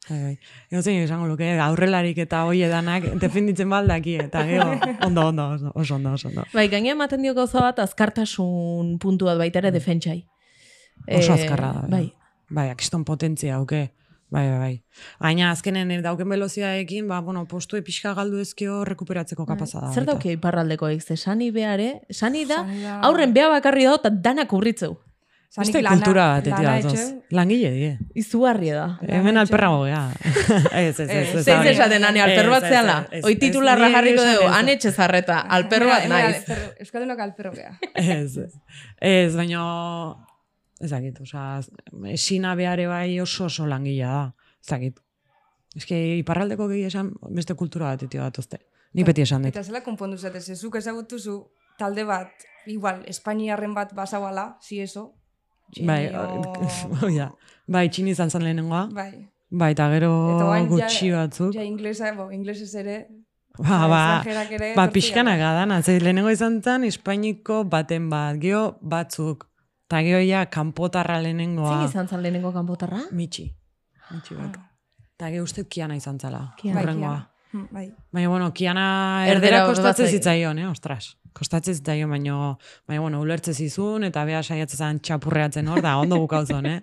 Bai, 0.08 0.18
bai. 0.22 0.38
Ego 0.72 0.80
zein 0.82 1.02
esango 1.04 1.26
luke, 1.28 1.46
aurrelarik 1.60 2.18
eta 2.24 2.44
hoi 2.48 2.62
edanak 2.66 3.04
defenditzen 3.20 3.68
baldaki, 3.70 4.16
eta 4.24 4.42
gero, 4.48 4.70
ondo, 5.06 5.26
ondo, 5.28 5.48
oso, 5.54 5.72
oso 5.74 5.94
ondo, 5.94 6.12
oso 6.16 6.28
ondo. 6.28 6.44
Bai, 6.54 6.66
gaina 6.72 6.94
ematen 6.96 7.22
dio 7.22 7.34
gauza 7.36 7.60
bat 7.60 7.78
azkartasun 7.84 8.96
puntu 8.98 9.28
bat 9.28 9.38
baita 9.38 9.60
ere 9.62 9.70
defentsai. 9.76 10.24
Oso 11.06 11.32
Eh, 11.34 11.38
azkarra 11.44 11.72
da. 11.76 11.86
Bai. 11.88 12.06
Bai, 12.50 12.68
akiston 12.72 13.04
potentzia, 13.04 13.56
auke. 13.60 13.90
Bai, 14.30 14.44
bai, 14.48 14.58
bai. 14.58 14.74
Gaina 15.20 15.50
azkenen 15.50 15.90
eh, 15.90 16.00
dauken 16.02 16.28
veloziadekin, 16.28 17.06
ba, 17.10 17.20
bueno, 17.20 17.44
postu 17.50 17.80
pixka 17.82 18.12
galdu 18.14 18.38
ezkio 18.40 18.84
rekuperatzeko. 18.86 19.44
Bai. 19.46 19.66
Zer 19.92 20.06
dauke 20.06 20.32
iparraldekoek, 20.32 21.02
ze 21.02 21.16
sani 21.16 21.50
beare, 21.50 22.00
sani 22.10 22.44
da, 22.46 22.62
da- 22.64 23.00
aurren 23.08 23.32
bea 23.34 23.48
bakarri 23.50 23.84
dago 23.84 23.98
eta 24.00 24.10
danak 24.10 24.52
urritzeu. 24.52 24.96
Beste 25.50 25.80
kultura 25.82 26.24
bat, 26.36 26.46
eti 26.46 26.62
lana 26.62 26.76
datoz. 26.78 27.04
Langile 27.34 27.70
die. 27.74 27.90
Izugarria 28.20 28.74
da. 28.76 28.84
Hemen 29.02 29.34
etxe. 29.34 29.40
alperrago 29.42 29.80
gea. 29.82 30.04
ez, 30.78 31.00
ez, 31.02 31.08
ez. 31.10 31.42
hori. 31.42 31.72
esaten, 31.72 32.06
ane, 32.06 32.22
alperro 32.22 32.52
bat 32.54 32.66
zehala. 32.68 32.94
Oi 33.26 33.34
titularra 33.40 33.88
jarriko 33.96 34.22
dugu, 34.28 34.46
anetxe 34.54 34.92
zarreta, 34.94 35.40
alperro 35.58 35.90
bat 35.90 36.06
naiz. 36.12 36.44
Euskaldunok 36.84 37.24
alperro 37.26 37.54
gea. 37.58 37.74
Ez, 37.98 38.38
ez. 39.02 39.30
Baina... 39.34 39.64
Ez 40.80 40.88
dakit, 40.94 41.18
oza, 41.20 41.60
esina 42.08 42.54
beare 42.56 42.86
bai 42.88 43.18
oso 43.20 43.50
oso 43.50 43.66
langilea 43.68 44.12
da. 44.14 44.50
Ez 44.62 44.70
dakit. 44.70 45.02
Ez 45.76 45.84
que 45.86 45.98
iparraldeko 46.22 46.70
gehi 46.70 46.86
esan 46.88 47.10
beste 47.36 47.54
kultura 47.58 47.90
bat 47.90 48.06
etio 48.06 48.22
datozte. 48.22 48.62
Ni 48.94 49.04
beti 49.04 49.26
esan 49.26 49.44
dut. 49.44 49.52
Eta 49.52 49.66
zela 49.66 49.82
konpondu 49.84 50.16
zatez, 50.16 50.46
zezuk 50.54 50.78
ezagutuzu 50.80 51.36
talde 51.78 52.06
bat, 52.06 52.46
igual, 52.70 53.02
Espainiarren 53.10 53.74
bat 53.74 53.92
basauala, 53.98 54.54
si 54.62 54.80
eso. 54.80 55.10
Bai, 55.86 56.08
Txinio- 56.08 57.00
hoi 57.02 57.16
da. 57.16 57.30
Bai, 57.70 57.88
txini 57.88 58.10
izan 58.10 58.30
zen 58.30 58.42
lehenengoa. 58.44 58.88
bai. 58.92 59.28
Bai, 59.50 59.72
eta 59.72 59.88
gero 59.90 60.10
ja- 60.54 60.64
gutxi 60.66 61.10
batzuk. 61.10 61.54
Ja, 61.54 61.62
inglesa, 61.62 62.12
bo, 62.14 62.30
inglesez 62.30 62.74
ere, 62.74 63.08
Ba, 63.58 63.86
ba, 63.88 64.22
ere 64.24 64.74
ba 64.76 64.88
pixkana 64.90 65.36
gadana. 65.36 65.82
Ze 65.82 65.98
lehenengo 66.00 66.30
izan 66.30 66.62
zen, 66.62 66.84
Espainiko 66.84 67.64
baten 67.64 68.08
bat, 68.10 68.38
geho 68.38 68.78
batzuk. 68.80 69.48
Eta 69.86 70.02
geho 70.02 70.20
ja, 70.22 70.46
kanpotarra 70.46 71.20
lehenengoa. 71.20 71.68
Zein 71.78 71.88
izan 71.88 72.08
zan 72.08 72.22
lehenengo 72.22 72.52
kanpotarra? 72.52 73.00
Mitxi. 73.10 73.52
Mitxi 74.12 74.34
bat. 74.34 74.56
Eta 75.16 75.30
geho 75.30 75.42
uste 75.44 75.64
kiana 75.68 75.96
izan 75.96 76.18
zala. 76.20 76.54
Kiana. 76.56 76.80
Bai. 76.80 76.94
Kiana. 76.94 77.29
Hm, 77.52 77.66
Bai. 77.70 77.86
Baina, 78.12 78.28
bueno, 78.28 78.52
kiana 78.54 78.84
Erdera 79.26 79.38
erdera 79.38 79.64
kostatzen 79.66 80.06
zitzaion, 80.08 80.58
eh, 80.58 80.68
ostras. 80.70 81.16
Kostatzen 81.32 81.74
zitzaion, 81.74 82.10
baina, 82.10 82.56
baina, 82.86 83.00
bueno, 83.00 83.20
ulertze 83.20 83.54
zizun, 83.54 84.04
eta 84.06 84.24
beha 84.24 84.42
saiatzen 84.42 84.78
zen 84.78 85.00
txapurreatzen 85.00 85.68
hor, 85.68 85.82
da, 85.82 85.96
ondo 85.98 86.20
bukauzon, 86.22 86.66
eh. 86.74 86.80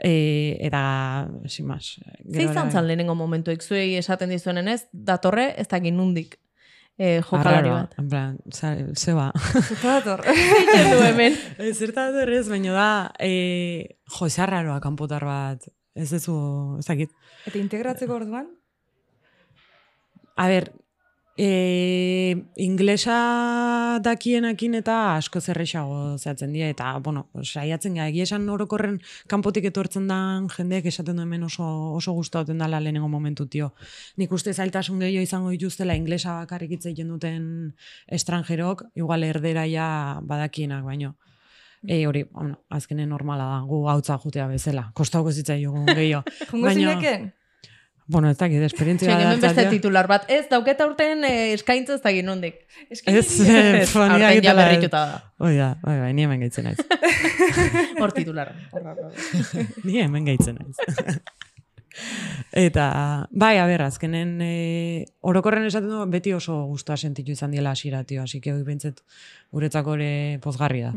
E, 0.00 0.56
eta, 0.64 1.28
sin 1.46 1.66
mas. 1.68 1.98
Ze 2.32 2.46
izan 2.46 2.70
zan 2.72 2.86
lehenengo 2.86 3.14
momentuek 3.14 3.60
zuei 3.60 3.96
esaten 3.98 4.30
dizuenen 4.32 4.68
ez, 4.72 4.86
datorre 4.92 5.50
ez 5.60 5.66
dakit 5.68 5.92
nundik 5.92 6.38
e, 6.96 7.20
jokalari 7.20 7.68
bat. 7.68 7.98
En 8.00 8.08
plan, 8.08 8.38
za- 8.48 8.76
ze 8.94 9.12
ba. 9.12 9.30
Zuta 9.60 9.98
dator. 9.98 10.24
Egiten 10.32 10.90
du 10.94 11.02
hemen. 11.04 11.36
Ez 11.58 11.76
zerta 11.78 12.08
ez, 12.24 12.48
baina 12.48 12.72
da, 12.72 13.12
e, 13.18 13.98
jo, 14.08 14.80
kanpotar 14.80 15.24
bat. 15.24 15.68
Ez 15.94 16.10
dezu, 16.10 16.36
ez 16.78 16.86
dakit. 16.86 17.10
Eta 17.44 17.58
integratzeko 17.58 18.14
orduan, 18.14 18.46
A 20.36 20.48
ber, 20.48 20.72
e, 21.40 22.36
inglesa 22.56 23.98
dakienakin 24.04 24.74
eta 24.80 24.96
asko 25.16 25.40
zerrexago 25.40 26.18
zehatzen 26.18 26.52
dira, 26.52 26.68
eta, 26.68 26.90
bueno, 27.00 27.28
saiatzen 27.40 27.96
gara, 27.96 28.10
egia 28.12 28.26
esan 28.28 28.44
orokorren 28.52 28.98
kanpotik 29.30 29.70
etortzen 29.70 30.08
dan 30.10 30.50
jendeek 30.52 30.90
esaten 30.90 31.16
du 31.16 31.24
hemen 31.24 31.48
oso, 31.48 31.64
oso 31.96 32.12
gustauten 32.12 32.60
dala 32.60 32.80
lehenengo 32.80 33.08
momentu, 33.08 33.48
tio. 33.48 33.72
Nik 34.20 34.36
uste 34.36 34.52
zailtasun 34.52 35.00
gehiago 35.00 35.24
izango 35.24 35.54
dituztela 35.56 35.96
inglesa 35.96 36.36
bakarrik 36.42 36.76
hitz 36.76 36.84
egiten 36.92 37.08
duten 37.14 37.50
estrangerok, 38.06 38.90
igual 39.00 39.24
erdera 39.24 39.66
ja 39.70 39.88
badakienak 40.20 40.84
baino. 40.84 41.16
E, 41.88 42.04
hori, 42.06 42.26
bueno, 42.28 42.58
azkenen 42.68 43.08
normala 43.08 43.48
da, 43.48 43.60
gu 43.64 43.84
gautza 43.86 44.20
jutea 44.20 44.46
bezala. 44.50 44.90
Kostauko 44.92 45.32
zitzaigun 45.32 45.88
gehiago. 45.88 46.26
jungo 46.52 46.74
zineken? 46.76 47.30
Bueno, 48.10 48.30
ez 48.30 48.38
dakit, 48.40 48.62
esperientzia 48.66 49.06
Txek, 49.12 49.20
hemen 49.22 49.40
beste 49.44 49.64
titular 49.70 50.08
bat. 50.10 50.24
Ez, 50.34 50.48
dauketa 50.50 50.86
urten 50.88 51.22
eh, 51.28 51.52
eskaintza 51.54 51.94
ez 51.94 52.02
dakit 52.02 52.26
nundik. 52.26 52.56
Ez, 52.88 52.98
eh, 53.06 53.18
Ez, 53.20 53.90
fonia 53.94 54.32
egitela. 54.32 54.64
berrituta 54.66 55.02
da. 55.12 55.20
Oi 55.46 55.52
da, 55.54 55.68
bai, 55.84 55.94
bai, 56.00 56.08
ni 56.18 56.26
hemen 56.26 56.42
gaitzen 56.42 56.66
naiz. 56.66 56.82
Hor 58.00 58.10
titular. 58.16 58.50
ni 59.86 60.00
hemen 60.02 60.26
gaitzen 60.26 60.58
naiz. 60.58 61.20
Eta, 62.52 63.28
bai, 63.30 63.58
a 63.58 63.66
ber, 63.66 63.82
azkenen, 63.82 64.36
e, 64.42 65.06
orokorren 65.26 65.66
esaten 65.66 65.90
du, 65.90 66.00
beti 66.10 66.32
oso 66.34 66.56
guztua 66.70 66.96
sentitu 66.96 67.34
izan 67.34 67.52
diela 67.54 67.72
hasiera 67.74 68.02
tio, 68.04 68.22
hasi 68.22 68.40
que 68.40 68.54
bintzet 68.66 69.02
guretzako 69.54 69.94
ere 69.98 70.38
pozgarri 70.42 70.82
da. 70.86 70.92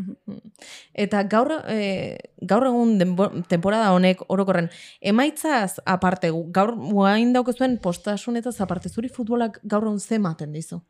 Eta 0.94 1.24
gaur, 1.30 1.52
e, 1.70 2.18
gaur 2.42 2.68
egun 2.70 2.98
denbo, 3.02 3.30
temporada 3.50 3.92
honek 3.94 4.26
orokorren, 4.34 4.70
emaitzaz 5.02 5.80
aparte, 5.86 6.32
gaur 6.54 6.76
guain 6.78 7.34
daukezuen 7.34 7.78
postasunetaz 7.82 8.60
aparte, 8.62 8.90
zuri 8.90 9.10
futbolak 9.10 9.60
gaur 9.64 9.90
egun 9.90 10.00
ze 10.00 10.18
ematen 10.22 10.54
dizu? 10.54 10.82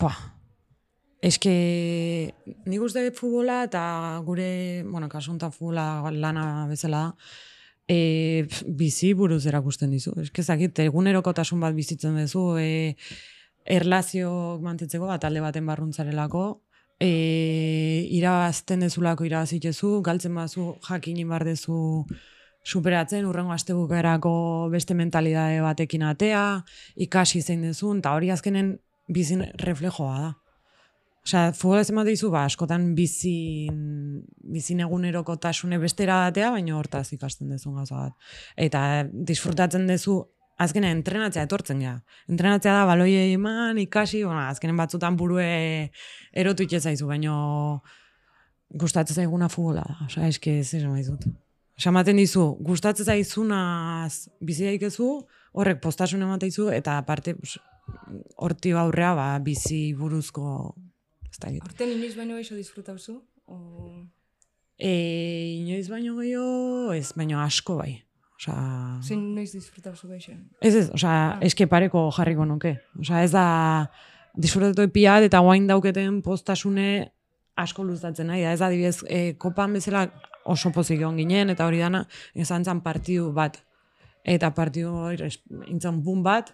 Ba, 0.00 0.14
eske, 1.22 1.52
nik 2.64 2.82
uste 2.82 3.02
futbola 3.12 3.64
eta 3.66 3.82
gure, 4.24 4.82
bueno, 4.86 5.08
kasuntan 5.08 5.52
futbola 5.52 6.10
lana 6.14 6.66
bezala 6.70 7.08
da, 7.08 7.30
e, 7.90 8.46
bizi 8.66 9.12
buruz 9.18 9.44
erakusten 9.50 9.90
dizu. 9.90 10.14
Eske 10.22 10.44
zakit, 10.46 10.78
egunerokotasun 10.86 11.60
bat 11.64 11.74
bizitzen 11.74 12.18
duzu, 12.20 12.44
e, 12.62 12.96
erlazio 13.78 14.32
mantitzeko 14.62 15.08
bat 15.10 15.24
talde 15.24 15.42
baten 15.42 15.66
barruntzarelako, 15.66 16.44
e, 17.02 17.10
irabazten 18.18 18.86
dezulako 18.86 19.26
irabazitezu, 19.26 19.96
galtzen 20.06 20.36
bazu 20.38 20.74
jakin 20.86 21.22
bar 21.28 21.46
dezu 21.48 21.80
superatzen, 22.62 23.24
urrengo 23.26 23.56
astebukerako 23.56 24.34
beste 24.72 24.94
mentalidade 24.94 25.62
batekin 25.64 26.04
atea, 26.04 26.44
ikasi 27.08 27.42
zein 27.42 27.64
dezun, 27.64 28.04
eta 28.04 28.12
hori 28.14 28.30
azkenen 28.30 28.76
bizin 29.08 29.46
reflejoa 29.64 30.18
da. 30.20 30.30
Osea, 31.20 31.52
futbola 31.52 31.82
ez 31.84 31.90
emate 31.92 32.14
dizu, 32.14 32.30
ba, 32.32 32.46
askotan 32.48 32.94
bizin, 32.96 34.22
bizin 34.54 34.80
egunerokotasune 34.86 35.78
bestera 35.82 36.16
datea, 36.26 36.48
baina 36.54 36.78
hortaz 36.78 37.10
ikasten 37.12 37.50
dezun 37.52 37.76
gauza 37.76 37.98
bat. 37.98 38.30
Eta 38.56 39.04
disfrutatzen 39.28 39.84
dezu, 39.90 40.22
azkenen 40.60 40.96
entrenatzea 40.98 41.44
etortzen 41.44 41.84
gea. 41.84 41.98
Entrenatzea 42.32 42.78
da, 42.78 42.86
baloi 42.88 43.12
eman, 43.34 43.78
ikasi, 43.84 44.24
bueno, 44.24 44.40
azkenen 44.48 44.80
batzutan 44.80 45.16
burue 45.20 45.46
erotu 46.32 46.64
itxezaizu, 46.64 47.08
baina 47.12 47.36
gustatzen 48.80 49.22
zaiguna 49.22 49.52
futbola 49.52 49.84
da. 49.84 50.00
Osea, 50.08 50.28
eske 50.32 50.58
ez 50.62 50.68
esan 50.72 50.92
maizut. 50.94 51.28
Osea, 51.76 51.92
ematen 51.92 52.16
dizu, 52.20 52.46
gustatzen 52.64 53.12
zaizunaz 53.12 54.30
bizi 54.40 54.68
daikezu, 54.68 55.10
horrek 55.52 55.84
postasun 55.84 56.24
emateizu, 56.24 56.70
eta 56.72 56.96
aparte, 57.00 57.36
horti 58.40 58.72
aurrea, 58.72 59.14
ba, 59.18 59.34
bizi 59.44 59.90
buruzko, 59.98 60.46
ez 61.30 61.38
da. 61.38 61.52
Horten 61.64 61.94
inoiz 61.96 62.14
baino 62.18 62.38
eixo 62.40 62.58
disfrutauzu? 62.58 63.20
O... 63.46 63.58
E, 64.80 64.92
inoiz 65.60 65.88
baino 65.92 66.16
gehiago, 66.18 66.92
ez, 66.96 67.10
baino 67.16 67.40
asko 67.42 67.76
bai. 67.80 68.00
Osea, 68.40 69.00
Zein 69.04 69.34
noiz 69.36 69.50
disfrutauzu 69.52 70.08
gaixo? 70.08 70.32
ez 70.64 70.74
ez, 70.74 70.86
osea, 70.96 71.38
eske 71.44 71.66
pareko 71.68 72.06
jarriko 72.16 72.46
nuke. 72.48 72.78
Osea, 72.98 73.24
ez 73.26 73.32
da, 73.34 73.44
disfrutatu 74.34 74.86
epiat 74.88 75.26
eta 75.26 75.42
guain 75.44 75.66
dauketen 75.68 76.22
postasune 76.24 77.10
asko 77.60 77.84
luzatzen 77.84 78.30
nahi 78.30 78.46
da. 78.46 78.54
Ez 78.56 78.62
adibidez, 78.64 79.02
e, 79.08 79.34
kopan 79.38 79.76
bezala 79.76 80.06
oso 80.48 80.72
pozik 80.72 81.00
egon 81.00 81.18
ginen, 81.20 81.52
eta 81.52 81.66
hori 81.68 81.82
dana, 81.82 82.06
izan 82.34 82.64
zen 82.64 82.80
partidu 82.80 83.30
bat. 83.36 83.60
Eta 84.24 84.50
partidu 84.56 84.94
hori, 85.04 85.28
intzan 85.68 86.00
bun 86.04 86.22
bat, 86.24 86.52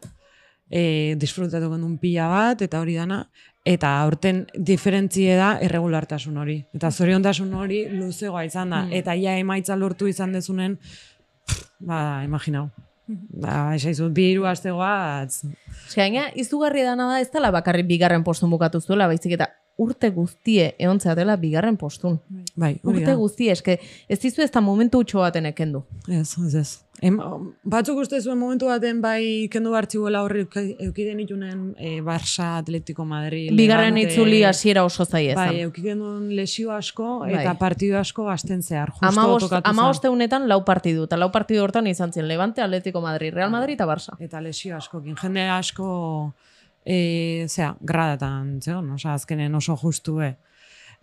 e, 0.70 1.14
disfrutatu 1.18 1.70
gendun 1.70 1.98
pila 2.02 2.28
bat, 2.32 2.66
eta 2.66 2.80
hori 2.82 2.96
dana, 2.98 3.24
eta 3.66 3.90
aurten 4.04 4.44
diferentzie 4.54 5.34
da 5.38 5.56
erregulartasun 5.62 6.38
hori. 6.38 6.60
Eta 6.76 6.90
zoriontasun 6.92 7.52
hori 7.58 7.82
luzegoa 7.90 8.44
izan 8.46 8.70
da. 8.70 8.84
Eta 8.94 9.16
ja 9.18 9.34
emaitza 9.40 9.76
lortu 9.76 10.06
izan 10.06 10.32
dezunen, 10.36 10.78
pff, 10.78 11.64
ba, 11.80 12.00
imaginau. 12.24 12.68
Ba, 13.06 13.74
esaizut, 13.76 14.10
bi 14.14 14.30
hiru 14.32 14.46
astegoa, 14.50 15.26
Eske 15.26 16.00
gaina, 16.00 16.26
izugarri 16.34 16.82
dana 16.82 17.06
da 17.12 17.20
ez 17.22 17.28
dela 17.30 17.52
bakarrik 17.54 17.86
bigarren 17.86 18.24
postun 18.26 18.50
bukatu 18.50 18.80
zuela, 18.80 19.06
baizik 19.06 19.36
eta 19.36 19.50
urte 19.78 20.10
guztie 20.10 20.72
egon 20.78 20.98
dela 20.98 21.36
bigarren 21.36 21.76
postun. 21.76 22.18
bai, 22.56 22.78
Urte 22.82 23.14
guztie, 23.14 23.52
eske 23.52 23.78
ez 24.08 24.18
dizu 24.18 24.42
ez 24.42 24.50
da 24.50 24.60
momentu 24.60 24.98
utxo 24.98 25.18
baten 25.18 25.46
ekendu. 25.46 25.84
Ez, 26.08 26.34
ez, 26.46 26.54
ez. 26.54 26.78
Em, 27.04 27.18
batzuk 27.68 27.98
uste 28.00 28.16
zuen 28.22 28.38
momentu 28.40 28.70
baten 28.70 29.02
bai 29.04 29.48
kendu 29.52 29.74
bartziuela 29.74 30.22
horri 30.24 30.46
eukiden 30.86 31.18
itunen 31.20 31.74
e, 31.76 32.00
Barça, 32.00 32.54
Atletico 32.62 33.04
Madrid, 33.04 33.50
Bigarren 33.56 33.98
itzuli 34.00 34.42
hasiera 34.48 34.84
oso 34.84 35.04
Bai, 35.12 35.26
ezan. 35.28 35.58
eukiden 35.66 35.98
duen 36.00 36.30
lesio 36.34 36.72
asko 36.72 37.18
Bai. 37.20 37.34
eta 37.34 37.52
partidu 37.58 37.98
asko 37.98 38.30
asten 38.30 38.62
zehar. 38.62 38.94
Tokatu 38.96 39.48
zen. 39.48 39.60
amabosteunetan 39.64 40.48
lau 40.48 40.64
partidu, 40.64 41.04
eta 41.04 41.18
lau 41.18 41.30
partidu 41.30 41.62
hortan 41.62 41.86
izan 41.86 42.12
ziren 42.12 42.28
Levante, 42.28 42.62
Atletico 42.62 43.02
Madrid, 43.02 43.34
Real 43.34 43.50
Madrid 43.50 43.74
eta 43.74 43.86
Barça. 43.86 44.16
Eta 44.18 44.40
lesio 44.40 44.76
askokin. 44.76 45.16
Jende 45.20 45.48
asko, 45.50 46.32
e, 46.82 47.44
zera, 47.48 47.76
gradatan, 47.80 48.62
zeon, 48.62 48.90
osea, 48.96 49.14
azkenen 49.14 49.54
oso 49.54 49.76
justu, 49.76 50.22
e. 50.22 50.36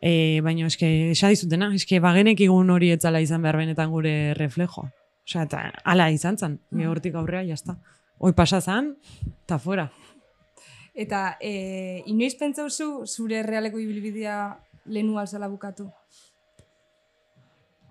E, 0.02 0.42
baina 0.42 0.66
eske, 0.66 1.12
esa 1.12 1.30
dizutena, 1.30 1.70
eske 1.76 2.00
bagenek 2.00 2.42
igun 2.42 2.74
hori 2.74 2.90
etzala 2.92 3.22
izan 3.22 3.46
behar 3.46 3.62
benetan 3.62 3.92
gure 3.92 4.34
reflejoa. 4.34 4.90
Osea, 5.24 5.46
eta 5.48 5.64
ala 5.84 6.10
izan 6.12 6.38
zen, 6.38 6.60
mm. 6.72 6.88
hortik 6.92 7.16
aurrea, 7.16 7.44
jazta. 7.48 7.78
Hoi 8.20 8.34
pasa 8.36 8.60
zan, 8.62 8.94
eta 9.46 9.58
fuera. 9.60 9.90
Eta 10.94 11.38
e, 11.42 12.04
inoiz 12.12 12.36
pentsauzu 12.38 13.06
zure 13.08 13.42
realeko 13.44 13.80
ibilbidea 13.82 14.38
lehenu 14.86 15.18
alzala 15.18 15.50
bukatu? 15.50 15.90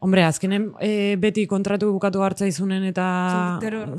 Hombre, 0.03 0.25
azkenen 0.27 0.73
e, 0.83 1.17
beti 1.23 1.45
kontratu 1.47 1.93
bukatu 1.95 2.25
hartza 2.27 2.47
izunen 2.51 2.83
eta 2.89 3.05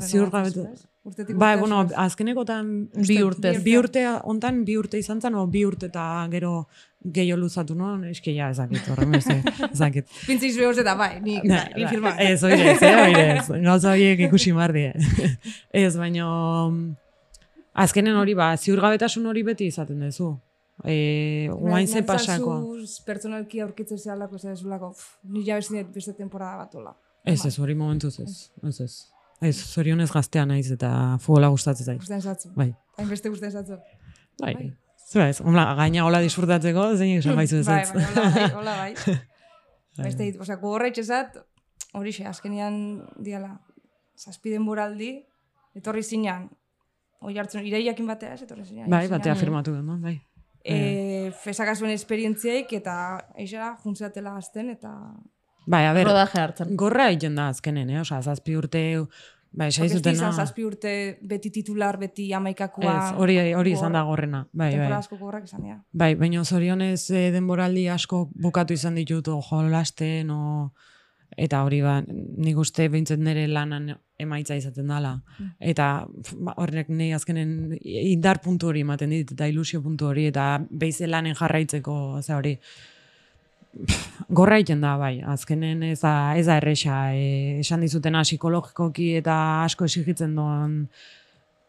ziurgabetu. 0.04 0.66
Bai, 1.04 1.54
urtera 1.54 1.56
bueno, 1.60 1.78
azkenekotan 2.00 2.68
Bi 3.08 3.16
urtez. 3.24 3.58
Bi 3.64 3.74
urte 3.76 4.02
ontan 4.28 4.62
bi 4.64 4.76
urte 4.80 5.00
izan 5.00 5.20
zen, 5.20 5.34
o 5.36 5.46
bi 5.48 5.64
urte 5.64 5.88
eta 5.88 6.04
gero 6.32 6.52
gehiago 7.04 7.40
luzatu 7.40 7.76
no? 7.76 7.90
Eske 8.08 8.32
ja, 8.36 8.50
ezakit, 8.52 8.86
horren 8.92 9.16
beste, 9.16 9.38
ezakit. 9.70 10.08
Pintzi 10.28 10.52
horz 10.64 10.78
eta 10.80 10.94
bai, 10.96 11.10
ni, 11.24 11.38
Na, 11.44 11.62
ni 11.76 11.88
firma. 11.88 12.14
Ez, 12.20 12.42
oire, 12.44 12.72
ez, 12.72 12.82
eh, 12.82 13.02
oire, 13.02 13.26
ez. 13.38 13.48
Gauza 13.68 13.92
horiek 13.92 14.24
ikusi 14.28 14.52
mar 14.56 14.72
die. 14.76 14.92
ez, 15.84 15.92
baino... 16.00 16.28
Azkenen 17.74 18.16
hori 18.20 18.36
ba, 18.38 18.52
ziurgabetasun 18.56 19.24
hori 19.26 19.42
beti 19.42 19.72
izaten 19.72 20.04
duzu. 20.04 20.34
E, 20.82 21.48
guain 21.52 21.86
ze 21.86 22.02
pasakoa. 22.02 22.58
Pertsonalki 23.06 23.60
aurkitzen 23.62 23.98
zehalako, 23.98 24.36
ez 24.36 24.58
zulako, 24.58 24.94
ni 25.30 25.44
ja 25.46 25.56
bezin 25.60 25.86
beste 25.94 26.14
temporada 26.18 26.64
bat 26.64 26.74
ola. 26.74 26.94
Ez, 27.24 27.44
ez, 27.46 27.58
hori 27.58 27.74
momentuz 27.74 28.18
ez. 28.20 28.50
Ez, 28.62 28.80
ez. 28.80 28.94
Ez, 29.40 29.56
zorionez 29.74 30.10
gaztea 30.12 30.44
naiz 30.48 30.70
eta 30.72 30.90
futbola 31.22 31.50
gustatzen 31.52 31.86
zait. 31.86 32.00
Gusten 32.00 32.20
zatzu. 32.20 32.50
Bai. 32.56 32.72
Hain 32.98 33.08
beste 33.08 33.30
gusten 33.30 33.52
zatzu. 33.52 33.78
Bai. 34.40 34.54
Bai. 34.54 34.72
Zura 35.04 35.28
ez, 35.28 35.38
hola, 35.44 35.66
gaina 35.78 36.04
hola 36.08 36.20
disfrutatzeko, 36.24 36.88
zeinik 36.96 37.22
esan 37.22 37.36
baizu 37.40 37.60
ez 37.60 37.66
Bai, 37.68 37.80
bai, 37.92 38.04
hola 38.10 38.34
bai, 38.34 38.50
hola 38.58 38.76
bai. 38.80 39.16
Beste 40.04 40.24
dit, 40.24 40.38
osea, 40.42 40.56
gogorra 40.58 40.88
itxezat, 40.90 41.36
hori 41.94 42.10
xe, 42.16 42.24
azkenian 42.26 42.76
diala, 43.22 43.52
zazpiden 44.18 44.64
boraldi, 44.66 45.12
etorri 45.78 46.02
zinean, 46.02 46.48
hori 47.22 47.38
hartzen, 47.38 47.62
iraiakin 47.68 48.08
batea 48.10 48.34
ez, 48.34 48.40
etorri 48.48 48.66
zinean. 48.66 48.88
Bai, 48.90 49.04
batea 49.12 49.36
firmatu 49.38 49.76
den, 49.76 49.86
no? 49.86 50.00
bai. 50.02 50.16
E, 50.64 51.30
fesaka 51.44 51.74
zuen 51.76 51.92
esperientziaik, 51.92 52.72
eta 52.72 52.96
eixera, 53.36 53.74
juntzeatela 53.84 54.36
azten, 54.40 54.70
eta... 54.72 54.94
Bai, 55.66 55.86
a 55.86 55.92
ber, 55.96 56.08
Rodaje 56.08 56.40
hartzen. 56.40 56.74
gorra 56.76 57.08
egiten 57.12 57.36
da 57.36 57.48
azkenen, 57.52 57.90
eh? 57.90 58.00
Osa, 58.00 58.20
zazpi 58.22 58.56
urte, 58.56 58.82
bai, 59.52 59.70
zutena. 59.72 60.12
izan 60.12 60.32
zazpi 60.32 60.64
urte, 60.64 60.94
beti 61.22 61.50
titular, 61.50 61.96
beti 62.00 62.32
amaikakoa. 62.36 62.96
Ez, 62.96 63.14
hori, 63.20 63.38
hori 63.56 63.72
izan 63.72 63.92
da 63.96 64.02
gorrena. 64.04 64.46
Bai, 64.52 64.70
Temporada 64.72 64.96
bai. 64.96 65.04
asko 65.04 65.16
gogorrak 65.16 65.44
izan 65.44 65.62
dira. 65.62 65.78
Bai, 65.92 66.14
baina 66.20 66.44
zorionez 66.44 67.10
eh, 67.10 67.30
denboraldi 67.32 67.88
asko 67.88 68.26
bukatu 68.34 68.76
izan 68.76 69.00
ditut, 69.00 69.28
o 69.28 69.40
jolasten, 69.50 70.30
o... 70.30 70.72
Eta 71.36 71.62
hori 71.66 71.80
ba, 71.82 71.98
nik 72.06 72.58
uste 72.60 72.88
behintzet 72.88 73.20
nire 73.22 73.46
lanan 73.50 73.90
emaitza 74.18 74.56
izaten 74.58 74.88
dela. 74.88 75.14
Eta 75.58 76.06
pf, 76.06 76.34
ba, 76.46 76.54
horrek 76.62 76.90
nahi 76.92 77.12
azkenen 77.16 77.76
indar 77.82 78.40
puntu 78.44 78.70
hori 78.70 78.84
ematen 78.86 79.10
dit, 79.10 79.32
eta 79.36 79.48
ilusio 79.50 79.82
puntu 79.82 80.10
hori, 80.10 80.28
eta 80.30 80.48
beize 80.70 81.08
lanen 81.10 81.34
jarraitzeko, 81.38 81.96
ze 82.22 82.34
hori, 82.34 82.54
gorra 84.28 84.60
egiten 84.60 84.84
da, 84.84 84.94
bai, 85.00 85.18
azkenen 85.34 85.82
ez 85.90 85.98
da, 86.02 86.14
ez 86.38 86.46
da 86.46 86.58
erresa, 86.60 87.00
e, 87.14 87.60
esan 87.64 87.82
dizutena 87.84 88.22
psikologikoki 88.26 89.14
eta 89.18 89.36
asko 89.64 89.88
esigitzen 89.90 90.36
doan, 90.38 90.84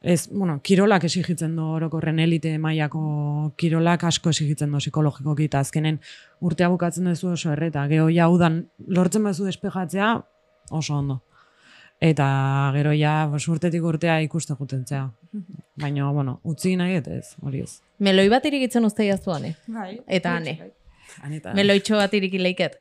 ez, 0.05 0.29
bueno, 0.29 0.59
kirolak 0.61 1.03
esigitzen 1.07 1.55
do 1.57 1.71
orokorren 1.75 2.19
elite 2.21 2.51
mailako 2.61 3.51
kirolak 3.57 4.03
asko 4.05 4.29
esigitzen 4.29 4.71
do 4.71 4.77
psikologikoki, 4.77 5.47
eta 5.49 5.61
azkenen 5.65 5.97
urtea 6.45 6.69
bukatzen 6.69 7.09
duzu 7.09 7.31
oso 7.33 7.51
erreta, 7.55 7.87
geho 7.89 8.05
ja 8.13 8.27
udan 8.29 8.59
lortzen 8.87 9.25
bazu 9.25 9.47
despejatzea, 9.49 10.11
oso 10.69 10.99
ondo. 10.99 11.21
Eta 12.05 12.27
gero 12.75 12.91
ja, 12.93 13.15
urtetik 13.49 13.83
urtea 13.83 14.19
ikuste 14.21 14.53
jutentzea. 14.59 15.07
Baina, 15.81 16.11
bueno, 16.11 16.39
utzi 16.43 16.75
nahi 16.77 16.99
et 16.99 17.07
ez, 17.07 17.33
hori 17.41 17.63
ez. 17.63 17.79
Meloi 17.99 18.27
bat 18.29 18.45
irikitzen 18.45 18.85
uste 18.85 19.07
jaztuan, 19.07 19.47
eh? 19.49 19.55
Bai. 19.67 19.95
Eta 20.05 20.35
ane. 20.37 20.59
Anita, 21.23 21.53
Meloitxo 21.57 21.97
bat 21.97 22.13
iriki 22.13 22.41
leiket. 22.41 22.77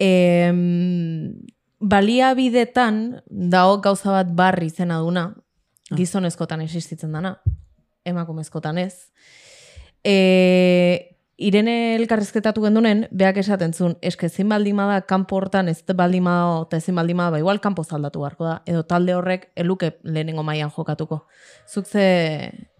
Em, 0.00 1.30
baliabidetan 1.78 3.20
dago 3.28 3.78
gauza 3.84 4.16
bat 4.16 4.34
barri 4.34 4.70
izena 4.72 4.98
duna, 5.04 5.28
gizonezkotan 5.96 6.60
existitzen 6.64 7.12
dana, 7.12 7.36
emakumezkotan 8.06 8.78
ez. 8.78 8.94
E, 10.04 11.10
Irene 11.40 11.94
elkarrezketatu 11.96 12.60
gendunen, 12.60 13.06
beak 13.16 13.38
esaten 13.40 13.72
zuen, 13.72 13.94
eske 14.04 14.28
ezin 14.28 14.50
baldima 14.52 14.84
da, 14.90 14.98
kanpo 15.08 15.38
hortan 15.38 15.70
ez 15.72 15.78
baldima 15.96 16.34
da, 16.36 16.58
eta 16.66 16.80
ezin 16.82 16.98
baldima 17.00 17.30
da, 17.30 17.32
ba, 17.32 17.38
igual 17.40 17.62
kanpo 17.64 17.80
zaldatu 17.80 18.20
beharko 18.20 18.44
da, 18.44 18.58
edo 18.68 18.82
talde 18.84 19.14
horrek 19.16 19.46
eluke 19.56 19.94
lehenengo 20.04 20.44
mailan 20.44 20.68
jokatuko. 20.74 21.22
Zuk 21.64 21.88
ze 21.88 22.04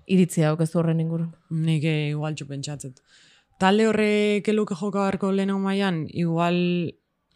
iritzia 0.05 0.51
daukezu 0.51 0.79
horren 0.83 1.01
ingurun. 1.01 1.31
Nik 1.57 1.87
eh, 1.89 2.11
igual 2.11 2.37
txu 2.37 2.51
pentsatzet. 2.51 3.01
Talde 3.61 3.87
horrek 3.89 4.53
eluke 4.53 4.77
joka 4.77 5.07
beharko 5.07 5.33
lehenengo 5.33 5.65
mailan, 5.65 6.05
igual, 6.13 6.61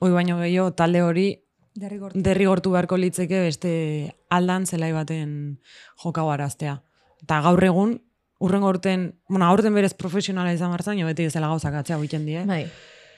oi 0.05 0.13
baino 0.13 0.37
gehiago, 0.43 0.75
talde 0.77 1.03
hori 1.09 1.29
Derrigortu. 1.75 2.21
derrigortu 2.23 2.71
beharko 2.71 2.97
litzeke 2.97 3.41
beste 3.43 3.71
aldan 4.31 4.67
zelai 4.67 4.93
baten 4.95 5.59
joka 6.03 6.23
araztea. 6.33 6.83
Eta 7.23 7.41
gaur 7.43 7.65
egun, 7.65 7.97
urrengo 8.39 8.69
urten, 8.69 9.15
bueno, 9.29 9.47
aurten 9.47 9.75
berez 9.75 9.95
profesionala 9.95 10.53
izan 10.53 10.71
martzen, 10.71 10.99
jo 11.01 11.07
beti 11.07 11.27
ezela 11.27 11.49
gauzak 11.49 11.75
atzea 11.75 11.99
egiten 11.99 12.27
die. 12.27 12.45
Bai. 12.47 12.65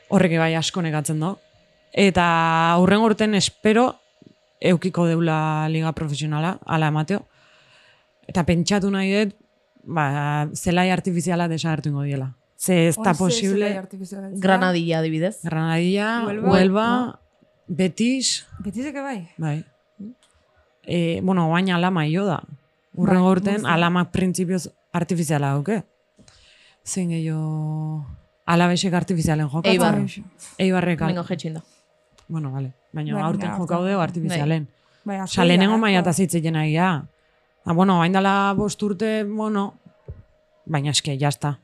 Horrek 0.09 0.39
bai 0.39 0.55
asko 0.55 0.81
nekatzen 0.83 1.21
do. 1.21 1.37
Eta 1.93 2.77
urrengo 2.81 3.11
urten 3.11 3.35
espero 3.35 3.97
eukiko 4.61 5.07
deula 5.07 5.69
liga 5.69 5.93
profesionala, 5.93 6.59
ala 6.65 6.89
emateo. 6.89 7.27
Eta 8.27 8.45
pentsatu 8.47 8.91
nahi 8.91 9.13
dut, 9.13 9.37
ba, 9.85 10.49
zelai 10.55 10.89
artifiziala 10.91 11.49
desagertu 11.49 11.91
ingo 11.91 12.03
diela. 12.03 12.33
Ze 12.57 12.89
ez 12.89 12.97
da 12.97 13.13
posible. 13.13 13.69
Granadilla 14.41 15.01
adibidez. 15.01 15.43
Granadilla, 15.45 16.23
Huelva, 16.25 16.51
Huelva, 16.51 17.21
Betis, 17.69 18.47
Betizeke 18.63 19.01
bai. 19.01 19.29
bai. 19.39 19.65
E, 20.87 21.21
bueno, 21.23 21.49
baina 21.51 21.77
alama 21.77 22.05
jo 22.07 22.25
da. 22.25 22.43
Urrengo 22.95 23.25
Bai, 23.27 23.33
urten 23.33 23.55
moztu. 23.61 23.69
alama 23.69 24.05
printzipioz 24.13 24.69
artifiziala 24.93 25.51
dauke. 25.53 25.83
Zein 26.87 27.11
gehiago 27.11 28.07
alabesek 28.47 28.95
artifizialen 28.95 29.49
jokatzen. 29.49 29.73
Eibar. 29.73 29.99
Eibarrek. 30.59 31.01
Bengo 31.01 31.25
jetxin 31.25 31.55
da. 31.59 31.63
Bueno, 32.29 32.53
vale. 32.53 32.73
Baina 32.93 33.15
Bai, 33.15 33.23
aurten 33.23 33.51
jokau 33.59 33.83
dugu 33.85 34.01
artifizialen. 34.01 34.69
Bai, 35.05 35.21
Osa, 35.21 35.45
lehenengo 35.45 35.79
maia 35.79 36.01
eta 36.01 36.13
zitzen 36.13 36.57
egia. 36.57 37.07
Ah, 37.65 37.73
bueno, 37.73 38.01
hain 38.03 38.13
dela 38.13 38.55
bost 38.57 38.83
urte, 38.83 39.25
bueno, 39.25 39.75
baina 40.65 40.91
eske, 40.91 41.19
jazta. 41.19 41.59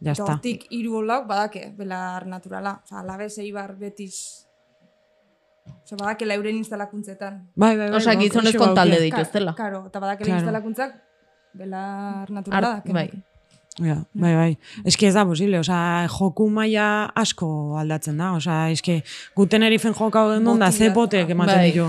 Jazta. 0.00 0.32
Hortik 0.32 0.64
hiru 0.70 0.96
olauk 1.02 1.26
badake, 1.28 1.72
belar 1.76 2.26
naturala. 2.26 2.80
Osa, 2.84 3.00
alabez, 3.00 3.36
eibar, 3.38 3.76
betiz. 3.76 4.46
Osa, 5.84 5.96
badake 5.96 6.26
lauren 6.26 6.56
instalakuntzetan. 6.56 7.40
Bai, 7.54 7.76
bai, 7.76 7.88
bai. 7.88 7.96
Osea, 7.96 8.14
bai, 8.14 8.24
gizonezko 8.28 8.68
talde 8.74 9.00
dituztela. 9.00 9.54
Karo, 9.56 9.86
eta 9.86 10.00
badake 10.00 10.24
Claro. 10.24 10.38
instalakuntzak, 10.40 10.94
belar 11.54 12.30
naturala 12.30 12.68
Ar- 12.68 12.76
dake. 12.82 12.92
bai. 12.92 13.10
Ja, 13.80 13.96
bai, 14.12 14.34
bai. 14.34 14.58
Eski 14.84 15.06
ez 15.06 15.14
da 15.14 15.24
posible, 15.24 15.58
osea, 15.58 16.06
joku 16.08 16.48
maila 16.50 17.10
asko 17.16 17.76
aldatzen 17.80 18.16
da, 18.18 18.32
osea, 18.36 18.70
eski 18.70 19.02
guten 19.36 19.62
erifen 19.62 19.94
jokau 19.94 20.28
den 20.34 20.44
da, 20.44 20.70
ze 20.70 20.90
Botila, 20.90 20.94
potek 20.94 21.30
ematen 21.30 21.56
bai. 21.56 21.70
ditu. 21.72 21.86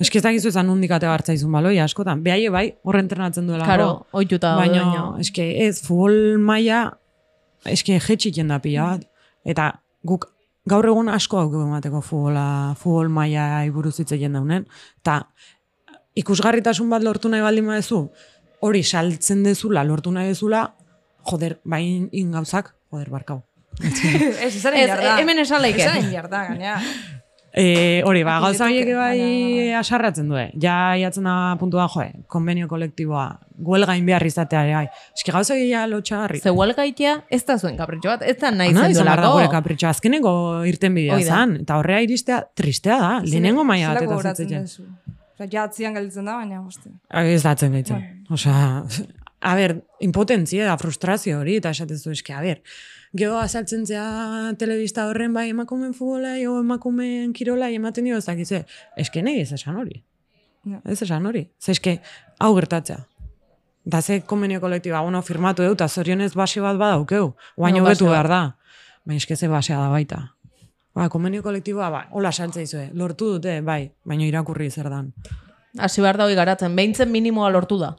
Eski 0.00 0.18
ez 0.18 0.22
dakizu 0.24 0.48
ezan 0.48 0.66
nundik 0.66 0.90
ate 0.90 1.06
hartzaizun 1.06 1.50
baloi, 1.52 1.78
askotan. 1.82 2.22
Behaie 2.22 2.48
bai, 2.50 2.74
horre 2.84 3.00
entrenatzen 3.00 3.46
duela. 3.46 3.64
Karo, 3.66 4.06
oituta 4.12 4.56
Baina, 4.56 5.16
eske 5.18 5.66
ez, 5.66 5.80
futbol 5.82 6.38
maila, 6.38 6.92
eske 7.66 7.98
jetxiken 7.98 8.48
da 8.48 8.58
pila 8.62 8.82
bat. 8.92 9.06
Eta 9.44 9.80
guk 10.06 10.28
gaur 10.68 10.86
egun 10.86 11.08
asko 11.08 11.38
hau 11.40 11.62
emateko 11.62 12.00
futbola, 12.04 12.74
futbol 12.78 13.08
maila 13.08 13.64
iburuz 13.66 13.96
hitz 14.00 14.12
egin 14.12 14.36
daunen. 14.36 14.66
Eta 15.00 15.22
ikusgarritasun 16.20 16.90
bat 16.90 17.02
lortu 17.02 17.30
nahi 17.32 17.42
baldin 17.44 17.70
badezu, 17.70 18.08
hori 18.60 18.82
saltzen 18.84 19.44
dezula, 19.46 19.84
lortu 19.84 20.12
nahi 20.12 20.32
dezula, 20.34 20.66
joder, 21.30 21.58
bain 21.64 22.08
in 22.12 22.32
gauzak, 22.32 22.74
joder, 22.90 23.10
barkau. 23.10 23.42
ez, 23.80 24.52
Ez, 24.56 24.90
hemen 25.20 25.38
esan 25.38 25.62
laike. 25.62 25.80
Izan 25.80 26.12
jarda, 26.12 26.44
gainea. 26.50 26.76
E, 27.52 28.02
hori, 28.06 28.20
ba, 28.22 28.36
gauza 28.44 28.68
horiek 28.68 28.92
bai 28.94 29.72
asarratzen 29.74 30.28
du, 30.30 30.36
ja 30.62 30.74
jatzen 31.00 31.26
da 31.26 31.34
puntua, 31.58 31.88
joe, 31.90 32.06
konbenio 32.30 32.68
kolektiboa, 32.70 33.24
guelgain 33.66 34.06
behar 34.06 34.22
izatea 34.26 34.62
bai. 34.68 34.84
Eski 35.16 35.34
gauza 35.34 35.56
ja 35.58 35.82
lotxagarri. 35.90 36.38
Ze 36.38 36.54
huelgaitea 36.54 37.16
ez 37.28 37.42
da 37.48 37.58
zuen 37.58 37.74
kapritxo 37.80 38.12
bat, 38.12 38.22
ez 38.22 38.36
da 38.38 38.52
nahi 38.54 38.70
izan 38.70 38.94
behar 38.94 39.24
da 39.24 39.32
gure 39.34 39.48
kapritxo, 39.50 39.88
azkeneko 39.90 40.34
irten 40.70 40.94
bidea 40.94 41.16
Hoi 41.18 41.24
da. 41.26 41.40
zan, 41.40 41.56
eta 41.64 41.80
horrea 41.82 42.04
iristea 42.06 42.44
tristea 42.54 43.00
da, 43.02 43.10
lehenengo 43.26 43.66
maila 43.66 43.96
bat 43.98 44.06
eta 44.06 44.34
zitzen. 44.44 44.70
Osa, 45.40 45.50
ja 45.50 45.66
atzian 45.66 45.98
gelditzen 45.98 46.30
da, 46.30 46.36
baina, 46.38 46.62
boste. 46.62 46.94
Ez 47.24 47.42
datzen 47.42 47.74
gaitzen. 47.74 48.06
Osea, 48.30 48.84
a 49.50 49.58
ber, 49.58 49.80
impotentzia 50.06 50.70
da, 50.70 50.78
frustrazio 50.78 51.42
hori, 51.42 51.58
eta 51.58 51.74
esatezu 51.74 52.14
eski, 52.14 52.36
a 52.36 52.46
ber, 52.46 52.62
Gero 53.12 53.38
azaltzen 53.42 53.86
zea 53.86 54.52
telebista 54.58 55.08
horren 55.10 55.32
bai 55.34 55.48
emakumeen 55.50 55.94
futbola, 55.94 56.36
o 56.46 56.60
emakumeen 56.60 57.32
kirola, 57.34 57.70
ematen 57.74 58.06
dio 58.06 58.18
ezakize. 58.20 58.64
Eske 58.96 59.22
nahi 59.26 59.40
ez 59.42 59.52
esan 59.56 59.80
hori. 59.80 60.04
Ja. 60.64 60.78
Ez 60.84 61.00
esan 61.02 61.26
hori. 61.26 61.48
Ze 61.58 61.72
eske, 61.72 61.96
hau 62.38 62.52
gertatzea. 62.54 63.00
Da 63.84 64.02
ze 64.02 64.20
konbenio 64.20 64.60
kolektiba, 64.60 65.00
bueno, 65.02 65.22
firmatu 65.22 65.64
dut, 65.64 65.80
eta 65.80 65.88
zorionez 65.88 66.34
base 66.36 66.60
bat 66.60 66.78
badaukeu. 66.78 67.32
Baina 67.56 67.80
No, 67.80 67.84
hobetu 67.84 68.06
behar 68.06 68.28
da. 68.28 68.42
Baina 69.04 69.16
eske 69.16 69.36
ze 69.36 69.48
basea 69.48 69.80
da 69.80 69.88
baita. 69.90 70.20
Ba, 70.94 71.08
konbenio 71.08 71.42
kolektiboa, 71.42 71.90
ba, 71.90 72.06
hola 72.10 72.30
saltza 72.32 72.62
izue. 72.62 72.90
Lortu 72.94 73.32
dute, 73.34 73.60
bai, 73.60 73.90
baina 74.04 74.26
irakurri 74.26 74.70
zer 74.70 74.90
dan. 74.90 75.12
Hasi 75.78 76.02
behar 76.02 76.18
da 76.18 76.28
hori 76.28 76.38
garatzen, 76.38 76.76
behintzen 76.76 77.10
minimoa 77.10 77.50
lortu 77.50 77.78
da. 77.78 77.96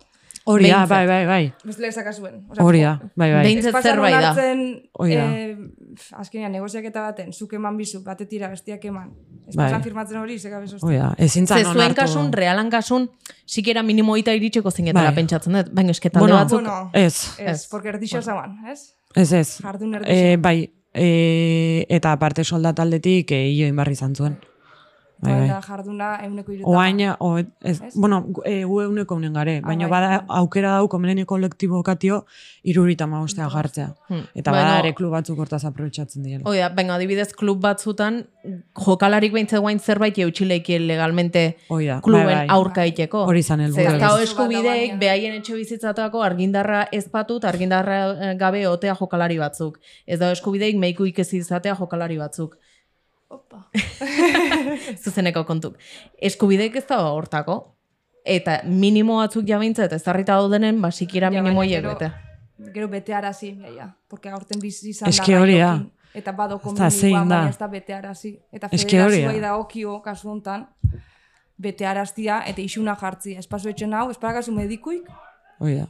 Hori 0.52 0.70
da, 0.70 0.86
bai, 0.86 1.06
bai, 1.08 1.26
bai. 1.26 1.54
Bestela 1.64 1.88
esakazuen. 1.88 2.42
Hori 2.60 2.82
da, 2.84 2.94
bai, 3.16 3.32
bai. 3.32 3.44
Behin- 3.46 3.62
Behintzat 3.62 3.84
zerbait 3.84 4.16
da. 4.22 4.32
Hori 5.00 5.16
da. 5.16 5.26
eh, 5.38 5.58
azkenean 6.20 6.52
negoziaketa 6.56 7.02
baten, 7.08 7.32
zuk 7.34 7.54
eman 7.58 7.78
bizu, 7.78 8.04
batetira 8.04 8.48
bestiak 8.50 8.84
eman. 8.86 9.10
Ez 9.48 9.56
Bai. 9.60 9.70
firmatzen 9.84 10.18
hori, 10.22 10.38
zeka 10.40 10.60
bezostu. 10.64 10.86
Hori 10.88 10.98
da, 11.02 11.14
ezin 11.18 11.48
zan 11.48 11.64
zuen 11.74 11.94
kasun, 11.98 12.32
realan 12.34 12.70
kasun, 12.70 13.10
sikera 13.46 13.84
minimo 13.84 14.16
ita 14.18 14.34
iritseko 14.38 14.72
zingetela 14.72 15.10
Bai. 15.12 15.16
pentsatzen 15.16 15.54
dut. 15.54 15.74
Baina 15.74 15.92
eske 15.92 16.10
talde 16.10 16.28
Bueno, 16.28 16.38
batzuk... 16.40 16.62
Bueno, 16.62 16.90
Ez, 16.94 17.36
ez, 17.40 17.68
porque 17.68 17.90
erdixo 17.90 18.22
zauan, 18.22 18.60
ez? 18.72 18.94
ez, 19.16 19.32
ez. 19.34 19.58
Jardun 19.62 19.96
erdixo. 19.96 20.42
bai, 20.42 20.72
e, 20.94 21.86
eta 21.90 22.12
aparte 22.14 22.44
soldataldetik 22.44 23.32
e, 23.32 23.42
ioin 23.52 23.76
barri 23.76 23.94
izan 23.94 24.16
zuen. 24.16 24.38
Bai, 25.22 25.34
bai. 25.34 25.46
Eta 25.46 25.62
jarduna 25.62 26.08
euneko 26.26 26.52
ireta. 26.52 26.68
Oain, 26.68 27.00
o, 27.20 27.38
ez, 27.38 27.46
Ez? 27.82 27.94
bueno, 27.96 28.26
e, 28.46 28.64
gu 28.66 28.82
euneko 28.82 29.16
unen 29.16 29.34
gare, 29.34 29.58
Ah, 29.64 29.68
baina 29.68 29.88
bai. 29.88 29.92
bada 30.02 30.26
aukera 30.28 30.72
dau 30.78 30.88
komeneni 30.90 31.26
kolektibo 31.26 31.84
katio 31.84 32.26
irurita 32.64 33.06
maustea 33.08 33.48
jartzea. 33.50 33.94
Hmm. 34.10 34.24
Eta 34.34 34.52
Bueno, 34.52 34.66
bada 34.66 34.80
ere 34.80 34.94
klub 34.96 35.12
batzuk 35.12 35.38
hortaz 35.40 35.64
aprobetsatzen 35.66 36.24
direla. 36.24 36.50
Oida, 36.50 36.70
baina 36.70 36.96
adibidez 36.96 37.34
klub 37.34 37.62
batzutan 37.62 38.24
jokalarik 38.86 39.32
behintzat 39.34 39.60
guain 39.62 39.80
zerbait 39.80 40.18
eutxileikien 40.18 40.88
legalmente 40.88 41.58
Hoi 41.70 41.86
da, 41.86 42.00
kluben 42.02 42.26
bai, 42.26 42.36
bai. 42.36 42.48
aurka 42.50 42.86
iteko. 42.90 43.26
Hori 43.30 43.40
izan 43.46 43.60
helburua. 43.62 43.90
Ze 43.92 43.96
ez 43.96 44.02
dago 44.02 44.18
Ez. 44.18 44.30
eskubideik 44.30 44.98
behaien 45.00 45.34
etxe 45.38 45.54
bizitzatako 45.56 46.24
argindarra 46.24 46.88
ezpatu 46.92 47.38
eta 47.38 47.50
argindarra 47.50 48.00
eh, 48.32 48.36
gabe 48.40 48.66
otea 48.68 48.96
jokalari 48.96 49.38
batzuk. 49.38 49.78
Ez 50.08 50.20
dago 50.20 50.32
eskubideik 50.32 50.78
meiku 50.78 51.06
ikezi 51.06 51.38
izatea 51.38 51.76
jokalari 51.76 52.18
batzuk. 52.18 52.58
Opa. 53.32 53.62
Zuzeneko 55.04 55.46
kontuk. 55.48 55.78
Eskubideik 56.22 56.76
ez 56.82 56.86
dago 56.90 57.14
hortako. 57.16 57.56
Eta 58.28 58.60
minimo 58.70 59.16
batzuk 59.18 59.48
jabintzat 59.50 59.94
ez 59.96 60.02
darrita 60.06 60.36
daudenen, 60.38 60.82
basikira 60.84 61.32
Ja, 61.32 61.42
minimo 61.42 61.64
hiek 61.66 61.86
bete. 61.88 62.12
Gero 62.76 62.88
bete 62.92 63.16
arazi, 63.18 63.56
jaia. 63.58 63.88
Porque 64.12 64.30
aurten 64.30 64.60
bizi 64.62 64.92
izan 64.92 65.10
Eske 65.10 65.38
hori 65.40 65.58
da. 65.58 65.72
Eta 66.14 66.32
Ez 66.32 66.36
da, 66.38 66.90
minimoa, 66.90 67.24
da. 67.26 67.36
baina 67.40 67.50
ez 67.50 67.58
da 67.58 67.68
bete 67.72 67.94
arazi. 67.96 68.34
Eta 68.52 68.68
da. 68.68 68.78
federazioa 68.78 69.42
da 69.42 69.56
okio, 69.58 70.02
kasu 70.04 70.30
hontan, 70.30 70.68
bete 71.58 71.86
araztia, 71.88 72.44
eta 72.46 72.62
isuna 72.62 72.96
jartzia. 73.00 73.40
Espazo 73.40 73.70
etxen 73.70 73.94
hau, 73.94 74.10
esparakazu 74.12 74.52
medikuik, 74.52 75.08
Hoi 75.62 75.76
da. 75.78 75.88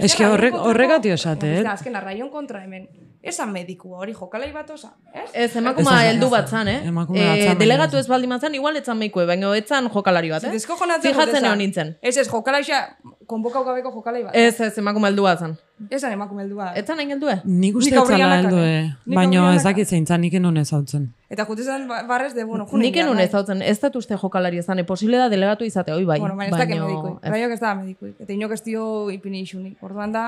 Eske 0.00 0.24
horrek- 0.24 0.54
horregatik 0.56 1.12
esate, 1.12 1.46
eh? 1.46 1.50
bestela, 1.58 1.72
Azken, 1.76 1.94
raion 2.00 2.30
kontra 2.30 2.62
hemen. 2.64 2.86
Esan 3.22 3.50
mediku 3.52 3.94
hori 3.98 4.12
jokalai 4.14 4.52
bat 4.52 4.68
osa, 4.70 4.92
ez? 5.12 5.30
Ez, 5.34 5.56
emakuma 5.56 5.90
Ez, 5.90 5.98
ez, 6.06 6.12
heldu 6.12 6.26
ez, 6.26 6.30
bat 6.30 6.48
zan, 6.48 6.68
eh? 6.68 6.86
emakume 6.86 7.18
Eh, 7.18 7.26
bat 7.26 7.36
zan, 7.38 7.46
baina 7.48 7.58
delegatu 7.58 7.96
ez. 7.96 8.04
ez 8.04 8.08
baldin 8.08 8.30
bat 8.30 8.40
zan, 8.40 8.54
igual 8.54 8.76
etzan 8.76 8.96
meikue, 8.98 9.26
baina 9.26 9.50
etzan 9.56 9.88
jokalari 9.90 10.30
bat, 10.30 10.44
eh? 10.44 10.50
Zitezko 10.52 10.76
jonatzen 10.78 11.12
Fijatzen 11.14 11.44
egon 11.44 11.58
nintzen. 11.58 11.96
Ez 12.00 12.16
ez, 12.16 12.28
jokalaixa, 12.30 12.78
konbokau 13.26 13.64
gabeko 13.64 13.90
jokalai 13.92 14.22
bat. 14.22 14.36
Ez, 14.36 14.60
ez, 14.60 14.78
emakume 14.78 15.08
heldu 15.10 15.22
bat 15.26 15.38
zan. 15.40 15.56
Esan 15.90 16.12
emakume 16.12 16.42
heldua. 16.42 16.72
Etzan 16.74 16.96
nahi 16.98 17.10
heldue? 17.10 17.34
Nik 17.44 17.76
uste 17.76 17.90
Nik 17.90 18.00
etzala 18.00 18.14
aurrianak, 18.24 18.44
heldu, 18.46 18.56
eh? 18.62 18.84
eh? 18.86 19.14
Baina 19.14 19.54
ez 19.54 19.62
dakit 19.62 19.86
zeintzan 19.88 20.20
nik 20.20 20.34
enun 20.34 20.56
ez 20.56 20.72
hautzen. 20.72 21.12
Eta 21.30 21.44
jute 21.46 21.62
zen 21.62 21.86
ba- 21.88 22.02
barrez 22.08 22.34
de, 22.34 22.44
bueno, 22.44 22.66
junin. 22.66 22.86
Nik 22.86 22.96
enun 23.02 23.18
ez 23.20 23.32
hautzen, 23.34 23.62
ez 23.62 23.78
dut 23.80 23.96
uste 23.96 24.16
jokalari 24.16 24.58
ezan, 24.58 24.78
e, 24.78 24.84
posible 24.84 25.18
da 25.18 25.28
delegatu 25.28 25.64
izate, 25.64 25.92
hoi 25.92 26.04
bai. 26.04 26.18
Bueno, 26.20 26.34
baina 26.36 26.56
ez 26.56 26.62
dakit 26.64 26.80
medikuik. 26.82 27.18
ez. 27.22 27.30
Raiok 27.30 27.52
ez 27.52 27.60
da 27.60 27.74
medikuik. 27.74 28.16
Eta 28.20 28.32
inok 28.32 28.52
ez 28.52 28.62
dio 28.64 29.10
ipini 29.10 29.40
isunik. 29.42 29.76
Orduan 29.82 30.12
da, 30.12 30.24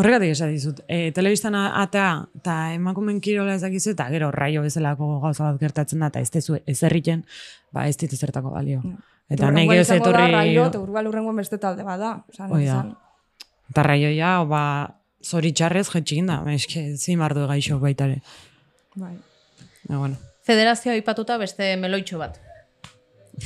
Horregatik 0.00 0.30
esan 0.32 0.50
dizut, 0.54 0.80
e, 0.88 1.10
telebistan 1.12 1.54
atea, 1.58 2.10
eta 2.40 2.54
emakumen 2.74 3.20
kirola 3.20 3.54
ez 3.58 3.60
dakizu, 3.62 3.90
eta 3.92 4.06
gero 4.12 4.30
raio 4.32 4.62
bezalako 4.64 5.18
gauza 5.20 5.50
bat 5.50 5.58
gertatzen 5.60 6.00
da, 6.00 6.08
eta 6.12 6.20
ez 6.24 6.30
tezu 6.32 6.56
ez 6.66 6.78
erriken, 6.88 7.24
ba 7.72 7.86
ez 7.90 7.96
dit 8.00 8.12
ezertako 8.16 8.50
balio. 8.54 8.80
Eta 9.30 9.50
nahi 9.54 9.66
da 9.68 9.82
etorri, 9.98 10.24
raio, 10.32 10.64
eta 10.72 10.80
urgal 10.80 11.06
urrengoan 11.10 11.36
beste 11.38 11.58
talde 11.62 11.84
bada. 11.86 12.16
Osan, 12.32 12.50
Hoi 12.50 12.64
da. 12.64 12.70
izan. 12.72 12.94
eta 13.70 13.82
raioia, 13.86 14.30
ba, 14.50 14.62
zoritxarrez 15.22 15.86
jetxin 15.92 16.26
da, 16.26 16.40
eske 16.54 16.96
zimardu 16.96 17.44
gaixo 17.46 17.78
baitare. 17.78 18.22
Bai. 18.96 19.12
Ja, 19.88 19.98
bueno. 19.98 20.16
Federazioa 20.48 20.96
ipatuta 20.98 21.36
beste 21.38 21.76
meloitxo 21.76 22.18
bat. 22.18 22.40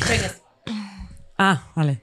Venez, 0.09 0.41
Ah, 1.37 1.59
vale. 1.75 1.99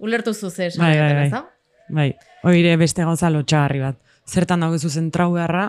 ulertu 0.00 0.32
zuze 0.34 0.66
esan 0.66 0.80
Bai, 0.86 0.96
bai, 0.98 1.28
bai. 1.30 1.42
Bai, 1.90 2.12
oire 2.46 2.76
beste 2.80 3.04
gauza 3.04 3.30
lotxagarri 3.30 3.82
bat. 3.82 3.98
Zertan 4.30 4.62
dago 4.62 4.78
zuzen 4.78 5.10
trau 5.10 5.32
beharra, 5.34 5.64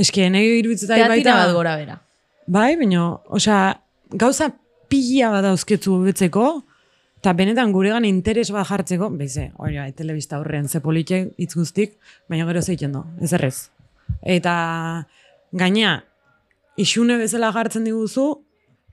eske 0.00 0.28
nahi 0.32 0.60
iruditzeta 0.60 0.96
Teatina 0.96 1.14
baita... 1.14 1.34
bat 1.40 1.56
gora 1.56 1.74
bera. 1.80 1.98
Bai, 2.46 2.76
baina, 2.80 3.08
osea, 3.32 3.74
gauza 4.20 4.50
pila 4.92 5.30
bat 5.34 5.44
dauzketzu 5.48 5.98
betzeko, 6.04 6.46
eta 7.20 7.32
benetan 7.36 7.72
guregan 7.72 8.04
interes 8.08 8.50
bat 8.54 8.68
jartzeko, 8.68 9.10
beize, 9.18 9.50
hori 9.60 9.78
bai, 9.80 9.90
telebista 9.96 10.40
horrean 10.40 10.68
ze 10.68 10.80
politxe 10.84 11.22
hitz 11.40 11.52
guztik, 11.56 11.96
baina 12.28 12.46
gero 12.50 12.62
zeiten 12.62 12.92
do, 12.96 13.04
ez 13.20 13.32
errez. 13.36 13.70
Eta 14.20 14.54
gaina, 15.52 15.96
isune 16.80 17.16
bezala 17.20 17.52
jartzen 17.54 17.86
diguzu, 17.88 18.26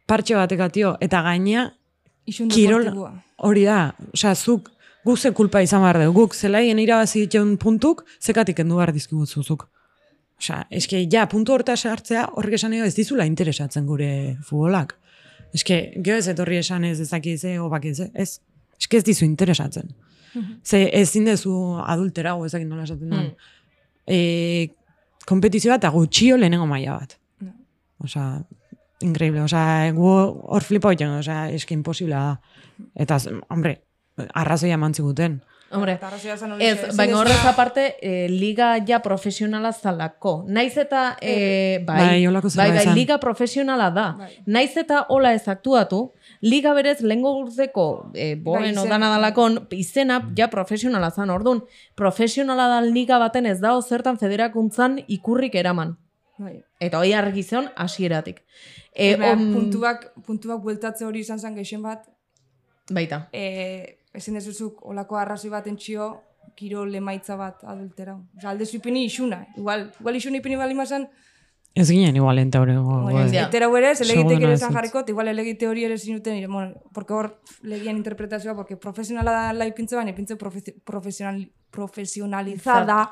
partxe 0.08 0.36
batekatio, 0.36 0.96
eta 1.04 1.24
gaina, 1.28 1.70
kirol, 2.28 2.88
hori 3.44 3.66
da, 3.68 3.82
osea, 4.14 4.36
zuk, 4.36 4.72
guk 5.06 5.18
ze 5.18 5.32
kulpa 5.32 5.62
izan 5.62 5.82
behar 5.82 6.02
dugu, 6.04 6.26
guk 6.26 6.36
zelaien 6.36 6.80
irabazi 6.80 7.26
dituen 7.26 7.58
puntuk, 7.58 8.06
zekatik 8.22 8.60
endu 8.60 8.80
behar 8.80 8.94
dizkiguzu 8.94 9.44
zuk. 9.44 9.68
Osea, 10.42 10.64
eske, 10.74 11.04
ja, 11.12 11.28
puntu 11.30 11.54
horta 11.54 11.76
sartzea, 11.78 12.26
horrek 12.38 12.58
esan 12.58 12.74
ez 12.74 12.96
dizula 12.98 13.28
interesatzen 13.30 13.86
gure 13.86 14.38
futbolak. 14.48 14.96
Eske, 15.54 15.82
geho 16.02 16.18
ez 16.18 16.28
etorri 16.32 16.58
esan 16.62 16.88
ez 16.88 17.00
ezaki 17.04 17.36
ze, 17.38 17.60
obak 17.62 17.86
ez, 17.86 18.00
ez. 18.14 18.40
Eske 18.80 18.98
ez 18.98 19.06
dizu 19.06 19.26
interesatzen. 19.28 19.92
Ze 20.66 20.88
ezin 20.98 21.28
dezu 21.28 21.54
adultera, 21.86 22.34
o 22.36 22.46
ezakit 22.48 22.70
nola 22.70 22.88
esaten 22.88 23.12
den. 23.12 23.28
E, 24.08 24.72
kompetizioa 25.30 25.78
eta 25.78 25.92
gutxio 25.94 26.40
lehenengo 26.40 26.66
maila 26.66 26.98
bat. 27.02 27.18
Ja. 27.44 27.52
Osea, 28.08 28.26
increíble. 29.06 29.44
Osea, 29.46 29.92
gu 29.94 30.10
hor 30.10 30.66
flipa 30.66 30.90
hoiten, 30.90 31.14
osea, 31.20 31.50
eske 31.54 31.78
imposible 31.78 32.16
da. 32.16 32.40
Eta, 33.06 33.20
hombre, 33.54 33.76
arrazoia 34.34 34.74
eman 34.80 34.94
ziguten. 34.94 35.42
Hombre, 35.72 35.94
hori, 36.04 36.66
Ez, 36.66 36.98
baina 36.98 37.16
horrez 37.18 37.46
aparte, 37.48 37.96
eh, 38.02 38.28
liga 38.30 38.74
ja 38.86 38.98
profesionala 39.00 39.72
zalako. 39.72 40.44
Naiz 40.48 40.76
eta, 40.78 41.16
eh, 41.22 41.82
bai, 41.86 41.98
Bai, 42.20 42.44
bai, 42.58 42.86
bai, 42.86 42.94
liga 42.94 43.18
profesionala 43.22 43.90
da. 43.90 44.16
Bai. 44.20 44.44
Naiz 44.46 44.76
eta 44.76 45.06
hola 45.08 45.32
ez 45.34 45.48
aktuatu, 45.48 46.12
liga 46.42 46.74
berez 46.74 47.00
lehengo 47.02 47.32
urteko, 47.40 48.12
eh, 48.16 48.36
boen 48.36 48.64
Bai, 48.64 48.78
odana 48.78 49.10
dalakon, 49.14 49.68
izena 49.72 50.20
ja 50.36 50.50
profesionala 50.50 51.10
zan, 51.10 51.30
orduan, 51.30 51.64
profesionala 51.96 52.68
da 52.68 52.82
liga 52.82 53.18
baten 53.18 53.46
ez 53.46 53.62
dago 53.62 53.82
zertan 53.82 54.18
federakuntzan 54.20 55.00
ikurrik 55.08 55.56
eraman. 55.56 55.96
Bai. 56.38 56.66
Eta 56.82 57.00
hoi 57.00 57.14
argi 57.14 57.44
zion 57.44 57.70
hasieratik. 57.78 58.44
E, 58.94 59.16
Baina 59.16 59.32
on- 59.38 59.54
puntuak, 59.54 60.12
puntuak 60.26 60.60
bueltatze 60.62 61.06
hori 61.06 61.20
izan 61.22 61.40
zen 61.40 61.56
gehien 61.56 61.82
bat, 61.82 62.04
Baita. 62.90 63.30
e, 63.32 64.00
ezin 64.14 64.34
dezuzuk 64.36 64.86
olako 64.86 65.18
arrazoi 65.18 65.50
bat 65.50 65.68
entxio, 65.68 66.22
kirol 66.56 66.94
emaitza 66.96 67.36
bat 67.38 67.64
adultera. 67.64 68.18
Osa, 68.38 68.50
alde 68.50 68.66
ipini 68.74 69.06
isuna. 69.06 69.46
Igual, 69.58 69.92
igual 70.00 70.16
isuna 70.16 70.38
ipini 70.38 70.56
bali 70.56 70.74
mazan, 70.74 71.10
Ez 71.74 71.88
ginen 71.88 72.14
igual 72.18 72.38
ente 72.38 72.58
hori. 72.60 72.74
Etera 72.74 73.68
ere, 73.78 73.78
ere 73.78 73.92
ez 73.92 74.02
esan 74.02 74.70
dut. 74.70 74.76
jarriko, 74.76 75.00
eta 75.00 75.12
igual 75.14 75.30
elegite 75.30 75.68
hori 75.70 75.86
ere 75.86 75.98
zinuten, 75.98 76.36
ire, 76.36 76.48
bueno, 76.48 76.74
porque 76.94 77.14
hor 77.14 77.40
legian 77.62 77.96
interpretazioa, 77.96 78.56
porque 78.56 78.76
profesionala 78.76 79.32
da 79.32 79.54
la 79.54 79.66
ipintze 79.68 79.96
baina 79.96 80.12
ipintze 80.12 80.36
profe- 80.38 80.76
profesional, 80.84 81.50
profesionalizada. 81.70 83.12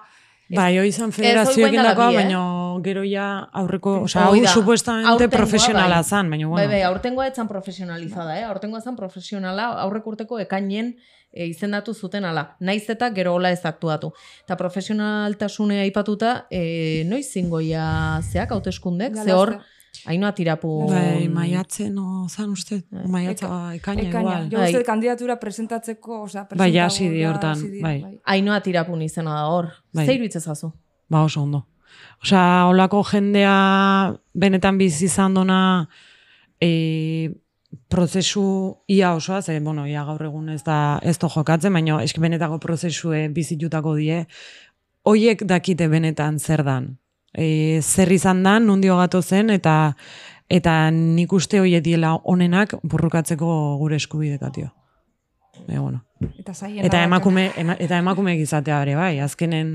Bai, 0.50 0.80
hoi 0.80 0.88
izan 0.90 1.12
hoi 1.14 1.54
guain 1.54 1.78
dagoa, 1.78 2.10
bi, 2.10 2.16
eh? 2.16 2.24
baina 2.24 2.42
gero 2.84 3.04
ja 3.06 3.26
aurreko, 3.54 3.92
Hoi 4.08 4.16
hau 4.18 4.34
da. 4.42 4.50
supuestamente 4.50 5.28
profesionala 5.30 6.02
bai. 6.02 6.04
zan, 6.04 6.30
baina 6.30 6.48
Bai, 6.48 6.52
bueno. 6.66 6.72
bai, 6.72 6.82
aurtengoa 6.88 7.28
etzan 7.28 7.48
profesionalizada, 7.48 8.40
eh? 8.40 8.44
Aurtengoa 8.46 8.82
zan 8.82 8.96
profesionala, 8.96 9.68
aurrek 9.84 10.08
urteko 10.08 10.40
ekainen 10.40 10.96
e, 11.32 11.46
izendatu 11.46 11.94
zuten 11.94 12.26
ala. 12.26 12.56
Naiz 12.60 12.90
eta 12.90 13.12
gero 13.14 13.36
hola 13.38 13.52
ez 13.52 13.62
aktuatu. 13.66 14.12
Eta 14.44 14.58
profesionaltasune 14.58 15.82
aipatuta, 15.84 16.46
e, 16.50 17.04
noiz 17.06 17.28
zingoia 17.30 18.20
zeak 18.24 18.52
hauteskundek, 18.52 19.16
ze 19.24 19.34
hor, 19.34 19.60
hainoa 20.06 20.32
tirapu... 20.32 20.88
Bai, 20.90 21.28
maiatzen, 21.34 21.98
o, 21.98 22.28
zan 22.30 22.54
uste, 22.56 22.82
maiatza, 22.92 23.50
ekaina 23.76 24.06
Ekaina, 24.08 24.20
igual. 24.20 24.46
jo 24.52 24.58
Bai. 24.60 24.70
uste 24.72 24.84
kandidatura 24.88 25.36
presentatzeko, 25.40 26.22
osea, 26.24 26.46
Bai, 26.56 26.72
ja, 26.74 26.86
presentago, 26.86 26.86
hasi 26.86 27.10
di 27.10 27.26
hortan, 27.26 27.66
di, 27.72 27.82
bai. 27.82 27.98
Ainoa 28.26 28.60
tirapun 28.66 29.02
izena 29.02 29.36
da 29.36 29.48
hor. 29.50 29.72
Bai. 29.94 30.06
Zeiru 30.06 30.26
itzezazu. 30.30 30.72
Ba, 31.10 31.24
oso 31.24 31.44
ondo. 31.44 31.66
Osea, 32.24 32.66
olako 32.70 33.04
jendea 33.12 33.58
benetan 34.34 34.78
bizi 34.78 35.06
izan 35.06 35.34
dona 35.34 35.60
e, 36.62 37.32
prozesu 37.90 38.44
ia 38.88 39.14
osoa, 39.14 39.42
ze, 39.42 39.60
bueno, 39.60 39.86
ia 39.88 40.04
gaur 40.06 40.24
egun 40.26 40.50
ez 40.50 40.64
da 40.64 41.00
ez 41.02 41.18
do 41.20 41.30
jokatzen, 41.30 41.74
baina 41.74 42.02
eski 42.04 42.22
benetako 42.22 42.60
prozesue 42.60 43.28
bizitutako 43.34 43.96
die, 43.96 44.26
hoiek 45.08 45.44
dakite 45.48 45.88
benetan 45.90 46.40
zer 46.40 46.64
dan. 46.64 46.98
E, 47.34 47.80
zer 47.82 48.12
izan 48.12 48.44
dan, 48.44 48.66
nundio 48.66 48.98
gato 48.98 49.22
zen, 49.22 49.50
eta 49.50 49.96
eta 50.50 50.90
nik 50.92 51.34
uste 51.34 51.60
hoiek 51.62 51.84
diela 51.86 52.16
onenak 52.26 52.74
burrukatzeko 52.84 53.78
gure 53.78 54.00
eskubidekatio. 54.02 54.72
E, 55.68 55.78
bueno. 55.78 56.02
Eta. 56.40 56.54
Eta 56.84 57.04
emakume, 57.04 57.52
ema, 57.58 57.76
eta 57.80 58.00
emakume 58.02 58.36
izatea 58.42 58.82
ere 58.82 58.96
bai, 58.98 59.20
azkenen 59.20 59.70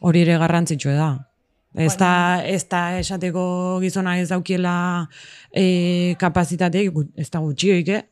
hori 0.00 0.24
ere 0.26 0.36
garrantzitsua 0.38 0.96
da. 0.98 1.12
Ez 1.74 1.96
da, 1.98 2.42
ez 2.46 2.62
da 2.70 2.98
esateko 3.00 3.44
gizona 3.82 4.18
ez 4.20 4.28
daukiela 4.30 4.74
e, 5.50 6.14
kapazitateik, 6.20 6.94
ez 7.18 7.26
da 7.32 7.40
gutxioik, 7.42 7.88
eh? 7.90 8.02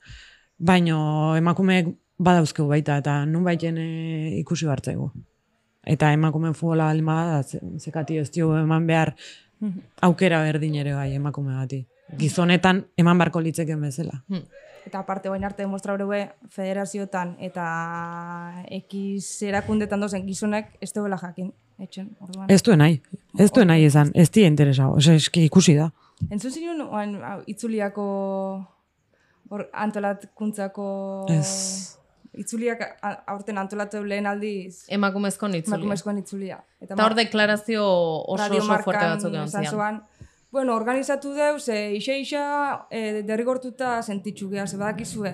baino 0.59 1.35
emakumeek 1.39 1.93
badauzkeu 2.23 2.67
baita, 2.71 2.99
eta 3.03 3.21
nun 3.27 3.45
baiten 3.47 3.79
e, 3.79 3.87
ikusi 4.41 4.67
bartzaigu. 4.67 5.13
Eta 5.85 6.13
emakume 6.13 6.53
futbola 6.55 6.93
bada, 7.03 7.43
ze- 7.43 7.61
zekati 7.79 8.19
ez 8.19 8.31
dio 8.31 8.57
eman 8.59 8.87
behar 8.87 9.15
aukera 10.01 10.43
berdin 10.43 10.75
ere 10.75 10.95
bai 10.95 11.15
emakume 11.15 11.55
bati. 11.55 11.87
Gizonetan 12.19 12.87
eman 12.97 13.19
barko 13.19 13.41
litzeken 13.41 13.81
bezala. 13.81 14.23
Eta 14.87 14.99
aparte, 14.99 15.29
bain 15.29 15.45
arte 15.45 15.63
demostra 15.63 15.95
breue 15.95 16.29
federazioetan 16.51 17.37
eta 17.41 17.65
X 18.89 19.43
erakundetan 19.43 20.01
dozen 20.01 20.27
gizonek 20.27 20.77
ez 20.81 20.93
duela 20.93 21.17
jakin. 21.17 21.53
Etxen, 21.79 22.11
orduan. 22.21 22.51
Ez 22.51 22.63
duen 22.63 22.79
nahi, 22.79 23.01
ez 23.39 23.51
duen 23.51 23.67
nahi 23.67 23.85
izan, 23.87 24.11
ez 24.15 24.29
di 24.31 24.45
interesa, 24.45 24.89
ose, 24.89 25.15
eski 25.17 25.45
ikusi 25.49 25.75
da. 25.75 25.89
Entzun 26.31 26.53
zinun, 26.53 26.83
hau, 27.25 27.41
itzuliako 27.47 28.05
hor, 29.51 29.65
antolatkuntzako... 29.73 30.87
Ez. 31.31 31.99
Itzuliak 32.33 32.81
a- 33.03 33.19
aurten 33.35 33.59
antolatu 33.59 34.03
lehen 34.05 34.27
aldiz 34.27 34.87
Emakumezko 34.89 35.49
nitzulia. 35.49 35.77
emakumezkoen 35.77 36.19
itzulia. 36.19 36.63
Eta 36.81 36.97
hor 37.05 37.15
deklarazio 37.15 37.85
oso 37.85 38.55
oso 38.57 38.79
fuerte 38.85 39.05
batzuk 39.05 39.35
egon 39.35 39.49
zian. 39.49 40.03
Bueno, 40.53 40.75
organizatu 40.77 41.31
deu, 41.33 41.59
ze 41.59 41.95
ixa 41.97 42.13
ixa 42.13 42.87
e, 42.91 43.23
derrigortuta 43.25 44.03
sentitxu 44.03 44.51
geha, 44.51 44.67
ze 44.67 44.77
badakizue. 44.77 45.33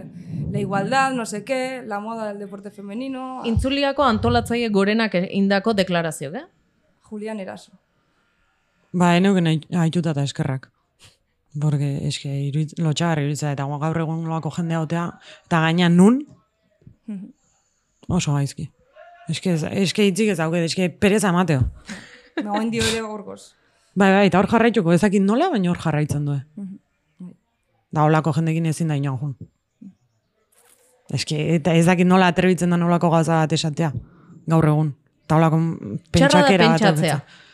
La 0.53 0.61
igualdad, 0.61 1.13
no 1.13 1.25
qué, 1.45 1.83
la 1.85 1.99
moda 1.99 2.29
del 2.29 2.39
deporte 2.39 2.71
femenino, 2.71 3.43
Intzuliako 3.45 4.05
antolatzaile 4.05 4.69
gorenak 4.69 5.15
indako 5.31 5.75
deklarazio, 5.75 6.33
eh? 6.35 6.47
Julian 7.03 7.41
Eraso. 7.41 7.73
Ba, 8.93 9.17
eneuken 9.17 9.61
haituta 9.77 10.11
eta 10.11 10.23
eskerrak. 10.23 10.71
Porque 11.61 12.07
eske 12.07 12.29
iruit, 12.29 12.79
lotxagarri 12.79 13.25
iruitza 13.25 13.51
eta 13.53 13.65
gaur 13.67 13.99
egun 13.99 14.25
loako 14.29 14.51
jende 14.51 14.75
hautea, 14.75 15.19
eta 15.47 15.61
gaina 15.61 15.89
nun, 15.89 16.21
oso 18.09 18.35
gaizki. 18.35 18.69
Eske, 19.29 19.55
eske 19.83 20.07
hitzik 20.09 20.33
ez 20.33 20.39
dauket, 20.39 20.65
eske 20.65 20.89
pereza 20.89 21.29
amateo. 21.29 21.67
Na, 22.41 22.55
oin 22.57 22.71
dio 22.73 22.85
ere 22.87 23.03
gorgoz. 23.05 23.53
Bai, 23.99 24.11
bai, 24.15 24.27
eta 24.31 24.39
hor 24.39 24.49
jarraituko, 24.49 24.93
ezakit 24.95 25.25
nola, 25.25 25.51
baina 25.53 25.73
hor 25.73 25.81
jarraitzen 25.83 26.25
du. 26.29 26.37
Da 27.93 28.05
holako 28.07 28.33
jendekin 28.37 28.69
ezin 28.71 28.93
da 28.93 28.97
inoan 28.97 29.19
jun. 29.21 29.35
Eske, 31.15 31.39
eta 31.57 31.73
ez 31.75 31.87
dakit 31.89 32.07
nola 32.07 32.29
atrebitzen 32.33 32.71
da 32.71 32.79
nolako 32.81 33.11
gauza 33.15 33.43
bat 33.43 33.53
esatea, 33.57 33.91
gaur 34.47 34.69
egun. 34.71 34.93
Eta 35.25 35.37
holako 35.37 35.59
da 35.59 35.99
pentsakera 36.15 36.69
bat 36.69 36.81
pentsatzea. 36.81 37.17
aukitzea. 37.17 37.45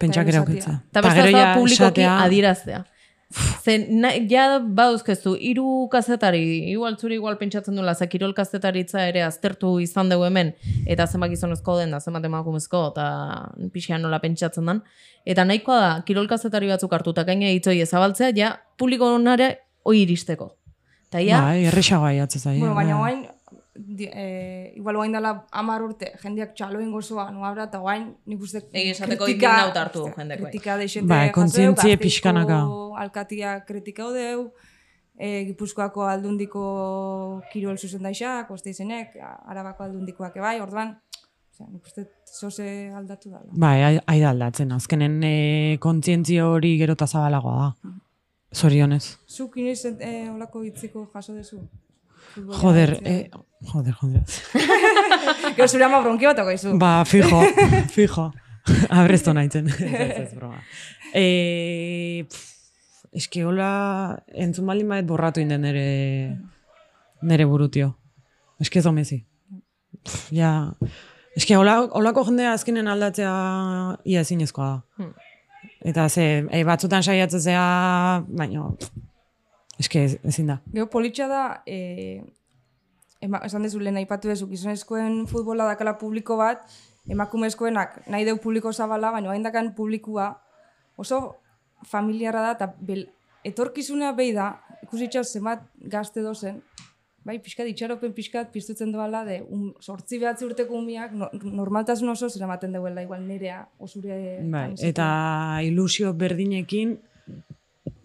Pentsakera 0.00 0.38
Eta 0.38 0.46
aukitzea. 0.46 0.76
Eta 0.90 1.02
beste 1.06 1.32
da 1.34 1.44
publikoki 1.58 2.06
adiraztea. 2.10 2.84
Zen, 3.30 3.84
na, 4.02 4.10
ja 4.26 4.58
badauzkeztu, 4.58 5.36
hiru 5.38 5.86
kazetari, 5.92 6.40
igual 6.72 6.96
zuri 6.98 7.14
igual 7.20 7.36
pentsatzen 7.38 7.76
duela, 7.78 7.94
ze 7.94 8.08
kirol 8.10 8.32
kazetaritza 8.34 9.04
ere 9.06 9.22
aztertu 9.22 9.76
izan 9.78 10.10
dugu 10.10 10.26
hemen, 10.26 10.52
eta 10.86 11.06
zenbat 11.06 11.30
gizonezko 11.30 11.76
den 11.78 11.94
da, 11.94 12.00
zenbat 12.00 12.26
emakumezko, 12.26 12.82
eta 12.90 13.06
pixean 13.72 14.02
nola 14.02 14.18
pentsatzen 14.18 14.66
dan. 14.66 14.82
Eta 15.24 15.44
nahikoa 15.46 15.80
da, 15.80 15.92
kirol 16.08 16.26
kazetari 16.30 16.72
batzuk 16.72 16.96
hartu, 16.96 17.14
eta 17.14 17.26
gaina 17.28 17.52
hitzoi 17.54 17.78
ezabaltzea, 17.84 18.32
ja 18.34 18.56
publiko 18.78 19.14
honare 19.14 19.52
hoi 19.86 20.00
iristeko. 20.02 20.56
Eta 21.10 21.22
ja, 21.22 21.44
Bai, 21.46 21.66
erresagoa 21.70 22.12
jatzen 22.16 22.42
zaie. 22.42 22.58
Bueno, 22.58 22.74
baina 22.74 22.98
bai. 22.98 23.14
E, 23.98 24.72
igual 24.76 24.96
oain 24.96 25.12
dela 25.12 25.46
amar 25.52 25.82
urte, 25.82 26.12
jendeak 26.22 26.54
txalo 26.54 26.80
ingo 26.80 27.00
zua, 27.02 27.30
nuabra, 27.30 27.64
eta 27.68 27.80
oain 27.80 28.14
nik 28.26 28.40
uste 28.40 28.62
Egi 28.72 28.90
esateko 28.94 29.24
kritika- 29.24 29.50
indignauta 29.52 29.82
hartu 29.82 30.04
jendek, 30.16 30.40
bai. 30.42 30.50
Kritika 30.50 30.76
deixente 30.76 31.12
deu, 31.14 31.32
kontzientzia 31.32 31.94
Gasteizko 31.96 32.02
pixkanaka. 32.02 32.60
Alkatia 33.04 33.64
kritikau 33.66 34.12
deu, 34.12 34.52
e, 35.18 35.44
Gipuzkoako 35.50 36.02
aldundiko 36.08 36.62
kirol 37.52 37.76
zuzendaixak, 37.78 38.50
oste 38.50 38.70
izenek, 38.70 39.16
Arabako 39.46 39.84
aldundikoak 39.84 40.36
ebai, 40.36 40.60
orduan, 40.60 40.96
nik 41.70 41.84
uste 41.84 42.06
zoze 42.24 42.90
aldatu 42.96 43.28
dala. 43.30 43.44
Bai, 43.52 43.82
ai- 43.84 44.00
ai 44.06 44.20
da 44.20 44.30
aldatzen. 44.30 44.72
Azkenen 44.72 45.22
e, 45.22 45.76
kontzientzia 45.80 46.46
hori 46.48 46.78
gero 46.78 46.94
zabalagoa 46.96 47.74
da. 47.84 47.90
Zorionez. 48.54 49.18
Zuk 49.28 49.56
inoiz 49.58 49.84
e, 49.84 50.28
olako 50.30 50.62
hitziko 50.64 51.04
jaso 51.14 51.34
dezu? 51.34 51.60
Joder, 52.34 52.94
hitzea. 52.98 53.12
e, 53.12 53.30
joder, 53.72 53.94
joder. 53.94 54.22
Gero 55.56 55.68
zure 55.68 55.84
ama 55.84 56.00
bronki 56.04 56.28
bat 56.28 56.40
izu. 56.54 56.76
Ba, 56.78 57.04
fijo, 57.04 57.42
fijo. 57.94 58.30
Abrezto 59.00 59.32
nahitzen. 59.34 59.68
ez, 59.68 60.10
ez, 60.26 60.34
broma. 60.34 60.60
E, 61.14 62.24
pff, 62.30 62.48
eski 63.16 63.42
hola, 63.42 63.70
entzun 64.30 64.68
baldin 64.68 64.90
baet 64.92 65.08
borratu 65.08 65.42
inden 65.42 65.64
nere, 65.66 65.86
nere 67.22 67.46
burutio. 67.48 67.94
Eski 68.60 68.78
ez 68.82 68.86
omezi. 68.86 69.22
Pff, 70.04 70.30
ja, 70.36 70.52
eski 71.36 71.56
hola, 71.58 71.80
holako 71.96 72.26
jendea 72.28 72.54
azkenen 72.54 72.88
aldatzea 72.90 73.34
ia 74.04 74.22
ezinezkoa 74.26 74.70
da. 74.70 74.80
Hmm. 75.00 75.12
Eta 75.90 76.08
ze, 76.08 76.26
e, 76.52 76.64
batzutan 76.64 77.02
saiatzen 77.04 77.40
zea, 77.40 77.64
baina, 78.28 78.68
ez, 79.80 80.18
ezin 80.24 80.52
da. 80.52 80.60
Gero 80.72 80.86
politxa 80.90 81.28
da, 81.28 81.62
e, 81.66 82.22
ema, 83.20 83.40
esan 83.46 83.64
dezu 83.66 83.80
lehen 83.80 83.98
aipatu 84.00 84.28
dezu, 84.28 84.48
gizonezkoen 84.50 85.26
futbola 85.30 85.68
dakala 85.68 85.96
publiko 85.98 86.36
bat, 86.40 86.64
emakumezkoenak 87.10 88.02
nahi 88.12 88.26
deu 88.28 88.36
publiko 88.42 88.72
zabala, 88.72 89.12
baina 89.12 89.32
hain 89.32 89.42
dakan 89.46 89.74
publikua 89.74 90.34
oso 91.00 91.20
familiarra 91.88 92.42
da, 92.48 92.52
eta 92.58 92.72
bel, 92.80 93.06
etorkizuna 93.44 94.12
behi 94.16 94.34
da, 94.36 94.52
ikusitxaz 94.84 95.30
zenbat 95.32 95.64
gazte 95.92 96.22
dozen, 96.24 96.60
bai, 97.24 97.38
pixkat 97.42 97.68
itxaropen 97.70 98.12
pixkat 98.16 98.50
piztutzen 98.52 98.92
doala, 98.92 99.22
de, 99.28 99.40
um, 99.48 99.70
sortzi 99.80 100.20
behatzi 100.20 100.46
urteko 100.48 100.76
umiak, 100.76 101.12
no, 101.16 101.30
normaltasun 101.44 102.12
oso 102.12 102.28
zer 102.28 102.44
ematen 102.46 102.76
deuela, 102.76 103.04
igual 103.04 103.24
nerea, 103.26 103.62
osure... 103.78 104.40
Bai, 104.52 104.72
eta 104.90 105.08
ilusio 105.64 106.12
berdinekin, 106.20 106.98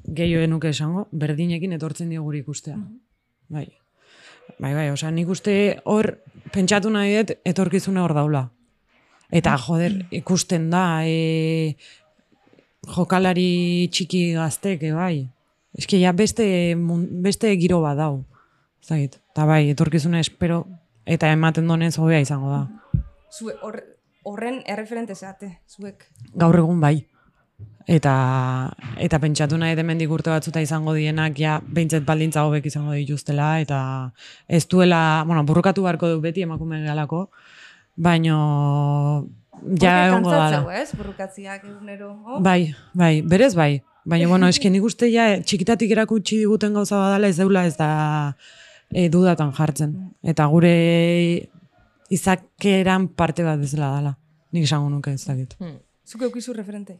gehiago 0.07 0.47
nuke 0.47 0.69
esango, 0.69 1.07
berdinekin 1.11 1.73
etortzen 1.73 2.09
dio 2.09 2.23
guri 2.23 2.43
ikustea. 2.43 2.77
Bai. 3.49 3.67
Bai, 4.59 4.73
bai, 4.73 4.89
osea, 4.93 5.09
nik 5.11 5.29
uste 5.29 5.55
hor 5.89 6.11
pentsatu 6.53 6.91
nahi 6.93 7.15
dut 7.17 7.33
etorkizuna 7.45 8.03
hor 8.05 8.13
daula. 8.15 8.43
Eta, 9.33 9.55
joder, 9.57 9.97
ikusten 10.13 10.69
da, 10.69 11.01
e, 11.03 11.75
jokalari 12.95 13.89
txiki 13.91 14.27
gaztek, 14.37 14.85
e, 14.85 14.93
bai. 14.93 15.15
Eski, 15.75 15.99
ja, 15.99 16.13
beste, 16.15 16.45
beste 17.25 17.51
giro 17.59 17.81
bat 17.83 17.97
dau. 17.99 18.23
Zagit, 18.85 19.17
eta 19.33 19.47
bai, 19.49 19.65
etorkizuna 19.73 20.21
espero, 20.21 20.63
eta 21.05 21.31
ematen 21.33 21.67
donez 21.67 21.95
hobea 21.97 22.21
izango 22.21 22.53
da. 22.53 23.01
Zue, 23.33 23.57
hor, 23.65 23.81
horren 24.23 24.61
erreferente 24.69 25.15
zeate, 25.15 25.57
zuek. 25.67 26.05
gaur 26.35 26.61
egun 26.61 26.79
bai. 26.79 26.99
Eta, 27.85 28.73
eta 28.97 29.19
pentsatu 29.21 29.59
nahi 29.61 29.75
hemendik 29.77 30.09
urte 30.09 30.31
batzuta 30.33 30.61
izango 30.61 30.95
dienak, 30.97 31.37
ja, 31.37 31.59
behintzet 31.61 32.05
baldintza 32.05 32.41
hobek 32.47 32.65
izango 32.65 32.95
dituztela, 32.97 33.59
eta 33.61 33.79
ez 34.47 34.63
duela, 34.67 35.23
bueno, 35.27 35.43
burrukatu 35.45 35.85
beharko 35.85 36.09
du 36.09 36.21
beti 36.23 36.41
emakume 36.41 36.81
galako, 36.81 37.27
baino, 37.95 39.29
ja 39.81 40.07
egongo 40.07 40.33
dala. 40.33 40.63
ez? 40.73 40.89
Burrukatziak 40.97 41.63
egunero. 41.63 42.11
Oh? 42.25 42.41
Bai, 42.41 42.73
bai, 42.93 43.21
berez 43.21 43.53
bai. 43.55 43.83
Baina, 44.05 44.27
bueno, 44.29 44.49
eski 44.49 44.69
nik 44.69 44.83
uste 44.85 45.09
ja, 45.13 45.31
txikitatik 45.41 45.93
erakutsi 45.93 46.41
diguten 46.41 46.73
gauza 46.73 46.97
badala 46.97 47.29
ez 47.29 47.37
deula 47.37 47.65
ez 47.65 47.73
da 47.77 47.89
e, 48.91 49.09
dudatan 49.09 49.53
jartzen. 49.53 49.95
Eta 50.21 50.45
gure 50.49 50.75
izakeran 52.13 53.09
parte 53.17 53.45
bat 53.45 53.61
bezala 53.61 53.89
dala. 53.97 54.13
Nik 54.53 54.69
esango 54.69 54.89
nuke 54.89 55.13
ez 55.13 55.25
dakit. 55.25 55.57
Zuk 56.05 56.21
eukizu 56.29 56.53
referente. 56.53 56.99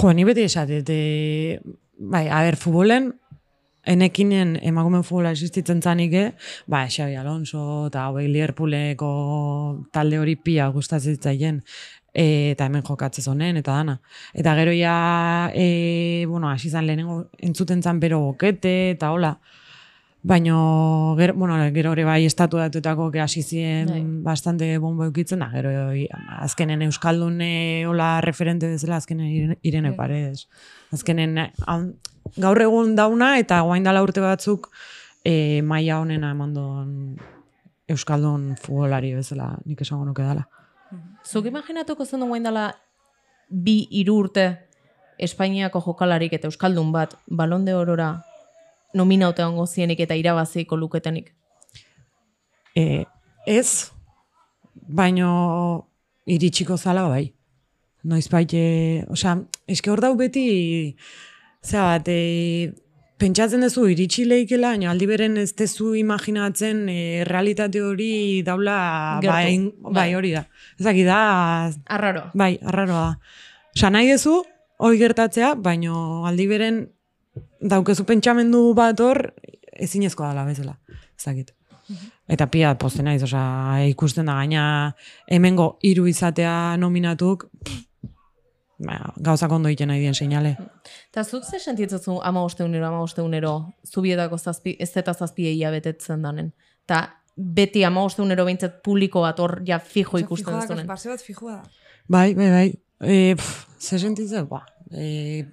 Jo, 0.00 0.12
ni 0.12 0.24
beti 0.24 0.46
esatet, 0.48 0.88
e, 0.88 1.60
bai, 1.98 2.26
a 2.28 2.42
ber, 2.46 2.56
futbolen, 2.56 3.10
enekinen 3.84 4.54
emakumen 4.62 5.02
futbola 5.04 5.32
existitzen 5.34 5.82
zanik, 5.82 6.14
eh? 6.14 6.28
ba, 6.70 6.84
Xabi 6.88 7.16
Alonso 7.18 7.88
eta 7.88 8.06
hauei 8.08 8.28
Liverpooleko 8.30 9.10
talde 9.92 10.20
hori 10.22 10.36
pia 10.36 10.68
gustatzen 10.74 11.18
zitzaien, 11.18 11.60
e, 12.14 12.52
eta 12.52 12.68
hemen 12.70 12.84
jokatzen 12.86 13.26
zonen, 13.26 13.58
eta 13.60 13.74
dana. 13.80 13.98
Eta 14.32 14.54
gero 14.58 14.74
ja, 14.76 15.50
e, 15.54 16.24
bueno, 16.28 16.50
hasi 16.50 16.70
zan 16.70 16.86
lehenengo 16.86 17.24
entzuten 17.38 17.82
zan 17.82 18.00
bero 18.00 18.20
bokete, 18.20 18.92
eta 18.94 19.12
hola, 19.12 19.36
Baino, 20.24 21.16
gero, 21.18 21.34
bueno, 21.34 21.56
gero 21.74 21.92
ere 21.96 22.04
bai 22.06 22.24
estatu 22.24 22.56
datuetako 22.56 23.10
que 23.10 23.18
hasi 23.20 23.42
ziren 23.42 23.88
Bai. 23.88 24.02
bastante 24.22 24.78
bombo 24.78 25.04
eukitzen 25.04 25.40
da, 25.42 25.48
gero 25.50 25.72
azkenen 26.38 26.82
Euskaldune 26.82 27.84
hola 27.88 28.20
referente 28.20 28.68
bezala 28.70 28.96
azkenen 28.96 29.26
Irene- 29.26 29.58
Irene 29.62 29.92
Paredes. 29.92 30.48
Azkenen 30.92 31.34
gaur 32.36 32.62
egun 32.62 32.94
dauna 32.94 33.32
eta 33.40 33.60
guain 33.66 33.82
dala 33.82 34.02
urte 34.06 34.20
batzuk 34.22 34.70
e, 35.24 35.60
maila 35.62 35.98
honena 35.98 36.30
emandon 36.30 37.18
Euskaldun 37.88 38.54
futbolari 38.62 39.14
bezala 39.18 39.58
nik 39.64 39.80
esango 39.82 40.04
nuke 40.06 40.22
dela. 40.22 40.46
Zuk 41.26 41.46
imaginatuko 41.50 42.06
zen 42.06 42.20
duen 42.22 42.44
dela 42.46 42.68
bi 43.50 43.88
hiru 43.90 44.20
urte 44.22 44.68
Espainiako 45.18 45.82
jokalarik 45.82 46.32
eta 46.32 46.46
Euskaldun 46.46 46.92
bat 46.92 47.18
balon 47.26 47.64
de 47.66 47.74
orora 47.74 48.22
nominauta 48.94 49.48
ongo 49.48 49.66
zienik 49.66 50.00
eta 50.00 50.16
irabaziko 50.18 50.76
luketenik. 50.76 51.32
E, 52.76 53.04
ez, 53.46 53.90
baino 54.72 55.88
iritsiko 56.26 56.76
zala 56.76 57.08
bai. 57.08 57.32
Noiz 58.04 58.26
baite, 58.30 58.62
osea, 59.14 59.36
eske 59.70 59.90
hor 59.92 60.02
dau 60.02 60.14
beti, 60.18 60.46
zera 61.62 61.84
bat, 61.92 62.08
e, 62.10 62.72
pentsatzen 63.22 63.62
duzu 63.62 63.86
iritsi 63.92 64.24
leikela, 64.26 64.72
baina 64.74 64.90
aldi 64.90 65.06
beren 65.06 65.38
ez 65.38 65.52
tezu 65.54 65.92
imaginatzen 65.98 66.88
e, 66.90 66.98
realitate 67.28 67.82
hori 67.84 68.42
daula 68.46 69.20
bai, 69.22 69.44
bai. 69.68 69.92
bai 70.00 70.08
hori 70.18 70.32
da. 70.34 70.42
Ezaki 70.80 71.04
da, 71.06 71.20
Arraro. 71.86 72.24
bai, 72.34 72.56
arraroa 72.58 73.04
da. 73.12 73.36
Osea, 73.76 73.92
nahi 73.94 74.10
duzu, 74.10 74.40
hori 74.82 74.98
gertatzea, 75.00 75.54
baino 75.54 76.26
aldi 76.28 76.48
beren 76.50 76.82
daukezu 77.60 78.04
pentsamendu 78.04 78.72
bat 78.74 79.00
hor, 79.00 79.24
ezinezkoa 79.72 80.32
dela 80.32 80.44
bezala. 80.48 80.76
Ezakit. 81.18 81.54
Eta 82.30 82.46
pia 82.46 82.74
posten 82.78 83.04
naiz, 83.08 83.22
osea, 83.26 83.82
ikusten 83.90 84.28
da 84.30 84.36
gaina 84.38 84.64
hemengo 85.30 85.76
hiru 85.84 86.06
izatea 86.08 86.76
nominatuk, 86.80 87.48
ba, 88.86 88.98
gauzak 89.24 89.52
ondo 89.52 89.70
egiten 89.70 89.90
nahi 89.92 90.00
dien 90.04 90.14
seinale. 90.14 90.54
Eta 91.10 91.24
zuk 91.24 91.44
ze 91.44 91.58
sentitzuzu 91.58 92.20
ama 92.22 92.44
osteunero, 92.44 92.86
ama 92.88 93.02
osteunero, 93.02 93.56
zubietako 93.86 94.38
zazpi, 94.38 94.76
ez 94.80 94.90
eta 94.96 95.14
zazpi 95.14 95.48
egia 95.50 95.70
betetzen 95.74 96.22
danen. 96.22 96.52
Eta 96.86 97.02
beti 97.36 97.84
ama 97.84 98.04
osteunero 98.06 98.44
behintzat 98.44 98.80
publiko 98.84 99.22
bat 99.24 99.40
hor 99.40 99.60
ja 99.66 99.78
fijo 99.78 100.20
ikusten 100.20 100.52
Fijoa 100.52 100.60
da, 100.60 100.66
zunen. 100.66 100.86
Base 100.86 101.10
bat 101.10 101.22
fijoa 101.22 101.58
da. 101.58 101.62
Bai, 102.08 102.34
bai, 102.34 102.50
bai. 102.50 102.66
E, 103.02 103.34
pff, 103.34 103.66
ze 103.80 103.98
sentitzen, 103.98 104.46
ba, 104.48 104.62
e, 104.94 105.44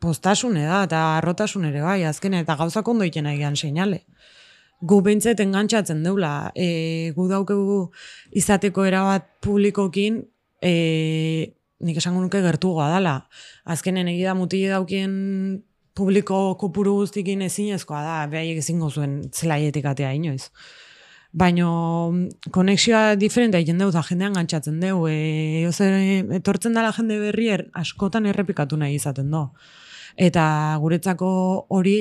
postasune 0.00 0.64
da, 0.66 0.84
eta 0.88 1.02
arrotasun 1.18 1.66
ere 1.70 1.82
bai, 1.84 2.02
azken 2.08 2.38
eta 2.40 2.56
gauzak 2.60 2.88
ondo 2.88 3.04
egiten 3.06 3.28
nahi 3.28 3.40
gian 3.40 3.56
seinale. 3.56 4.04
Gu 4.84 5.00
behintzet 5.04 5.40
engantzatzen 5.40 6.02
deula, 6.04 6.50
e, 6.54 7.12
gu 7.16 7.28
daukegu 7.30 7.78
izateko 8.36 8.84
erabat 8.84 9.28
publikokin, 9.44 10.22
e, 10.62 10.74
nik 11.84 12.00
esango 12.00 12.22
nuke 12.24 12.40
gertugoa 12.44 12.88
dala. 12.92 13.18
Azkenen 13.64 14.08
egida 14.12 14.34
mutile 14.34 14.72
daukien 14.72 15.14
publiko 15.94 16.56
kopuru 16.58 16.96
guztikin 17.02 17.44
ezinezkoa 17.46 18.02
da, 18.02 18.16
behaiek 18.30 18.58
ezingo 18.62 18.90
zuen 18.90 19.20
zelaietik 19.32 19.86
atea 19.86 20.12
inoiz. 20.16 20.50
Baino 21.34 21.68
mm, 22.12 22.50
konexioa 22.54 23.16
diferente 23.18 23.58
egiten 23.58 23.80
dugu, 23.82 23.90
eta 23.90 24.04
jendean 24.06 24.36
gantzatzen 24.38 24.80
dugu. 24.82 25.08
E, 25.10 25.64
ozer, 25.68 25.96
etortzen 26.38 26.76
dela 26.78 26.92
jende 26.94 27.18
berri 27.18 27.48
er, 27.56 27.66
askotan 27.74 28.28
errepikatu 28.30 28.78
nahi 28.78 28.94
izaten 29.00 29.32
do. 29.34 29.48
Eta 30.14 30.44
guretzako 30.82 31.30
hori 31.74 31.96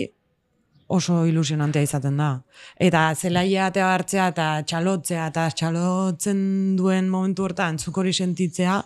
oso 0.94 1.24
ilusionantea 1.26 1.82
izaten 1.88 2.18
da. 2.22 2.30
Eta 2.78 3.08
zelaia 3.16 3.68
atea 3.72 3.90
hartzea 3.96 4.28
eta 4.34 4.48
txalotzea 4.70 5.28
eta 5.32 5.48
txalotzen 5.58 6.40
duen 6.78 7.10
momentu 7.10 7.48
hortan 7.48 7.80
zuk 7.80 7.98
hori 7.98 8.14
sentitzea, 8.14 8.80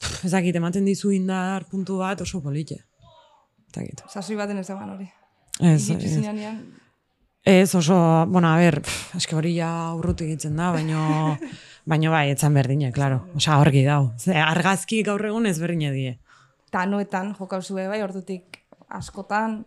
pff, 0.00 0.24
ez 0.24 0.32
dakit, 0.32 0.56
ematen 0.56 0.88
dizu 0.88 1.12
indar 1.12 1.68
puntu 1.70 2.00
bat 2.00 2.24
oso 2.24 2.40
polite. 2.40 2.80
Dakit. 3.74 4.06
Sasoi 4.08 4.38
baten 4.38 4.58
ez 4.62 4.68
dagoen 4.70 4.94
hori. 4.96 5.10
Ez, 5.60 5.90
ez. 5.90 6.79
Ez 7.44 7.74
oso, 7.74 8.26
bueno, 8.28 8.48
a 8.48 8.58
ber, 8.58 8.82
pff, 8.84 9.14
eske 9.16 9.36
hori 9.36 9.54
ja 9.56 9.94
urruti 9.96 10.26
egiten 10.26 10.58
da, 10.60 10.68
baino, 10.74 11.38
baino 11.90 12.10
bai, 12.12 12.28
etzan 12.34 12.54
berdine, 12.54 12.92
claro. 12.92 13.22
Osa, 13.36 13.56
horgi 13.62 13.84
dau. 13.86 14.12
Ze, 14.20 14.36
argazki 14.36 15.00
gaur 15.06 15.24
egun 15.24 15.48
ez 15.48 15.58
berdine 15.60 15.92
die. 15.94 16.18
eta 16.70 16.84
noetan 16.86 17.32
jokauzue 17.34 17.88
bai, 17.88 18.02
ordutik 18.04 18.60
askotan, 18.88 19.64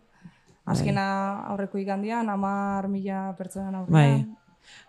azkena 0.64 1.04
aurreko 1.50 1.76
igandian, 1.78 2.30
amar 2.30 2.88
mila 2.88 3.34
pertsonan 3.36 3.74
aurrean. 3.82 4.22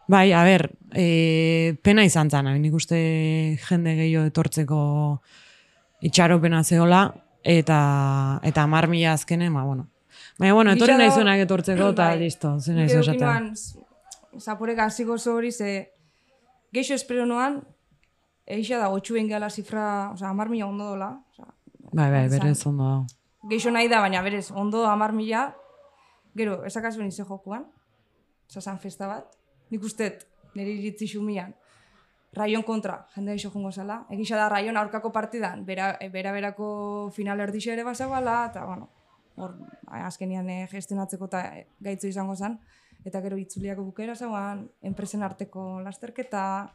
Bai, 0.07 0.29
a 0.31 0.43
ber, 0.45 0.69
e, 0.93 1.75
pena 1.83 2.05
izan 2.05 2.29
zan, 2.29 2.47
nik 2.61 2.73
uste 2.77 2.99
jende 3.65 3.95
gehiago 3.97 4.29
etortzeko 4.29 4.79
itxaropena 6.05 6.63
zehola, 6.63 7.09
eta, 7.43 7.79
eta 8.43 8.63
amar 8.63 8.87
mila 8.87 9.17
azkenen, 9.17 9.51
ba, 9.53 9.65
bueno. 9.65 9.89
Baina, 10.39 10.53
bueno, 10.53 10.71
etorri 10.75 10.97
nahi 10.99 11.11
zuenak 11.15 11.39
etortzeko, 11.45 11.89
eta 11.93 12.09
Bai. 12.11 12.19
listo, 12.19 12.49
zen 12.59 12.75
nahi 12.75 12.89
Gero 12.89 13.01
esatea. 13.01 13.35
zaporek 14.39 14.79
hasiko 14.79 15.17
zo 15.17 15.35
hori, 15.35 15.51
ze 15.51 15.91
geixo 16.73 16.93
espero 16.93 17.25
noan, 17.25 17.61
eixa 18.45 18.77
da, 18.77 18.87
gotxuen 18.91 19.29
gala 19.29 19.49
zifra, 19.49 20.11
oza, 20.11 20.27
amar 20.29 20.49
mila 20.49 20.67
ondo 20.67 20.83
dola. 20.91 21.21
Oza, 21.31 21.47
Bai, 21.93 22.11
bai, 22.11 22.27
berez 22.29 22.65
ondo 22.67 22.83
dago. 22.83 23.05
geixo 23.49 23.71
nahi 23.71 23.87
da, 23.87 24.01
baina 24.01 24.21
berez, 24.21 24.51
ondo 24.51 24.85
amar 24.85 25.13
mila, 25.13 25.55
gero, 26.35 26.65
esakazuen 26.65 27.07
ize 27.07 27.23
jokuan, 27.23 27.65
oza, 28.49 28.59
san 28.61 28.79
festa 28.79 29.07
bat, 29.07 29.31
nik 29.71 29.81
ustet, 29.83 30.27
nire 30.55 30.71
iritzi 30.71 31.07
xumian, 31.07 31.55
raion 32.33 32.63
kontra, 32.63 33.07
jende 33.15 33.31
eixo 33.31 33.49
jungo 33.53 33.71
zala, 33.71 34.01
egisa 34.11 34.35
da 34.35 34.49
raion 34.49 34.75
aurkako 34.75 35.13
partidan, 35.13 35.63
bera, 35.65 35.97
bera 36.11 36.33
berako 36.35 37.09
final 37.15 37.39
erdixe 37.39 37.71
ere 37.71 37.83
bazagoala, 37.87 38.47
eta, 38.51 38.65
bueno, 38.65 38.89
hor, 39.37 39.53
azkenian 39.87 40.49
eh, 40.49 40.67
gestionatzeko 40.71 41.25
eta 41.25 41.43
gaitzu 41.83 42.07
izango 42.07 42.35
zen, 42.35 42.57
eta 43.05 43.21
gero 43.21 43.37
itzuliako 43.37 43.83
bukera 43.83 44.15
zauan, 44.15 44.67
enpresen 44.81 45.23
arteko 45.23 45.81
lasterketa, 45.81 46.71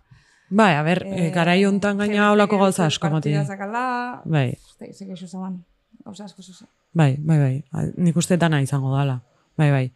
Bai, 0.50 0.74
a 0.74 0.82
ber, 0.82 1.04
eh, 1.06 1.28
e, 1.28 1.30
garai 1.30 1.64
hontan 1.64 1.98
gaina 1.98 2.32
holako 2.32 2.58
gauza 2.58 2.86
asko 2.86 3.08
mati. 3.10 3.32
zakala, 3.46 4.20
Bai, 4.24 4.56
Eta 4.80 4.92
ze 4.92 5.06
geixo 5.06 5.26
zauan, 5.28 5.64
gauza 6.04 6.24
asko 6.24 6.42
zuzen. 6.42 6.68
bai, 6.92 7.16
bai, 7.18 7.38
bai. 7.38 7.92
Nik 7.96 8.16
uste 8.16 8.36
dana 8.36 8.60
izango 8.60 8.90
dala. 8.96 9.20
Bai, 9.56 9.70
bai. 9.70 9.92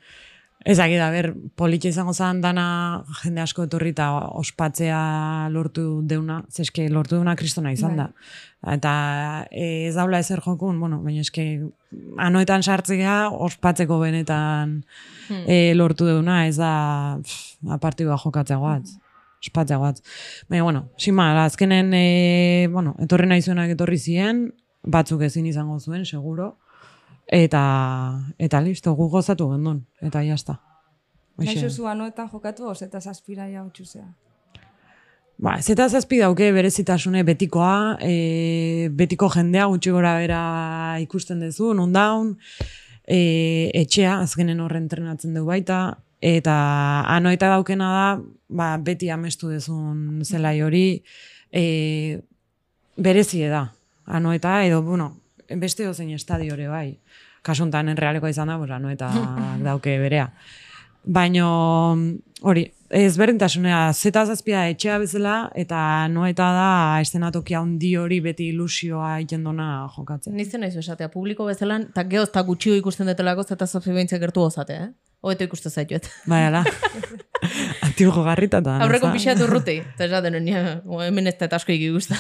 Ez 0.65 0.79
dakit, 0.79 0.97
a 1.05 1.11
ber, 1.13 1.35
politxe 1.61 1.91
izango 1.93 2.15
zen 2.17 2.41
dana 2.41 3.05
jende 3.21 3.43
asko 3.43 3.67
etorri 3.67 3.91
eta 3.93 4.09
ospatzea 4.41 5.49
lortu 5.53 6.01
deuna, 6.09 6.39
zeske 6.49 6.87
lortu 6.89 7.19
deuna 7.19 7.35
kristona 7.37 7.73
izan 7.75 7.99
da. 8.01 8.07
Eta 8.73 8.93
e, 9.51 9.91
ez 9.91 9.95
daula 9.95 10.23
ezer 10.25 10.41
jokun, 10.41 10.79
bueno, 10.81 11.03
baina 11.05 11.21
eske 11.21 11.45
anoetan 12.17 12.65
sartzea 12.65 13.29
ospatzeko 13.31 14.01
benetan 14.01 14.81
Hmm. 15.29 15.45
e, 15.49 15.73
lortu 15.75 16.05
deuna, 16.05 16.47
ez 16.49 16.57
da 16.59 17.17
apartidua 17.73 18.19
jokatzea 18.21 18.59
guatz. 18.61 18.97
Ospatzea 19.45 19.79
guatz. 19.81 20.03
Baina, 20.51 20.65
bueno, 20.65 20.89
sima, 20.99 21.31
azkenen, 21.45 21.93
e, 21.97 22.69
bueno, 22.73 22.95
etorri 23.01 23.29
nahi 23.31 23.43
zuenak 23.43 23.73
etorri 23.73 23.99
ziren, 23.99 24.47
batzuk 24.85 25.23
ezin 25.25 25.47
izango 25.49 25.79
zuen, 25.81 26.05
seguro. 26.05 26.59
Eta, 27.27 27.65
eta 28.39 28.61
listo, 28.61 28.95
gu 28.95 29.09
gozatu 29.09 29.49
gendun. 29.51 29.85
Eta 30.01 30.23
jazta. 30.23 30.59
Naixo 31.39 31.71
zu 31.71 31.89
anoetan 31.91 32.29
jokatu, 32.31 32.69
oz 32.71 32.83
eta 32.83 33.01
zazpira 33.01 33.49
ja 33.51 33.65
utxuzea. 33.65 34.07
Ba, 35.43 35.57
zeta 35.61 35.89
zazpi 35.89 36.21
dauke 36.23 36.53
berezitasune 36.55 37.25
betikoa, 37.27 37.99
e, 37.99 38.89
betiko 38.95 39.27
jendea 39.33 39.67
gutxi 39.67 39.91
gora 39.91 40.15
bera 40.21 40.43
ikusten 41.03 41.41
duzu, 41.43 41.73
non 41.75 42.37
e, 43.07 43.71
etxea, 43.75 44.21
azkenen 44.21 44.61
horren 44.61 44.85
entrenatzen 44.85 45.35
du 45.35 45.45
baita, 45.45 45.99
eta 46.23 46.55
anoeta 47.11 47.49
daukena 47.51 47.91
da, 47.91 48.07
ba, 48.49 48.77
beti 48.79 49.11
amestu 49.11 49.51
dezun 49.51 50.23
zelai 50.25 50.61
hori, 50.63 51.03
e, 51.51 52.21
berezie 52.97 53.49
da, 53.49 53.73
anoeta, 54.07 54.63
edo, 54.65 54.83
bueno, 54.83 55.17
beste 55.49 55.85
dozein 55.85 56.15
estadiore 56.15 56.69
bai. 56.69 57.01
Kasuntan 57.45 57.93
enrealeko 57.93 58.31
izan 58.31 58.49
da, 58.49 58.59
pues, 58.61 58.73
anoeta 58.73 59.11
dauke 59.67 59.99
berea. 60.01 60.31
Baino, 61.05 61.49
hori, 62.41 62.65
ezberdintasunea, 62.95 63.79
zeta 63.93 64.23
zazpia 64.25 64.63
etxea 64.73 64.97
bezala, 65.03 65.35
eta 65.59 65.79
noeta 66.09 66.47
da 66.57 66.69
estenatokia 67.05 67.61
handi 67.61 67.95
hori 68.01 68.21
beti 68.25 68.49
ilusioa 68.55 69.19
egiten 69.19 69.45
dona 69.45 69.69
jokatzen. 69.97 70.37
Nizten 70.37 70.65
nahi 70.65 70.73
esatea, 70.81 71.11
publiko 71.13 71.49
bezala, 71.49 71.81
eta 71.91 72.07
gehoz, 72.09 72.31
eta 72.31 72.45
gutxio 72.47 72.77
ikusten 72.79 73.11
detelako, 73.11 73.45
zeta 73.45 73.67
zazpi 73.67 73.93
behintzak 73.93 74.23
gertu 74.23 74.47
gozate, 74.47 74.79
eh? 74.87 74.93
Hobeto 75.25 75.49
ikusten 75.49 75.73
zaituet. 75.73 76.09
Bai, 76.31 76.45
ala. 76.51 76.65
Antigo 77.87 78.25
garrita 78.25 78.63
eta. 78.65 78.79
Aurreko 78.87 79.13
pixatu 79.13 79.49
urruti, 79.49 79.81
eta 79.83 80.09
esaten, 80.09 80.41
hemen 80.41 81.33
ez 81.33 81.37
da 81.41 81.51
eta 81.51 81.61
asko 81.61 81.77
ikusta. 81.77 82.17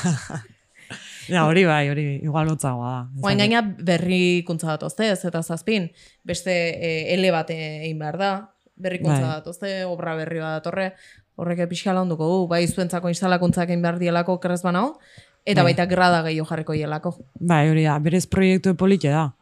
Ja, 1.28 1.46
hori 1.48 1.64
bai, 1.64 1.88
hori 1.90 2.06
igual 2.22 2.48
lotzagoa 2.48 2.90
da. 2.90 3.02
Oain 3.24 3.38
gaina 3.38 3.62
berrikuntza 3.62 4.74
datozte, 4.74 5.10
ez 5.12 5.24
eta 5.24 5.42
zazpin, 5.42 5.90
beste 6.24 6.52
e, 6.52 6.94
ele 7.14 7.30
bat 7.34 7.50
egin 7.54 7.98
behar 7.98 8.18
da, 8.20 8.32
berrikuntza 8.76 9.20
Bai. 9.20 9.36
datozte, 9.40 9.74
obra 9.86 10.16
berri 10.18 10.42
bat 10.42 10.58
datorre, 10.58 10.92
horrek 11.36 11.64
pixka 11.70 11.94
launduko 11.94 12.26
du, 12.30 12.40
bai 12.50 12.64
zuentzako 12.66 13.10
instalakuntzak 13.12 13.70
egin 13.70 13.82
behar 13.82 14.00
dielako 14.02 14.38
kerrez 14.42 14.62
banao, 14.62 14.98
eta 15.44 15.62
Bai. 15.62 15.72
baita 15.72 15.86
grada 15.86 16.22
gehiago 16.26 16.48
jarriko 16.50 16.76
hielako. 16.76 17.16
Bai, 17.40 17.68
hori 17.70 17.86
da, 17.86 17.98
berez 17.98 18.26
proiektu 18.26 18.76
polite 18.76 19.14
da. 19.14 19.32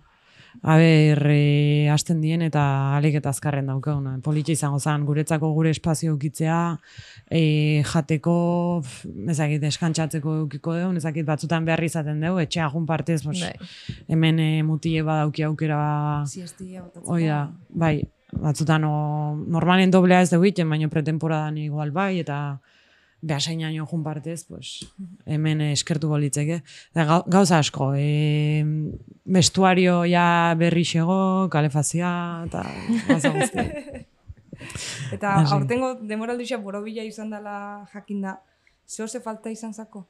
a 0.62 0.76
ber, 0.76 1.18
e, 1.32 1.88
hasten 1.88 2.20
dien 2.20 2.42
eta 2.44 2.62
alik 2.96 3.14
eta 3.18 3.30
azkarren 3.30 3.70
daukaguna. 3.70 4.18
Politxe 4.22 4.52
izango 4.52 4.78
zen, 4.78 5.06
guretzako 5.08 5.48
gure 5.56 5.70
espazio 5.70 6.12
ukitzea, 6.14 6.76
e, 7.32 7.82
jateko, 7.88 8.34
ezakit, 9.32 9.62
eskantzatzeko 9.70 10.34
eukiko 10.42 10.74
dugu, 10.76 10.96
ezakit 11.00 11.24
batzutan 11.28 11.64
behar 11.64 11.80
izaten 11.86 12.20
dugu, 12.20 12.42
etxea 12.44 12.66
jun 12.74 12.84
partez, 12.86 13.22
pues, 13.24 13.40
Bai. 13.40 13.54
hemen 14.12 14.38
e, 14.42 14.50
mutie 14.68 15.00
badauki 15.06 15.46
aukera 15.48 15.78
botatzen. 16.26 17.06
Hoi 17.08 17.22
da, 17.30 17.38
bai, 17.68 17.94
batzutan 18.42 18.84
o, 18.84 18.92
normalen 19.48 19.90
doblea 19.94 20.20
ez 20.26 20.30
dugu 20.34 20.50
iten, 20.52 20.68
baina 20.68 20.88
pretemporadan 20.92 21.56
igual 21.62 21.90
bai, 21.96 22.18
eta 22.20 22.58
behasainaino 23.22 23.84
jun 23.86 24.02
partez, 24.02 24.42
pues, 24.48 24.74
hemen 25.30 25.60
eskertuko 25.70 26.18
litzeke. 26.18 26.60
Da, 26.92 27.04
gau- 27.06 27.24
gauza 27.30 27.60
asko, 27.62 27.92
e, 27.96 28.64
vestuario 29.24 30.02
ja 30.10 30.54
berri 30.58 30.82
xego, 30.84 31.48
kalefazia, 31.48 32.10
eta 32.48 32.64
gauza 33.08 33.30
guzti. 33.38 33.68
Eta 35.12 35.34
Hasi. 35.40 35.54
aurtengo 35.54 35.94
demoraldia 36.00 36.58
borobila 36.58 37.02
izan 37.04 37.30
dela 37.30 37.86
jakinda. 37.92 38.40
Zeo 38.88 39.06
ze 39.08 39.20
falta 39.20 39.50
izan 39.50 39.72
zako? 39.74 40.06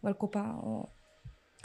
Igual 0.00 0.14
kopa 0.16 0.42
o... 0.62 0.88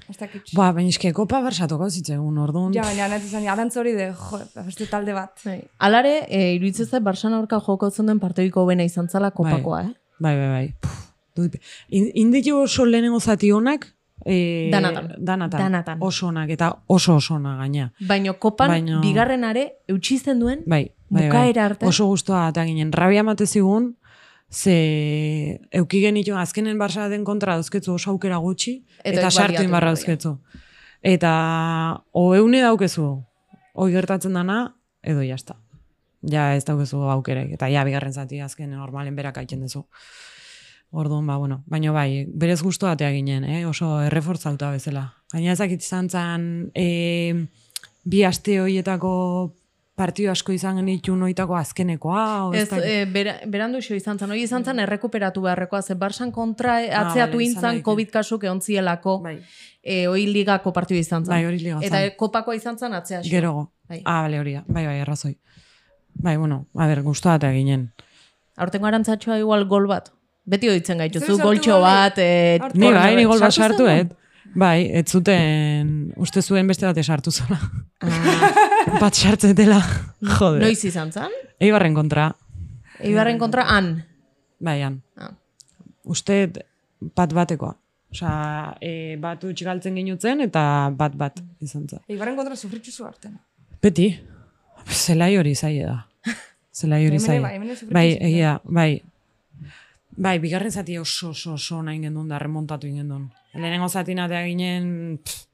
Ez 0.09 0.17
dakit. 0.19 0.49
Ba, 0.53 0.71
baina 0.75 0.89
eske 0.91 1.13
kopa 1.15 1.39
bersatuko 1.41 1.87
zitzegun, 1.89 2.37
orduan. 2.37 2.73
Ja, 2.75 2.83
baina 2.83 3.07
nahi 3.07 3.23
izan, 3.25 3.45
arantz 3.47 3.77
hori 3.79 3.93
de, 3.95 4.09
jo, 4.11 4.39
beste 4.65 4.85
talde 4.91 5.13
bat. 5.15 5.39
Bai. 5.45 5.61
Alare, 5.79 6.25
e, 6.27 6.41
iruditzen 6.57 6.85
zait 6.89 7.03
Barsan 7.03 7.33
aurka 7.33 7.61
joko 7.63 7.89
zen 7.89 8.19
parteiko 8.19 8.65
bena 8.67 8.83
izan 8.83 9.07
zala 9.07 9.31
kopakoa, 9.31 9.81
eh? 9.87 9.93
Bai, 10.19 10.35
bai, 10.35 10.49
bai. 10.51 10.73
Dut- 11.35 11.55
In, 11.89 12.11
inditu 12.13 12.57
oso 12.59 12.85
lehenengo 12.85 13.19
zati 13.21 13.51
honak, 13.51 13.87
e, 14.25 14.69
Danatan. 14.71 15.13
danatan. 15.17 15.59
Danatan. 15.59 15.97
Oso 16.01 16.27
onak, 16.27 16.49
eta 16.49 16.73
oso 16.87 17.15
oso 17.15 17.35
onak 17.35 17.57
gaina. 17.63 17.93
Baino 18.01 18.37
kopan 18.37 18.69
Baino- 18.75 19.01
bigarrenare 19.01 19.77
eutxizten 19.87 20.39
duen 20.39 20.63
Bai, 20.67 20.91
bai, 21.09 21.21
bai. 21.21 21.29
bukaera 21.29 21.65
arte. 21.65 21.85
Oso 21.85 22.05
guztua 22.05 22.49
eta 22.49 22.65
ginen. 22.65 22.91
Rabia 22.93 23.23
mate 23.23 23.45
zigun, 23.45 23.95
ze 24.51 25.59
euki 25.71 26.01
genitu 26.01 26.35
azkenen 26.35 26.77
Barça 26.79 27.09
den 27.09 27.23
kontra 27.23 27.55
dauzketzu 27.55 27.93
oso 27.93 28.11
aukera 28.11 28.37
gutxi, 28.37 28.85
Eta 29.03 29.27
eta, 29.27 29.31
sartu 29.31 29.63
inbarra 29.63 29.93
dauzketzu. 29.93 30.37
Eta 31.01 32.03
o 32.11 32.33
daukezu, 32.35 33.23
hoi 33.73 33.91
gertatzen 33.91 34.33
dana, 34.33 34.75
edo 35.03 35.21
jazta. 35.21 35.59
Ja 36.21 36.55
ez 36.55 36.65
daukezu 36.65 36.97
aukerek, 36.97 37.51
eta 37.53 37.69
ja 37.69 37.83
bigarren 37.83 38.13
zati 38.13 38.39
azken 38.41 38.71
normalen 38.71 39.15
berak 39.15 39.37
aitzen 39.37 39.61
duzu. 39.61 39.85
Orduan, 40.91 41.27
ba, 41.27 41.37
bueno, 41.37 41.63
baino 41.67 41.93
bai, 41.93 42.25
berez 42.33 42.61
gustu 42.63 42.87
atea 42.87 43.11
ginen, 43.11 43.43
eh? 43.43 43.65
oso 43.67 44.01
errefortzauta 44.01 44.71
bezala. 44.71 45.13
Gaina 45.33 45.51
ezakit 45.51 45.81
izan 45.83 46.09
zen, 46.09 46.71
e, 46.73 47.47
bi 48.05 48.23
aste 48.23 48.61
horietako 48.61 49.55
partio 49.95 50.31
asko 50.31 50.51
izan 50.51 50.75
genitun 50.81 51.21
oitako 51.23 51.55
azkenekoa, 51.55 52.23
o 52.49 52.53
ez 52.53 52.67
e, 52.83 53.05
bera, 53.07 53.37
berandu 53.47 53.79
xo 53.81 53.95
izan 53.95 54.17
zen, 54.19 54.29
hori 54.33 54.41
izan 54.43 54.65
zen 54.67 54.79
errekuperatu 54.83 55.41
beharrekoa, 55.45 55.81
ze 55.81 55.95
Barsan 55.95 56.31
kontra 56.35 56.81
e, 56.83 56.89
atzeatu 56.91 57.37
Ah, 57.39 57.43
intzan. 57.43 57.81
COVID 57.81 58.11
kasuk 58.11 58.43
egon 58.43 58.59
zielako, 58.61 59.21
Bai, 59.23 59.37
e, 59.81 60.05
hori 60.07 60.25
ligako 60.27 60.73
partidu 60.73 60.99
izan 60.99 61.23
zen. 61.23 61.31
bai 61.31 61.45
hori 61.45 61.59
liga 61.59 61.79
Eta 61.81 61.95
zen. 62.01 62.09
e, 62.11 62.15
kopakoa 62.17 62.55
izan 62.55 62.77
zen 62.77 62.93
atzea 62.93 63.21
xo. 63.23 63.29
Gerogo. 63.31 63.71
Bai. 63.87 64.01
Ah, 64.03 64.21
bale, 64.23 64.39
hori 64.39 64.53
da. 64.53 64.63
Bai, 64.67 64.85
bai, 64.85 64.97
errazoi. 64.99 65.37
Bai, 66.13 66.35
bueno, 66.37 66.67
a 66.75 66.87
ber, 66.87 67.01
guztua 67.03 67.35
eta 67.35 67.51
ginen. 67.53 67.93
Aurtengo 68.57 68.87
arantzatxoa 68.87 69.39
igual 69.39 69.65
gol 69.67 69.87
bat. 69.87 70.11
Beti 70.45 70.67
ditzen 70.69 70.97
gaitu, 70.97 71.19
Zer 71.19 71.27
zu 71.27 71.35
sartu 71.37 71.47
goltxo 71.47 71.79
bat, 71.81 72.17
e, 72.19 72.59
Ni 72.73 72.91
bai, 72.91 73.15
ni 73.15 73.23
gol 73.25 73.39
bat 73.39 73.51
sartu 73.51 73.87
et. 73.87 74.11
Bai, 74.53 74.85
ez 74.93 75.07
zuten, 75.11 76.13
uste 76.21 76.41
zuen 76.41 76.67
beste 76.67 76.85
bate 76.85 77.03
sartu 77.03 77.31
zola. 77.31 77.57
ah, 78.01 78.43
bat 79.01 79.13
sartzetela. 79.15 79.79
Jode. 80.21 80.61
noiz 80.61 80.83
izan 80.87 81.11
zen? 81.11 81.33
Eibarren 81.59 81.95
kontra. 81.97 82.29
Eibarren 82.99 83.39
kontra 83.39 83.65
han. 83.67 83.89
Bai, 84.59 84.77
han. 84.81 85.01
Ah. 85.17 85.31
Uste 86.05 86.45
bat 87.15 87.33
batekoa. 87.33 87.73
Osa, 88.15 88.31
e, 88.79 89.17
bat 89.19 89.41
utx 89.43 89.65
galtzen 89.65 89.95
ginutzen 89.99 90.39
eta 90.45 90.61
bat 90.95 91.15
bat 91.19 91.41
izan 91.59 91.87
zen. 91.89 91.99
Eibarren 92.07 92.37
kontra 92.37 92.55
sufritxu 92.55 92.91
zu 92.93 93.05
artean. 93.07 93.35
Beti, 93.83 94.07
zelai 94.87 95.33
hori 95.37 95.55
zaie 95.55 95.83
da. 95.85 95.97
Zelai 96.79 97.05
hori 97.07 97.19
zaie. 97.19 97.41
bai, 97.41 97.59
Bai, 97.91 98.07
egia, 98.29 98.59
bai. 98.63 99.01
Bai, 100.15 100.37
bigarren 100.39 100.71
zati 100.71 100.95
oso, 100.97 101.29
oso, 101.35 101.53
oso 101.59 101.81
nahi 101.83 101.99
gendun 101.99 102.29
da, 102.31 102.39
remontatu 102.39 102.87
ingendun. 102.87 103.27
Lehenengo 103.55 103.87
zati 103.89 104.15
natea 104.15 104.43
ginen, 104.45 105.19
pff, 105.23 105.45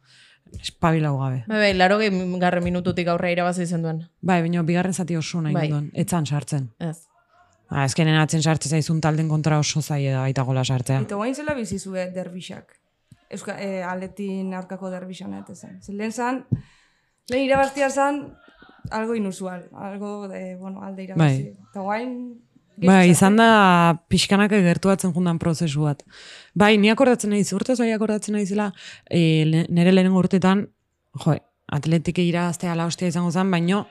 espabilau 0.60 1.18
gabe. 1.20 1.43
Bai, 1.47 1.60
bai, 1.60 1.72
laro 1.78 1.99
garren 2.41 2.64
minututik 2.64 3.08
aurre 3.08 3.32
irabazi 3.32 3.66
zen 3.66 3.86
duen. 3.86 4.04
Bai, 4.22 4.41
baina 4.41 4.64
bigarren 4.68 4.93
zati 4.93 5.16
oso 5.16 5.41
nahi 5.41 5.54
Bai. 5.54 5.68
gendun, 5.68 5.89
etzan 5.93 6.26
sartzen. 6.26 6.70
Ez. 6.80 7.08
Ba, 7.70 7.86
azkenen 7.86 8.18
atzen 8.20 8.43
sartzen 8.43 8.76
zaizun 8.76 8.99
talden 9.02 9.30
kontra 9.32 9.60
oso 9.60 9.82
zaie 9.82 10.12
da 10.12 10.26
baita 10.26 10.43
gola 10.43 10.66
sartzea. 10.66 11.06
Eta 11.08 11.16
guain 11.16 11.36
zela 11.36 11.56
bizizue 11.56 12.10
derbixak. 12.16 12.78
Euska, 13.32 13.56
e, 13.64 13.82
aletin 13.88 14.54
aurkako 14.58 14.89
derbixan 14.91 15.34
eta 15.38 15.56
zen. 15.56 15.80
Zer 15.82 15.95
lehen 15.95 16.12
zan, 16.12 16.43
lehen 17.32 17.45
irabaztia 17.45 17.89
zan, 17.89 18.26
algo 18.89 19.16
inusual. 19.16 19.70
Algo, 19.72 20.28
de, 20.28 20.58
bueno, 20.58 20.84
alde 20.84 21.08
irabazi. 21.08 21.43
Bai. 21.43 21.70
Eta 21.70 21.86
guain... 21.86 22.18
Bai, 22.88 23.09
izan 23.11 23.36
da 23.38 23.47
pixkanak 24.09 24.51
gertuatzen 24.51 25.13
jundan 25.13 25.38
prozesu 25.39 25.84
bat. 25.86 26.03
Bai, 26.55 26.77
ni 26.77 26.89
akordatzen 26.89 27.29
naiz, 27.29 27.51
urtez 27.53 27.77
bai 27.79 27.91
akordatzen 27.93 28.34
naizela, 28.34 28.71
e, 29.09 29.43
le- 29.45 29.65
nire 29.69 29.91
lehenengo 29.91 30.19
urtetan, 30.19 30.67
jo, 31.25 31.36
atletike 31.71 32.23
irabaztea 32.25 32.75
la 32.75 32.86
hostia 32.86 33.07
izango 33.07 33.32
zen, 33.32 33.51
baino 33.51 33.86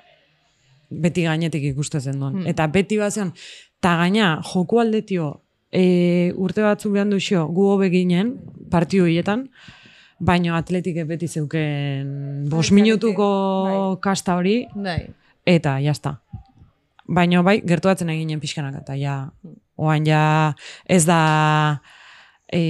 beti 0.91 1.23
gainetik 1.23 1.63
ikusten 1.71 2.19
duen. 2.19 2.41
Hmm. 2.41 2.47
Eta 2.51 2.67
beti 2.67 2.99
bazen, 2.99 3.33
ta 3.81 3.97
gaina, 3.97 4.41
joku 4.43 4.81
aldetio, 4.81 5.41
e, 5.73 6.33
urte 6.37 6.63
batzu 6.63 6.91
behan 6.91 7.11
duxo, 7.11 7.47
gu 7.47 7.69
hobe 7.71 7.91
ginen, 7.91 8.35
partio 8.71 9.07
hietan, 9.07 9.49
baino 10.19 10.55
atletike 10.57 11.05
beti 11.05 11.29
zeuken 11.29 12.45
bos 12.51 12.71
minutuko 12.73 13.29
bai. 13.65 14.01
kasta 14.03 14.35
hori, 14.37 14.67
Bai. 14.75 15.07
eta 15.47 15.79
jazta. 15.81 16.21
Baino 17.11 17.43
bai, 17.43 17.59
gertuatzen 17.67 18.11
eginen 18.13 18.41
pixkanak, 18.43 18.77
eta 18.85 18.95
ja, 18.99 19.15
oan 19.81 20.07
ja, 20.07 20.23
ez 20.87 21.03
da 21.09 21.81
e, 22.53 22.61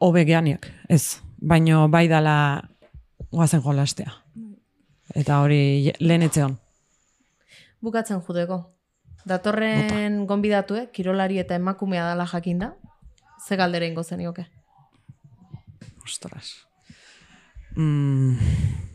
hobe 0.00 0.24
geaniak, 0.28 0.70
ez. 0.88 1.18
Baino 1.38 1.86
bai 1.92 2.06
dala 2.08 2.36
guazen 3.30 3.62
jolastea. 3.62 4.10
Eta 5.14 5.40
hori 5.44 5.92
lehen 6.00 6.24
etzeon. 6.26 6.56
Bukatzen 7.84 8.22
judeko. 8.26 8.62
Datorren 9.28 10.24
gonbidatue, 10.26 10.88
kirolari 10.94 11.38
eta 11.42 11.58
emakumea 11.58 12.06
dala 12.08 12.26
jakinda, 12.26 12.72
ze 13.46 13.56
galdera 13.56 13.86
ingo 13.86 14.02
zenioke. 14.02 14.46
Ostras. 16.04 16.54
Mm. 17.76 18.87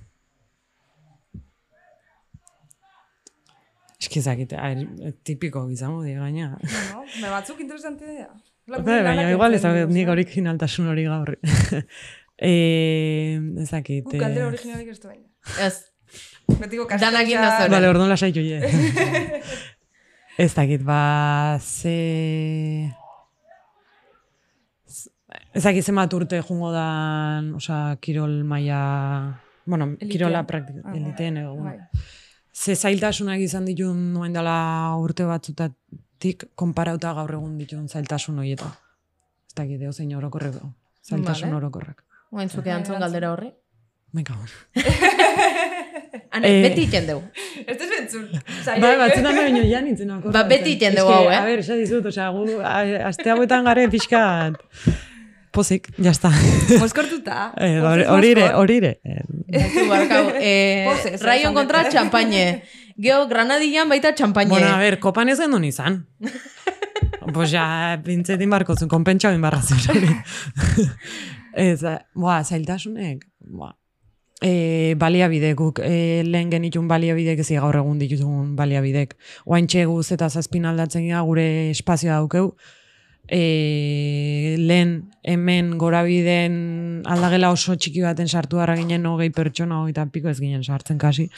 Eskizakite, 4.04 4.60
tipiko 5.24 5.64
gizamo 5.70 6.04
di 6.04 6.14
gaina. 6.18 6.58
No, 6.92 7.06
me 7.22 7.30
batzuk 7.32 7.62
interesante 7.64 8.04
dira. 8.10 8.30
Bai, 8.68 9.00
baina 9.04 9.30
igual 9.32 9.56
ez 9.56 9.62
dakit 9.64 9.92
nik 9.92 10.12
originaltasun 10.12 10.88
hori 10.92 11.06
gaur. 11.08 11.34
eh, 12.52 13.40
ez 13.64 13.70
dakit. 13.72 14.04
Guk 14.08 14.20
galdera 14.20 14.50
originalik 14.52 14.92
ez 14.92 15.00
du 15.00 15.08
baina. 15.12 15.28
Ez, 15.64 15.76
Betiko 16.60 16.86
Danak 17.00 17.24
egin 17.24 17.40
da 17.40 17.48
kastella... 17.48 17.64
zure. 17.64 17.76
Vale, 17.78 17.90
orduan 17.94 18.10
lasai 18.12 18.32
joie. 18.36 18.60
ez 20.44 20.50
dakit, 20.56 20.84
ba, 20.84 21.58
ze... 21.64 21.94
Ez 25.54 25.64
dakit 25.64 25.86
zenbat 25.86 26.14
urte 26.18 26.42
jungo 26.44 26.72
dan, 26.74 27.54
osea, 27.56 27.96
kirol 28.04 28.42
maila... 28.48 28.82
Bueno, 29.66 29.94
Elitean. 29.94 30.12
kirola 30.12 30.44
praktika, 30.44 30.82
Ah, 30.84 30.96
eliten 30.98 31.38
edo. 31.40 31.56
Bai. 31.56 31.78
bueno. 31.78 31.88
Ze 32.54 32.76
zailtasunak 32.76 33.40
izan 33.42 33.66
ditun 33.66 34.14
nuen 34.14 34.34
dela 34.34 34.94
urte 35.02 35.26
batzutatik 35.26 36.46
konparauta 36.56 37.14
gaur 37.18 37.34
egun 37.40 37.58
ditun 37.58 37.88
zailtasun 37.90 38.38
horietan. 38.44 38.70
Ez 39.50 39.56
dakit, 39.58 39.82
eo 39.82 39.92
zein 39.92 40.14
orokorrek. 40.16 40.60
Zailtasun 41.04 41.50
Vale. 41.50 41.58
orokorrak. 41.64 42.04
oain 42.34 42.50
zuke 42.50 42.72
antzun 42.74 43.00
galdera 43.00 43.32
horri. 43.34 43.52
Me 44.14 44.24
cago. 44.24 44.46
Ane, 46.34 46.48
Eh. 46.50 46.62
beti 46.66 46.84
iten 46.88 47.06
dugu. 47.08 47.22
Ez 47.68 47.76
ez 47.82 47.90
bentzun. 47.90 48.24
Bai, 48.82 48.94
batzutan 48.98 49.36
baino 49.38 49.62
ja 49.70 49.82
nintzen. 49.82 50.10
Ba, 50.34 50.44
beti 50.50 50.72
iten 50.78 50.96
dugu 50.98 51.12
hau, 51.14 51.28
eh? 51.30 51.38
A 51.38 51.44
ber, 51.46 51.60
esan 51.62 51.78
dizut, 51.82 52.06
osea, 52.10 52.30
gu, 52.34 52.46
aste 53.10 53.30
hauetan 53.30 53.66
gare 53.70 53.88
pixkat 53.94 54.58
pozik, 55.54 55.88
jazta. 56.02 56.32
Moskortuta. 56.82 57.52
Eh, 57.58 57.78
Pozez 57.80 57.86
hori- 57.92 58.08
Hori 58.10 58.30
ire, 58.34 58.42
moskor. 58.48 58.60
hori 58.64 58.76
ire. 58.82 58.92
Eh, 59.04 59.24
Ez 59.64 59.88
barkau. 59.90 60.24
Eh, 60.42 60.86
Pozez, 60.90 61.14
eh, 61.22 61.26
Rayon 61.26 61.54
esan 61.54 61.54
kontra 61.54 61.84
txampaine. 61.90 62.64
Geo, 62.98 63.28
Granadillan 63.30 63.90
baita 63.90 64.12
txampaine. 64.18 64.50
Bueno, 64.50 64.68
a 64.74 64.80
ber, 64.82 65.00
kopan 65.00 65.30
ez 65.30 65.40
gendun 65.40 65.64
izan. 65.66 66.02
pues 67.34 67.52
ja, 67.54 68.02
pintzetin 68.04 68.50
barko 68.52 68.76
zuen, 68.76 68.90
konpentsa 68.92 69.32
bin 69.32 69.42
barra 69.42 69.62
ez, 71.54 71.84
eh, 71.84 72.00
boa, 72.16 72.44
zailtasunek, 72.44 73.24
boa. 73.40 73.72
e, 74.44 74.96
baliabide 75.00 75.54
guk 75.56 75.80
e, 75.80 76.24
lehen 76.28 76.50
genitun 76.52 76.88
baliabidek 76.90 77.40
ez 77.40 77.48
gaur 77.56 77.78
egun 77.80 78.00
ditugun 78.02 78.56
baliabidek. 78.60 79.14
Oaintxe 79.48 79.86
guz 79.88 80.10
eta 80.12 80.28
zazpin 80.30 80.66
aldatzen 80.68 81.06
gure 81.24 81.70
espazioa 81.72 82.18
daukeu. 82.20 82.50
E, 83.28 84.56
lehen 84.60 85.14
hemen 85.24 85.78
gorabideen 85.80 87.04
aldagela 87.08 87.54
oso 87.56 87.78
txiki 87.80 88.02
baten 88.04 88.28
sartu 88.28 88.60
harra 88.60 88.76
ginen 88.76 89.06
hogei 89.08 89.30
pertsona, 89.32 89.80
hogeita 89.80 90.06
piko 90.12 90.30
ez 90.30 90.40
ginen 90.42 90.64
sartzen 90.64 91.00
kasi. 91.00 91.30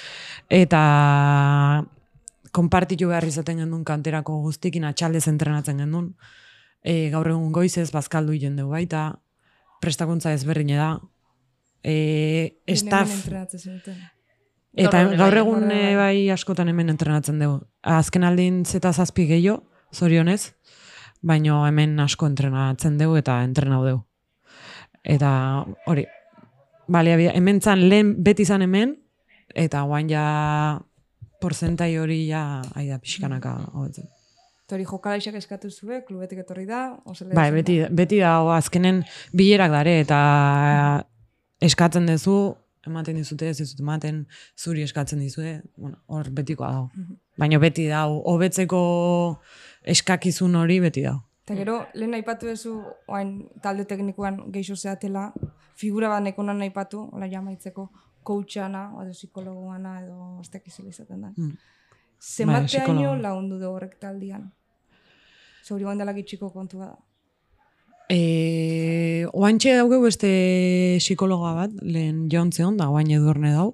Eta 0.49 0.81
konpartitu 2.55 3.09
behar 3.11 3.27
izaten 3.27 3.61
gendun 3.61 3.83
kanterako 3.85 4.39
guztikin 4.47 4.87
atxaldez 4.89 5.27
entrenatzen 5.29 5.83
gendun. 5.83 6.13
E, 6.81 7.09
gaur 7.13 7.27
egun 7.29 7.51
goizez 7.53 7.91
bazkaldu 7.93 8.33
dugu 8.33 8.69
baita, 8.71 9.19
prestakuntza 9.81 10.33
ezberdine 10.33 10.77
da. 10.77 10.99
E, 11.83 12.57
staff, 12.73 13.27
eta 14.75 15.03
Gaur 15.15 15.37
egun 15.37 15.67
bai, 15.67 15.77
eh, 15.77 15.95
bai. 15.95 16.15
bai 16.17 16.29
askotan 16.33 16.69
hemen 16.69 16.89
entrenatzen 16.89 17.39
dugu. 17.39 17.61
Azken 17.81 18.23
aldin 18.23 18.63
zeta 18.65 18.91
zazpi 18.93 19.27
gehiago, 19.27 19.63
zorionez, 19.93 20.55
baino 21.25 21.63
hemen 21.67 21.99
asko 22.03 22.29
entrenatzen 22.29 22.99
dugu 23.01 23.19
eta 23.21 23.39
entrenau 23.43 23.81
dugu. 23.85 24.03
Eta 25.05 25.29
hori, 25.89 26.05
bale, 26.87 27.15
hemen 27.31 27.61
zan 27.61 27.87
lehen 27.89 28.15
beti 28.23 28.45
zan 28.45 28.65
hemen, 28.65 28.95
eta 29.53 29.83
guain 29.85 30.09
ja 30.09 30.25
porzentai 31.41 31.95
hori 32.01 32.25
ja, 32.29 32.61
aida 32.75 32.97
pixkanaka 33.01 33.55
hobetzen. 33.73 34.09
Eta 34.65 34.77
hori 34.77 34.85
jokalaixak 34.89 35.35
eskatu 35.37 35.69
zue, 35.69 36.01
klubetik 36.07 36.41
etorri 36.41 36.65
da, 36.65 36.87
Bai, 37.37 37.51
beti, 37.53 37.83
beti 37.93 38.17
da, 38.23 38.39
o, 38.41 38.49
azkenen 38.55 39.03
bilerak 39.33 39.73
dare, 39.73 39.99
eta 40.01 40.21
eskatzen 41.61 42.09
duzu, 42.09 42.55
ematen 42.85 43.19
dizute, 43.19 43.51
ez 43.51 43.59
dizut 43.59 43.81
ematen, 43.81 44.23
zuri 44.57 44.81
eskatzen 44.85 45.21
dizue, 45.21 45.59
bueno, 45.77 45.99
hor 46.07 46.31
betikoa 46.33 46.71
dago. 46.71 47.05
Baina 47.37 47.59
beti 47.61 47.85
da, 47.91 48.05
hobetzeko 48.07 48.81
eskakizun 49.85 50.55
hori 50.55 50.79
beti 50.83 51.05
da. 51.05 51.19
Eta 51.45 51.55
gero, 51.59 51.75
lehen 51.93 52.15
aipatu 52.17 52.49
duzu, 52.49 52.73
oain 53.07 53.35
talde 53.61 53.85
teknikoan 53.85 54.39
geixo 54.53 54.75
zeatela, 54.75 55.27
figura 55.77 56.09
bat 56.09 56.23
neko 56.25 56.43
non 56.43 56.63
aipatu, 56.65 57.03
hola 57.13 57.29
jamaitzeko, 57.29 57.89
coachana, 58.25 58.87
edo 59.03 59.13
psikologoana, 59.13 59.99
edo 60.01 60.39
ez 60.41 60.49
dakiz 60.49 60.73
zela 60.73 60.89
izaten 60.89 61.21
da. 61.21 61.33
Mm. 61.37 61.57
Zenbat 62.19 62.71
Bai, 62.73 63.17
lagundu 63.21 63.59
du 63.59 63.69
horrek 63.69 63.99
taldian? 64.01 64.47
Zauri 65.65 65.85
guen 65.85 66.01
dela 66.01 66.13
gitxiko 66.17 66.49
kontua 66.49 66.87
da. 66.87 66.97
E, 68.09 69.25
oantxe 69.33 69.75
daugeu 69.77 70.01
beste 70.03 70.29
psikologa 71.01 71.53
bat, 71.57 71.77
lehen 71.81 72.25
jontzeon, 72.29 72.77
da 72.77 72.89
oain 72.93 73.09
edurne 73.13 73.53
dau. 73.53 73.73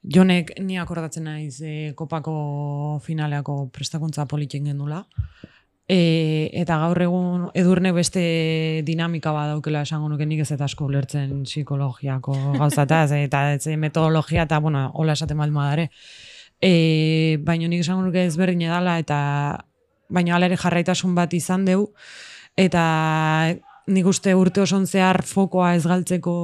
Jonek 0.00 0.54
ni 0.64 0.78
akordatzen 0.80 1.26
naiz 1.28 1.60
e, 1.60 1.92
kopako 1.96 3.00
finaleako 3.04 3.66
prestakuntza 3.74 4.24
politzen 4.26 4.64
gendula. 4.70 5.02
E, 5.90 6.48
eta 6.56 6.78
gaur 6.80 7.02
egun 7.02 7.48
edurne 7.58 7.90
beste 7.92 8.22
dinamika 8.86 9.32
bat 9.34 9.50
daukela 9.50 9.82
esango 9.84 10.08
nuke 10.08 10.24
nik 10.24 10.40
ez 10.44 10.52
eta 10.54 10.64
asko 10.64 10.86
ulertzen 10.86 11.42
psikologiako 11.44 12.36
gauzataz, 12.56 13.10
eta 13.26 13.42
ez 13.56 13.66
e, 13.66 13.76
metodologia 13.76 14.46
eta, 14.48 14.60
bueno, 14.62 14.86
hola 14.94 15.18
esaten 15.18 15.36
baldin 15.36 15.58
badare. 15.58 15.88
E, 16.62 16.72
baina 17.44 17.68
nik 17.68 17.84
esango 17.84 18.06
nuke 18.06 18.24
ezberdin 18.24 18.68
edala 18.70 18.96
eta 19.02 19.18
baina 20.08 20.36
hala 20.36 20.48
ere 20.48 20.58
jarraitasun 20.60 21.14
bat 21.14 21.34
izan 21.36 21.64
deu 21.68 21.90
eta 22.58 22.84
nik 23.90 24.06
uste 24.06 24.34
urte 24.36 24.62
oson 24.64 24.86
zehar 24.86 25.22
fokoa 25.26 25.74
ez 25.76 25.84
galtzeko 25.86 26.34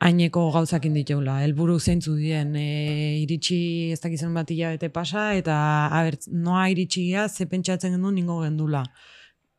haineko 0.00 0.50
gauzakin 0.52 0.94
ditugula. 0.96 1.40
Helburu 1.44 1.78
zeintzu 1.80 2.16
dien, 2.18 2.54
e, 2.56 3.18
iritsi 3.22 3.58
ez 3.94 4.00
dakizen 4.02 4.34
bat 4.36 4.50
hilabete 4.50 4.90
pasa, 4.92 5.30
eta 5.38 5.56
aber, 5.88 6.18
noa 6.32 6.66
iritsi 6.72 7.08
gea, 7.10 7.28
ze 7.28 7.46
pentsatzen 7.46 7.96
gendu 7.96 8.12
ningo 8.12 8.40
gendula. 8.42 8.84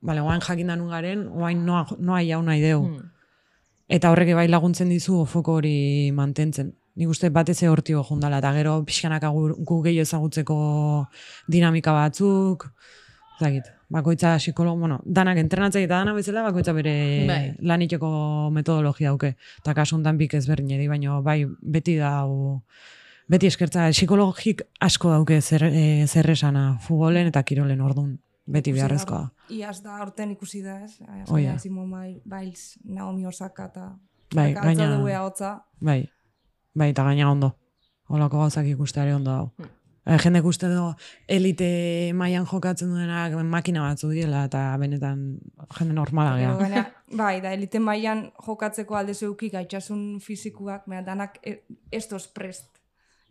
Bale, 0.02 0.22
oain 0.22 0.42
jakin 0.42 0.74
danun 0.74 0.90
garen, 0.94 1.28
oain 1.34 1.64
noa, 1.66 1.86
noa 2.00 2.22
jau 2.22 2.42
nahi 2.46 2.62
deu. 2.62 2.84
Hmm. 2.86 3.10
Eta 3.90 4.12
horrek 4.12 4.34
bai 4.36 4.48
laguntzen 4.48 4.90
dizu 4.92 5.24
foko 5.26 5.58
hori 5.58 6.12
mantentzen. 6.14 6.74
Nik 6.98 7.10
uste 7.14 7.30
batez 7.30 7.62
hortio 7.64 8.04
jundala, 8.04 8.40
eta 8.42 8.52
gero 8.54 8.80
pixkanaka 8.86 9.30
gu, 9.34 9.50
gu 9.66 9.82
gehiago 9.86 10.06
ezagutzeko 10.06 10.58
dinamika 11.50 11.94
batzuk, 11.94 12.66
zakit, 13.40 13.72
bakoitza 13.90 14.36
psikologo, 14.38 14.80
bueno, 14.80 15.00
danak 15.06 15.38
entrenatzea 15.38 15.84
eta 15.86 16.00
dana 16.00 16.14
bezala 16.14 16.44
bakoitza 16.48 16.74
bere 16.74 16.94
Bai. 17.28 17.42
laniteko 17.62 18.10
metodologia 18.54 19.12
dauke. 19.12 19.36
Eta 19.62 19.76
kasu 19.78 19.96
honetan 19.98 20.18
bik 20.18 20.34
ezberdin 20.40 20.74
edi, 20.78 20.88
baina 20.88 21.20
bai 21.22 21.44
beti 21.62 21.98
da, 22.00 22.26
beti 23.30 23.48
eskertza, 23.52 23.90
psikologik 23.92 24.64
asko 24.82 25.14
dauke 25.14 25.42
zer, 25.42 25.68
e, 25.70 26.08
zer 26.08 26.30
esana, 26.34 26.78
futbolen 26.82 27.30
eta 27.32 27.44
kirolen 27.44 27.82
ordun, 27.82 28.18
beti 28.46 28.74
beharrezkoa. 28.74 29.24
Iaz 29.54 29.80
da, 29.84 30.02
orten 30.02 30.34
ikusi 30.34 30.64
da, 30.66 30.82
ez? 30.84 30.98
Ja. 31.38 31.58
Simon 31.60 31.94
Biles, 32.26 32.78
Naomi 32.84 33.26
Osaka 33.26 33.70
eta... 33.72 33.88
Bai, 34.36 34.52
gaina, 34.54 34.90
hotza. 35.24 35.54
bai, 35.80 36.02
bai, 36.76 36.90
eta 36.92 37.06
gaina 37.08 37.30
ondo. 37.32 37.54
Holako 38.12 38.42
gauzak 38.42 38.66
ikusteare 38.68 39.14
ondo 39.16 39.32
dago. 39.32 39.70
Eh, 40.08 40.18
jende 40.24 40.40
uste 40.48 40.70
du 40.72 40.86
elite 41.28 42.14
mailan 42.16 42.46
jokatzen 42.48 42.94
duenak 42.94 43.34
makina 43.44 43.82
batzu 43.84 44.08
diela 44.14 44.46
eta 44.48 44.62
benetan 44.80 45.26
jende 45.80 45.94
normala 45.98 46.38
gea. 46.40 46.86
bai, 47.12 47.42
da, 47.44 47.52
elite 47.52 47.80
mailan 47.84 48.30
jokatzeko 48.46 48.96
alde 48.96 49.14
zeukik 49.14 49.52
gaitasun 49.54 50.20
fizikuak, 50.24 50.88
baina 50.88 51.04
danak 51.04 51.38
estos 51.92 52.28
prest 52.28 52.78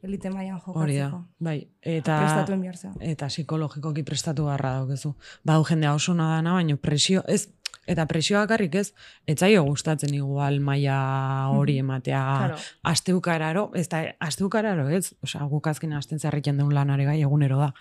elite 0.04 0.28
mailan 0.30 0.60
Hori 0.66 0.98
da, 0.98 1.06
jokatzeko. 1.08 1.22
bai. 1.40 1.56
Eta, 1.80 2.18
Prestatuen 2.20 2.60
behar 2.60 2.76
zea. 2.76 2.92
eta 3.00 3.26
psikologikoki 3.32 4.02
prestatu 4.04 4.44
beharra 4.44 4.74
daukezu. 4.76 5.14
Bau 5.44 5.64
jendea 5.64 5.94
oso 5.94 6.14
dana, 6.14 6.52
baina 6.52 6.76
presio, 6.76 7.22
ez, 7.26 7.48
eta 7.86 8.06
presioa 8.06 8.40
bakarrik 8.44 8.74
ez, 8.74 8.92
etzaio 9.26 9.62
gustatzen 9.64 10.14
igual 10.14 10.60
maila 10.60 11.48
hori 11.54 11.78
ematea 11.78 12.22
Claro. 12.38 12.56
asteukararo, 12.82 13.70
ez 13.74 13.88
da, 13.88 14.02
asteukararo 14.20 14.88
ez, 14.88 15.14
osea, 15.22 15.44
guk 15.50 15.66
azken 15.66 15.92
asten 15.92 16.18
zerriken 16.18 16.56
deun 16.58 16.74
lanare 16.74 17.04
gai 17.04 17.20
egunero 17.22 17.58
da. 17.58 17.72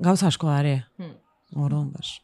Gauza 0.00 0.26
asko 0.28 0.46
dare, 0.48 0.84
Hmm. 0.98 1.16
orduan, 1.56 1.92
bas. 1.92 2.20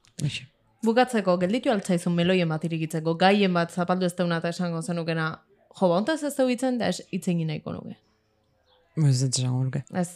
Bukatzeko, 0.84 1.36
gelditu 1.39 1.70
altzaizun 1.72 2.14
meloien 2.14 2.49
bat 2.49 2.64
irikitzeko, 2.64 3.16
gaien 3.18 3.53
bat 3.55 3.70
zapaldu 3.72 4.07
ez 4.07 4.14
deuna 4.14 4.36
eta 4.39 4.49
esango 4.55 4.80
zenukena, 4.82 5.41
jo, 5.80 5.89
ba, 5.89 5.97
ontaz 5.99 6.22
ez 6.22 6.34
da 6.36 6.45
hitzen, 6.47 6.78
da 6.78 6.86
ez 6.89 7.03
hitzen 7.11 7.45
nahiko 7.47 7.72
nuke. 7.72 7.97
Ez 9.07 9.22
ez 9.22 9.28
esango 9.28 9.62
nuke. 9.64 9.84
Ez, 9.94 10.09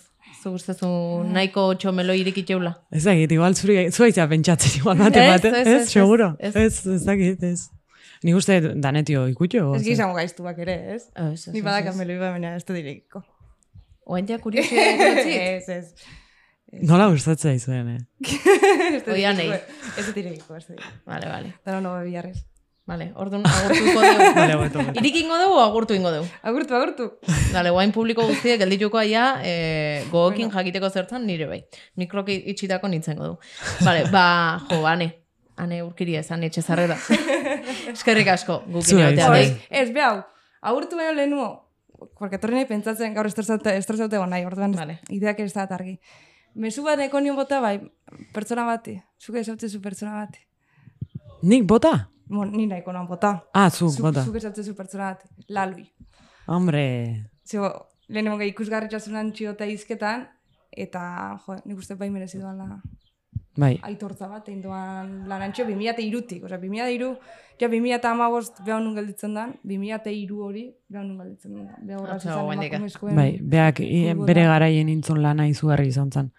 zu 0.42 0.54
gustezu 0.54 0.88
nahiko 1.28 1.68
txo 1.78 1.92
meloi 1.94 2.18
irikitzeula. 2.22 2.72
Ez 2.90 3.04
dakit, 3.06 3.34
igual 3.36 3.54
zuri, 3.54 3.76
zuaitza 3.90 4.26
pentsatzen 4.30 4.80
igual 4.80 4.98
bate 4.98 5.22
Ez, 5.22 5.30
bate, 5.30 5.52
ez, 5.60 5.66
ez, 5.76 5.90
seguro, 5.92 6.32
ez. 6.38 6.56
ez, 6.56 6.80
ez 6.96 7.04
dakit, 7.06 7.42
ez. 7.46 7.68
Nik 8.22 8.38
uste 8.38 8.58
danetio 8.78 9.26
ikutxo. 9.30 9.72
Ez 9.76 9.82
gizango 9.86 10.14
gaiztuak 10.18 10.58
ere, 10.62 10.76
ez? 10.94 11.04
Ez, 11.14 11.46
ez, 11.48 11.54
Ni 11.54 11.62
badak 11.62 11.90
amelo 11.92 12.14
iba 12.14 12.32
bena 12.34 12.54
ez 12.58 12.64
du 12.66 12.74
direkiko. 12.76 13.22
Oain 14.06 14.26
ja 14.26 14.38
kuriosi. 14.42 14.76
Ez, 15.52 15.68
ez. 15.70 15.92
Nola 16.88 17.06
gustatzen 17.12 17.54
izuen, 17.54 17.88
eh? 17.92 19.02
Oianei. 19.12 19.50
Ez 19.98 20.06
du 20.08 20.14
direkiko, 20.16 20.56
ez 20.56 20.64
du 20.64 20.72
direkiko. 20.72 21.02
Vale, 21.06 21.28
vale. 21.28 21.52
Dara 21.66 21.82
no 21.84 21.92
biharrez. 22.02 22.40
Vale, 22.84 23.12
orduan 23.14 23.44
agurtuko 23.46 24.00
dugu. 24.02 24.28
Vale, 24.40 24.56
beto, 24.58 24.80
beto. 24.82 24.98
Irikingo 24.98 25.36
dugu 25.38 25.54
o 25.54 25.62
agurtu 25.62 25.94
ingo 25.94 26.10
dugu? 26.10 26.26
Agurtu, 26.42 26.74
agurtu. 26.74 27.04
Dale, 27.52 27.70
guain 27.70 27.92
publiko 27.94 28.26
guztiek 28.26 28.58
geldituko 28.58 28.98
aia, 28.98 29.38
e, 29.46 30.02
gogokin 30.10 30.48
Bueno. 30.48 30.58
jakiteko 30.58 30.90
zertan 30.90 31.26
nire 31.26 31.46
bai. 31.46 31.60
Mikroki 31.96 32.40
itxitako 32.50 32.88
nintzengo 32.90 33.24
du. 33.24 33.38
Vale, 33.86 34.04
ba, 34.10 34.24
jo, 34.70 34.82
ane. 34.86 35.12
Ane 35.62 35.82
urkiri 35.84 36.16
ez, 36.18 36.26
ane 36.34 36.48
etxezarrera. 36.50 36.96
Eskerrik 37.94 38.28
asko, 38.34 38.62
gukin 38.66 38.98
egotea 38.98 39.28
nahi. 39.30 39.50
Ez, 39.70 39.88
behau, 39.94 40.22
agurtu 40.60 40.96
baino 40.98 41.14
lehenuo. 41.14 41.50
Porque 42.18 42.38
torri 42.42 42.56
nahi 42.58 42.66
pentsatzen 42.66 43.14
gaur 43.14 43.28
estresaute, 43.30 43.76
estresaute 43.78 44.18
nahi, 44.26 44.44
orduan 44.48 44.74
Vale. 44.74 44.98
ideak 45.08 45.38
ez 45.44 45.52
da 45.54 45.68
argi. 45.70 46.00
Mezu 46.54 46.82
bat 46.82 46.98
eko 47.00 47.20
nion 47.20 47.36
bota 47.36 47.60
bai, 47.60 47.78
pertsona 48.34 48.64
bati. 48.66 48.98
Zuke 49.22 49.38
esautzezu 49.40 49.80
pertsona 49.80 50.24
bati. 50.24 50.40
Nik 51.42 51.62
bota? 51.64 52.08
Bon, 52.32 52.48
ni 52.50 52.66
nahiko 52.66 52.92
non 52.96 53.06
bota. 53.06 53.34
Ah, 53.52 53.68
zu, 53.70 53.90
Zuk- 53.92 54.06
bota. 54.08 54.22
Zuk 54.24 54.36
esautzezu 54.40 54.74
pertsona 54.74 55.10
bati. 55.12 55.28
Lalui. 55.52 55.84
Hombre, 56.46 57.30
Zego, 57.44 57.68
lehen 58.08 58.26
emonga 58.30 58.46
ikusgarritxasunan 58.48 59.32
txiota 59.36 59.66
izketan, 59.68 60.24
eta, 60.72 61.02
jo, 61.44 61.58
nik 61.68 61.78
uste 61.78 61.94
bai 62.00 62.08
merezi 62.10 62.40
doala 62.40 62.80
bai. 63.56 63.74
aitortza 63.84 64.28
bat, 64.30 64.48
egin 64.48 64.62
doan 64.64 65.10
lanantxo 65.28 65.66
2002-tik. 65.68 66.44
Osea, 66.48 66.58
2002, 66.62 67.10
ja 67.60 67.68
2008 67.68 68.64
behar 68.66 68.80
nun 68.82 68.94
gelditzen 68.96 69.34
dan, 69.36 69.52
2002 69.62 70.40
hori 70.46 70.64
behar 70.88 71.04
nun 71.04 71.18
gelditzen 71.20 71.58
dan. 71.58 71.68
Behar 71.86 72.00
horra 72.00 72.18
zizan 72.18 72.52
emakumezkoen. 72.56 73.14
Bai, 73.16 73.30
beak 73.42 73.82
futbola. 73.84 74.26
bere 74.32 74.46
garaien 74.54 74.88
intzun 74.88 75.20
lana 75.22 75.46
izugarri 75.50 75.88
izan 75.92 76.10
zen. 76.10 76.32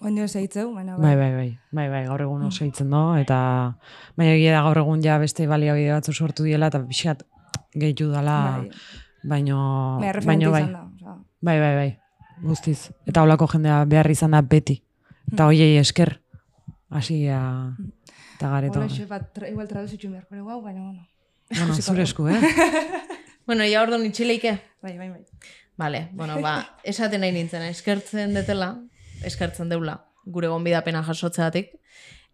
Oen 0.00 0.14
dio 0.16 0.26
zeitzeu, 0.28 0.70
baina 0.74 0.96
Bai, 0.96 1.14
bai, 1.16 1.30
bai, 1.34 1.48
bai, 1.76 1.88
bai, 1.92 2.04
gaur 2.08 2.22
egun 2.24 2.42
Mm. 2.42 2.46
oso 2.48 2.64
hitzen 2.64 2.88
do, 2.90 3.02
eta 3.20 3.76
baina 4.16 4.32
egia 4.32 4.52
da 4.54 4.62
gaur 4.64 4.78
egun 4.78 5.02
ja 5.04 5.18
beste 5.18 5.46
baliabide 5.46 5.92
batzu 5.92 6.12
sortu 6.12 6.44
diela, 6.44 6.68
eta 6.72 6.80
pixat 6.86 7.22
gehitu 7.74 8.08
dala, 8.10 8.36
Bai. 8.62 8.70
baino, 9.22 9.58
baino 10.24 10.50
bai. 10.50 10.62
izan 10.62 10.72
da. 10.72 11.14
Bai, 11.42 11.58
bai, 11.60 11.74
bai, 11.76 11.98
guztiz. 12.42 12.90
Eta 13.06 13.22
holako 13.22 13.46
jendea 13.52 13.84
behar 13.84 14.10
izan 14.10 14.30
da 14.30 14.40
beti. 14.42 14.82
Eta 15.32 15.46
hoiei 15.46 15.76
esker, 15.78 16.20
hasi 16.90 17.24
ja, 17.26 17.42
eta 18.36 18.48
gareto. 18.48 18.80
Hola, 18.80 18.88
xe, 18.88 19.06
bat, 19.06 19.32
tra, 19.34 19.48
igual 19.48 19.68
traduzitxu 19.68 20.10
beharko 20.10 20.34
dugu, 20.36 20.50
hau, 20.50 20.62
baina, 20.62 20.80
bueno. 20.80 21.06
Bueno, 21.50 21.74
zure 21.74 22.02
esku, 22.02 22.28
eh? 22.28 22.40
Bueno, 23.46 23.64
ja 23.66 23.80
orduan 23.82 24.04
itxileike. 24.06 24.52
Bai, 24.80 24.96
bai, 24.96 25.08
bai. 25.10 25.24
Vale, 25.76 26.08
bueno, 26.12 26.40
ba, 26.40 26.76
esaten 26.84 27.20
nahi 27.20 27.32
nintzen, 27.32 27.62
eskertzen 27.66 28.32
detela, 28.36 28.76
eskertzen 29.26 29.68
deula, 29.68 29.98
gure 30.24 30.48
gonbidapena 30.48 31.02
jasotzeatik, 31.06 31.72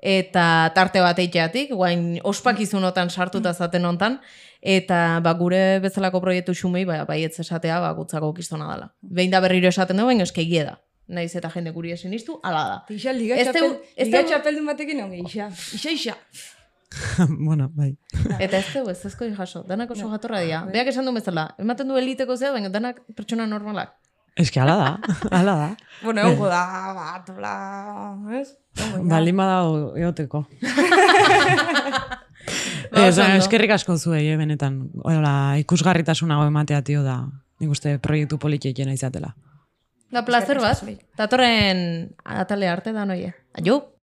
eta 0.02 0.72
tarte 0.74 1.00
bat 1.00 1.18
eiteatik, 1.18 1.72
guain 1.72 2.18
ospakizunotan 2.24 3.10
sartuta 3.10 3.54
zaten 3.54 3.84
hontan, 3.84 4.18
eta 4.60 5.20
ba, 5.24 5.32
gure 5.38 5.78
bezalako 5.84 6.20
proiektu 6.20 6.54
xumei, 6.54 6.84
ba, 6.84 7.04
baietz 7.08 7.38
esatea, 7.40 7.80
ba, 7.80 7.92
gutzako 7.96 8.32
kistona 8.34 8.68
dela. 8.72 8.90
Behin 9.00 9.32
da 9.32 9.40
berriro 9.40 9.72
esaten 9.72 9.96
dugu, 9.96 10.12
baina 10.12 10.26
eski 10.28 10.46
da. 10.58 10.78
Naiz 11.08 11.36
eta 11.38 11.48
jende 11.54 11.70
guri 11.70 11.92
esin 11.94 12.12
iztu, 12.12 12.40
ala 12.42 12.62
da. 12.66 12.78
Ixa, 12.90 13.12
liga 13.14 13.36
txapeldun 14.26 14.66
batekin 14.66 15.04
onge, 15.04 15.20
ixa. 15.22 15.50
Ixa, 15.78 15.90
ixa. 15.90 16.16
bueno, 17.46 17.70
bai. 17.74 17.92
Eta 18.40 18.58
ez 18.58 18.66
dugu, 18.72 18.90
ez 18.90 19.04
ezko 19.06 19.28
jaso, 19.36 19.62
danak 19.68 19.90
oso 19.94 20.10
jatorra 20.10 20.40
dira. 20.42 20.64
Beak 20.72 20.90
esan 20.90 21.06
du 21.06 21.14
bezala, 21.14 21.52
ematen 21.62 21.88
du 21.88 21.98
eliteko 21.98 22.36
zea, 22.36 22.50
baina 22.52 22.72
danak 22.74 23.02
pertsona 23.14 23.46
normalak. 23.46 23.94
Ez 24.36 24.50
que 24.52 24.60
ala 24.60 24.76
da, 24.76 24.88
ala 25.32 25.54
da. 25.56 25.68
Bueno, 26.02 26.20
egongo 26.20 26.50
da, 26.52 26.92
bat, 26.92 27.30
bla, 27.32 27.52
ez? 28.36 28.50
Egongo 28.76 29.08
da. 29.08 29.60
Eoteko. 30.04 30.44
Ba, 32.86 33.08
Ez, 33.08 33.16
eskerrik 33.18 33.72
asko 33.74 33.96
zuei, 33.98 34.28
eh, 34.30 34.36
benetan. 34.38 34.76
Hola, 35.02 35.56
ikusgarritasuna 35.58 36.36
ematea 36.46 36.82
tio 36.86 37.02
da. 37.02 37.16
Nik 37.58 37.72
uste 37.72 37.96
proiektu 37.98 38.38
politiekena 38.38 38.92
izatela. 38.94 39.32
Da 40.12 40.22
placer 40.22 40.60
bat, 40.62 40.84
datorren 41.18 41.80
atale 42.22 42.68
arte 42.70 42.92
da 42.94 43.04
noie. 43.08 43.32
Aio! 43.58 43.95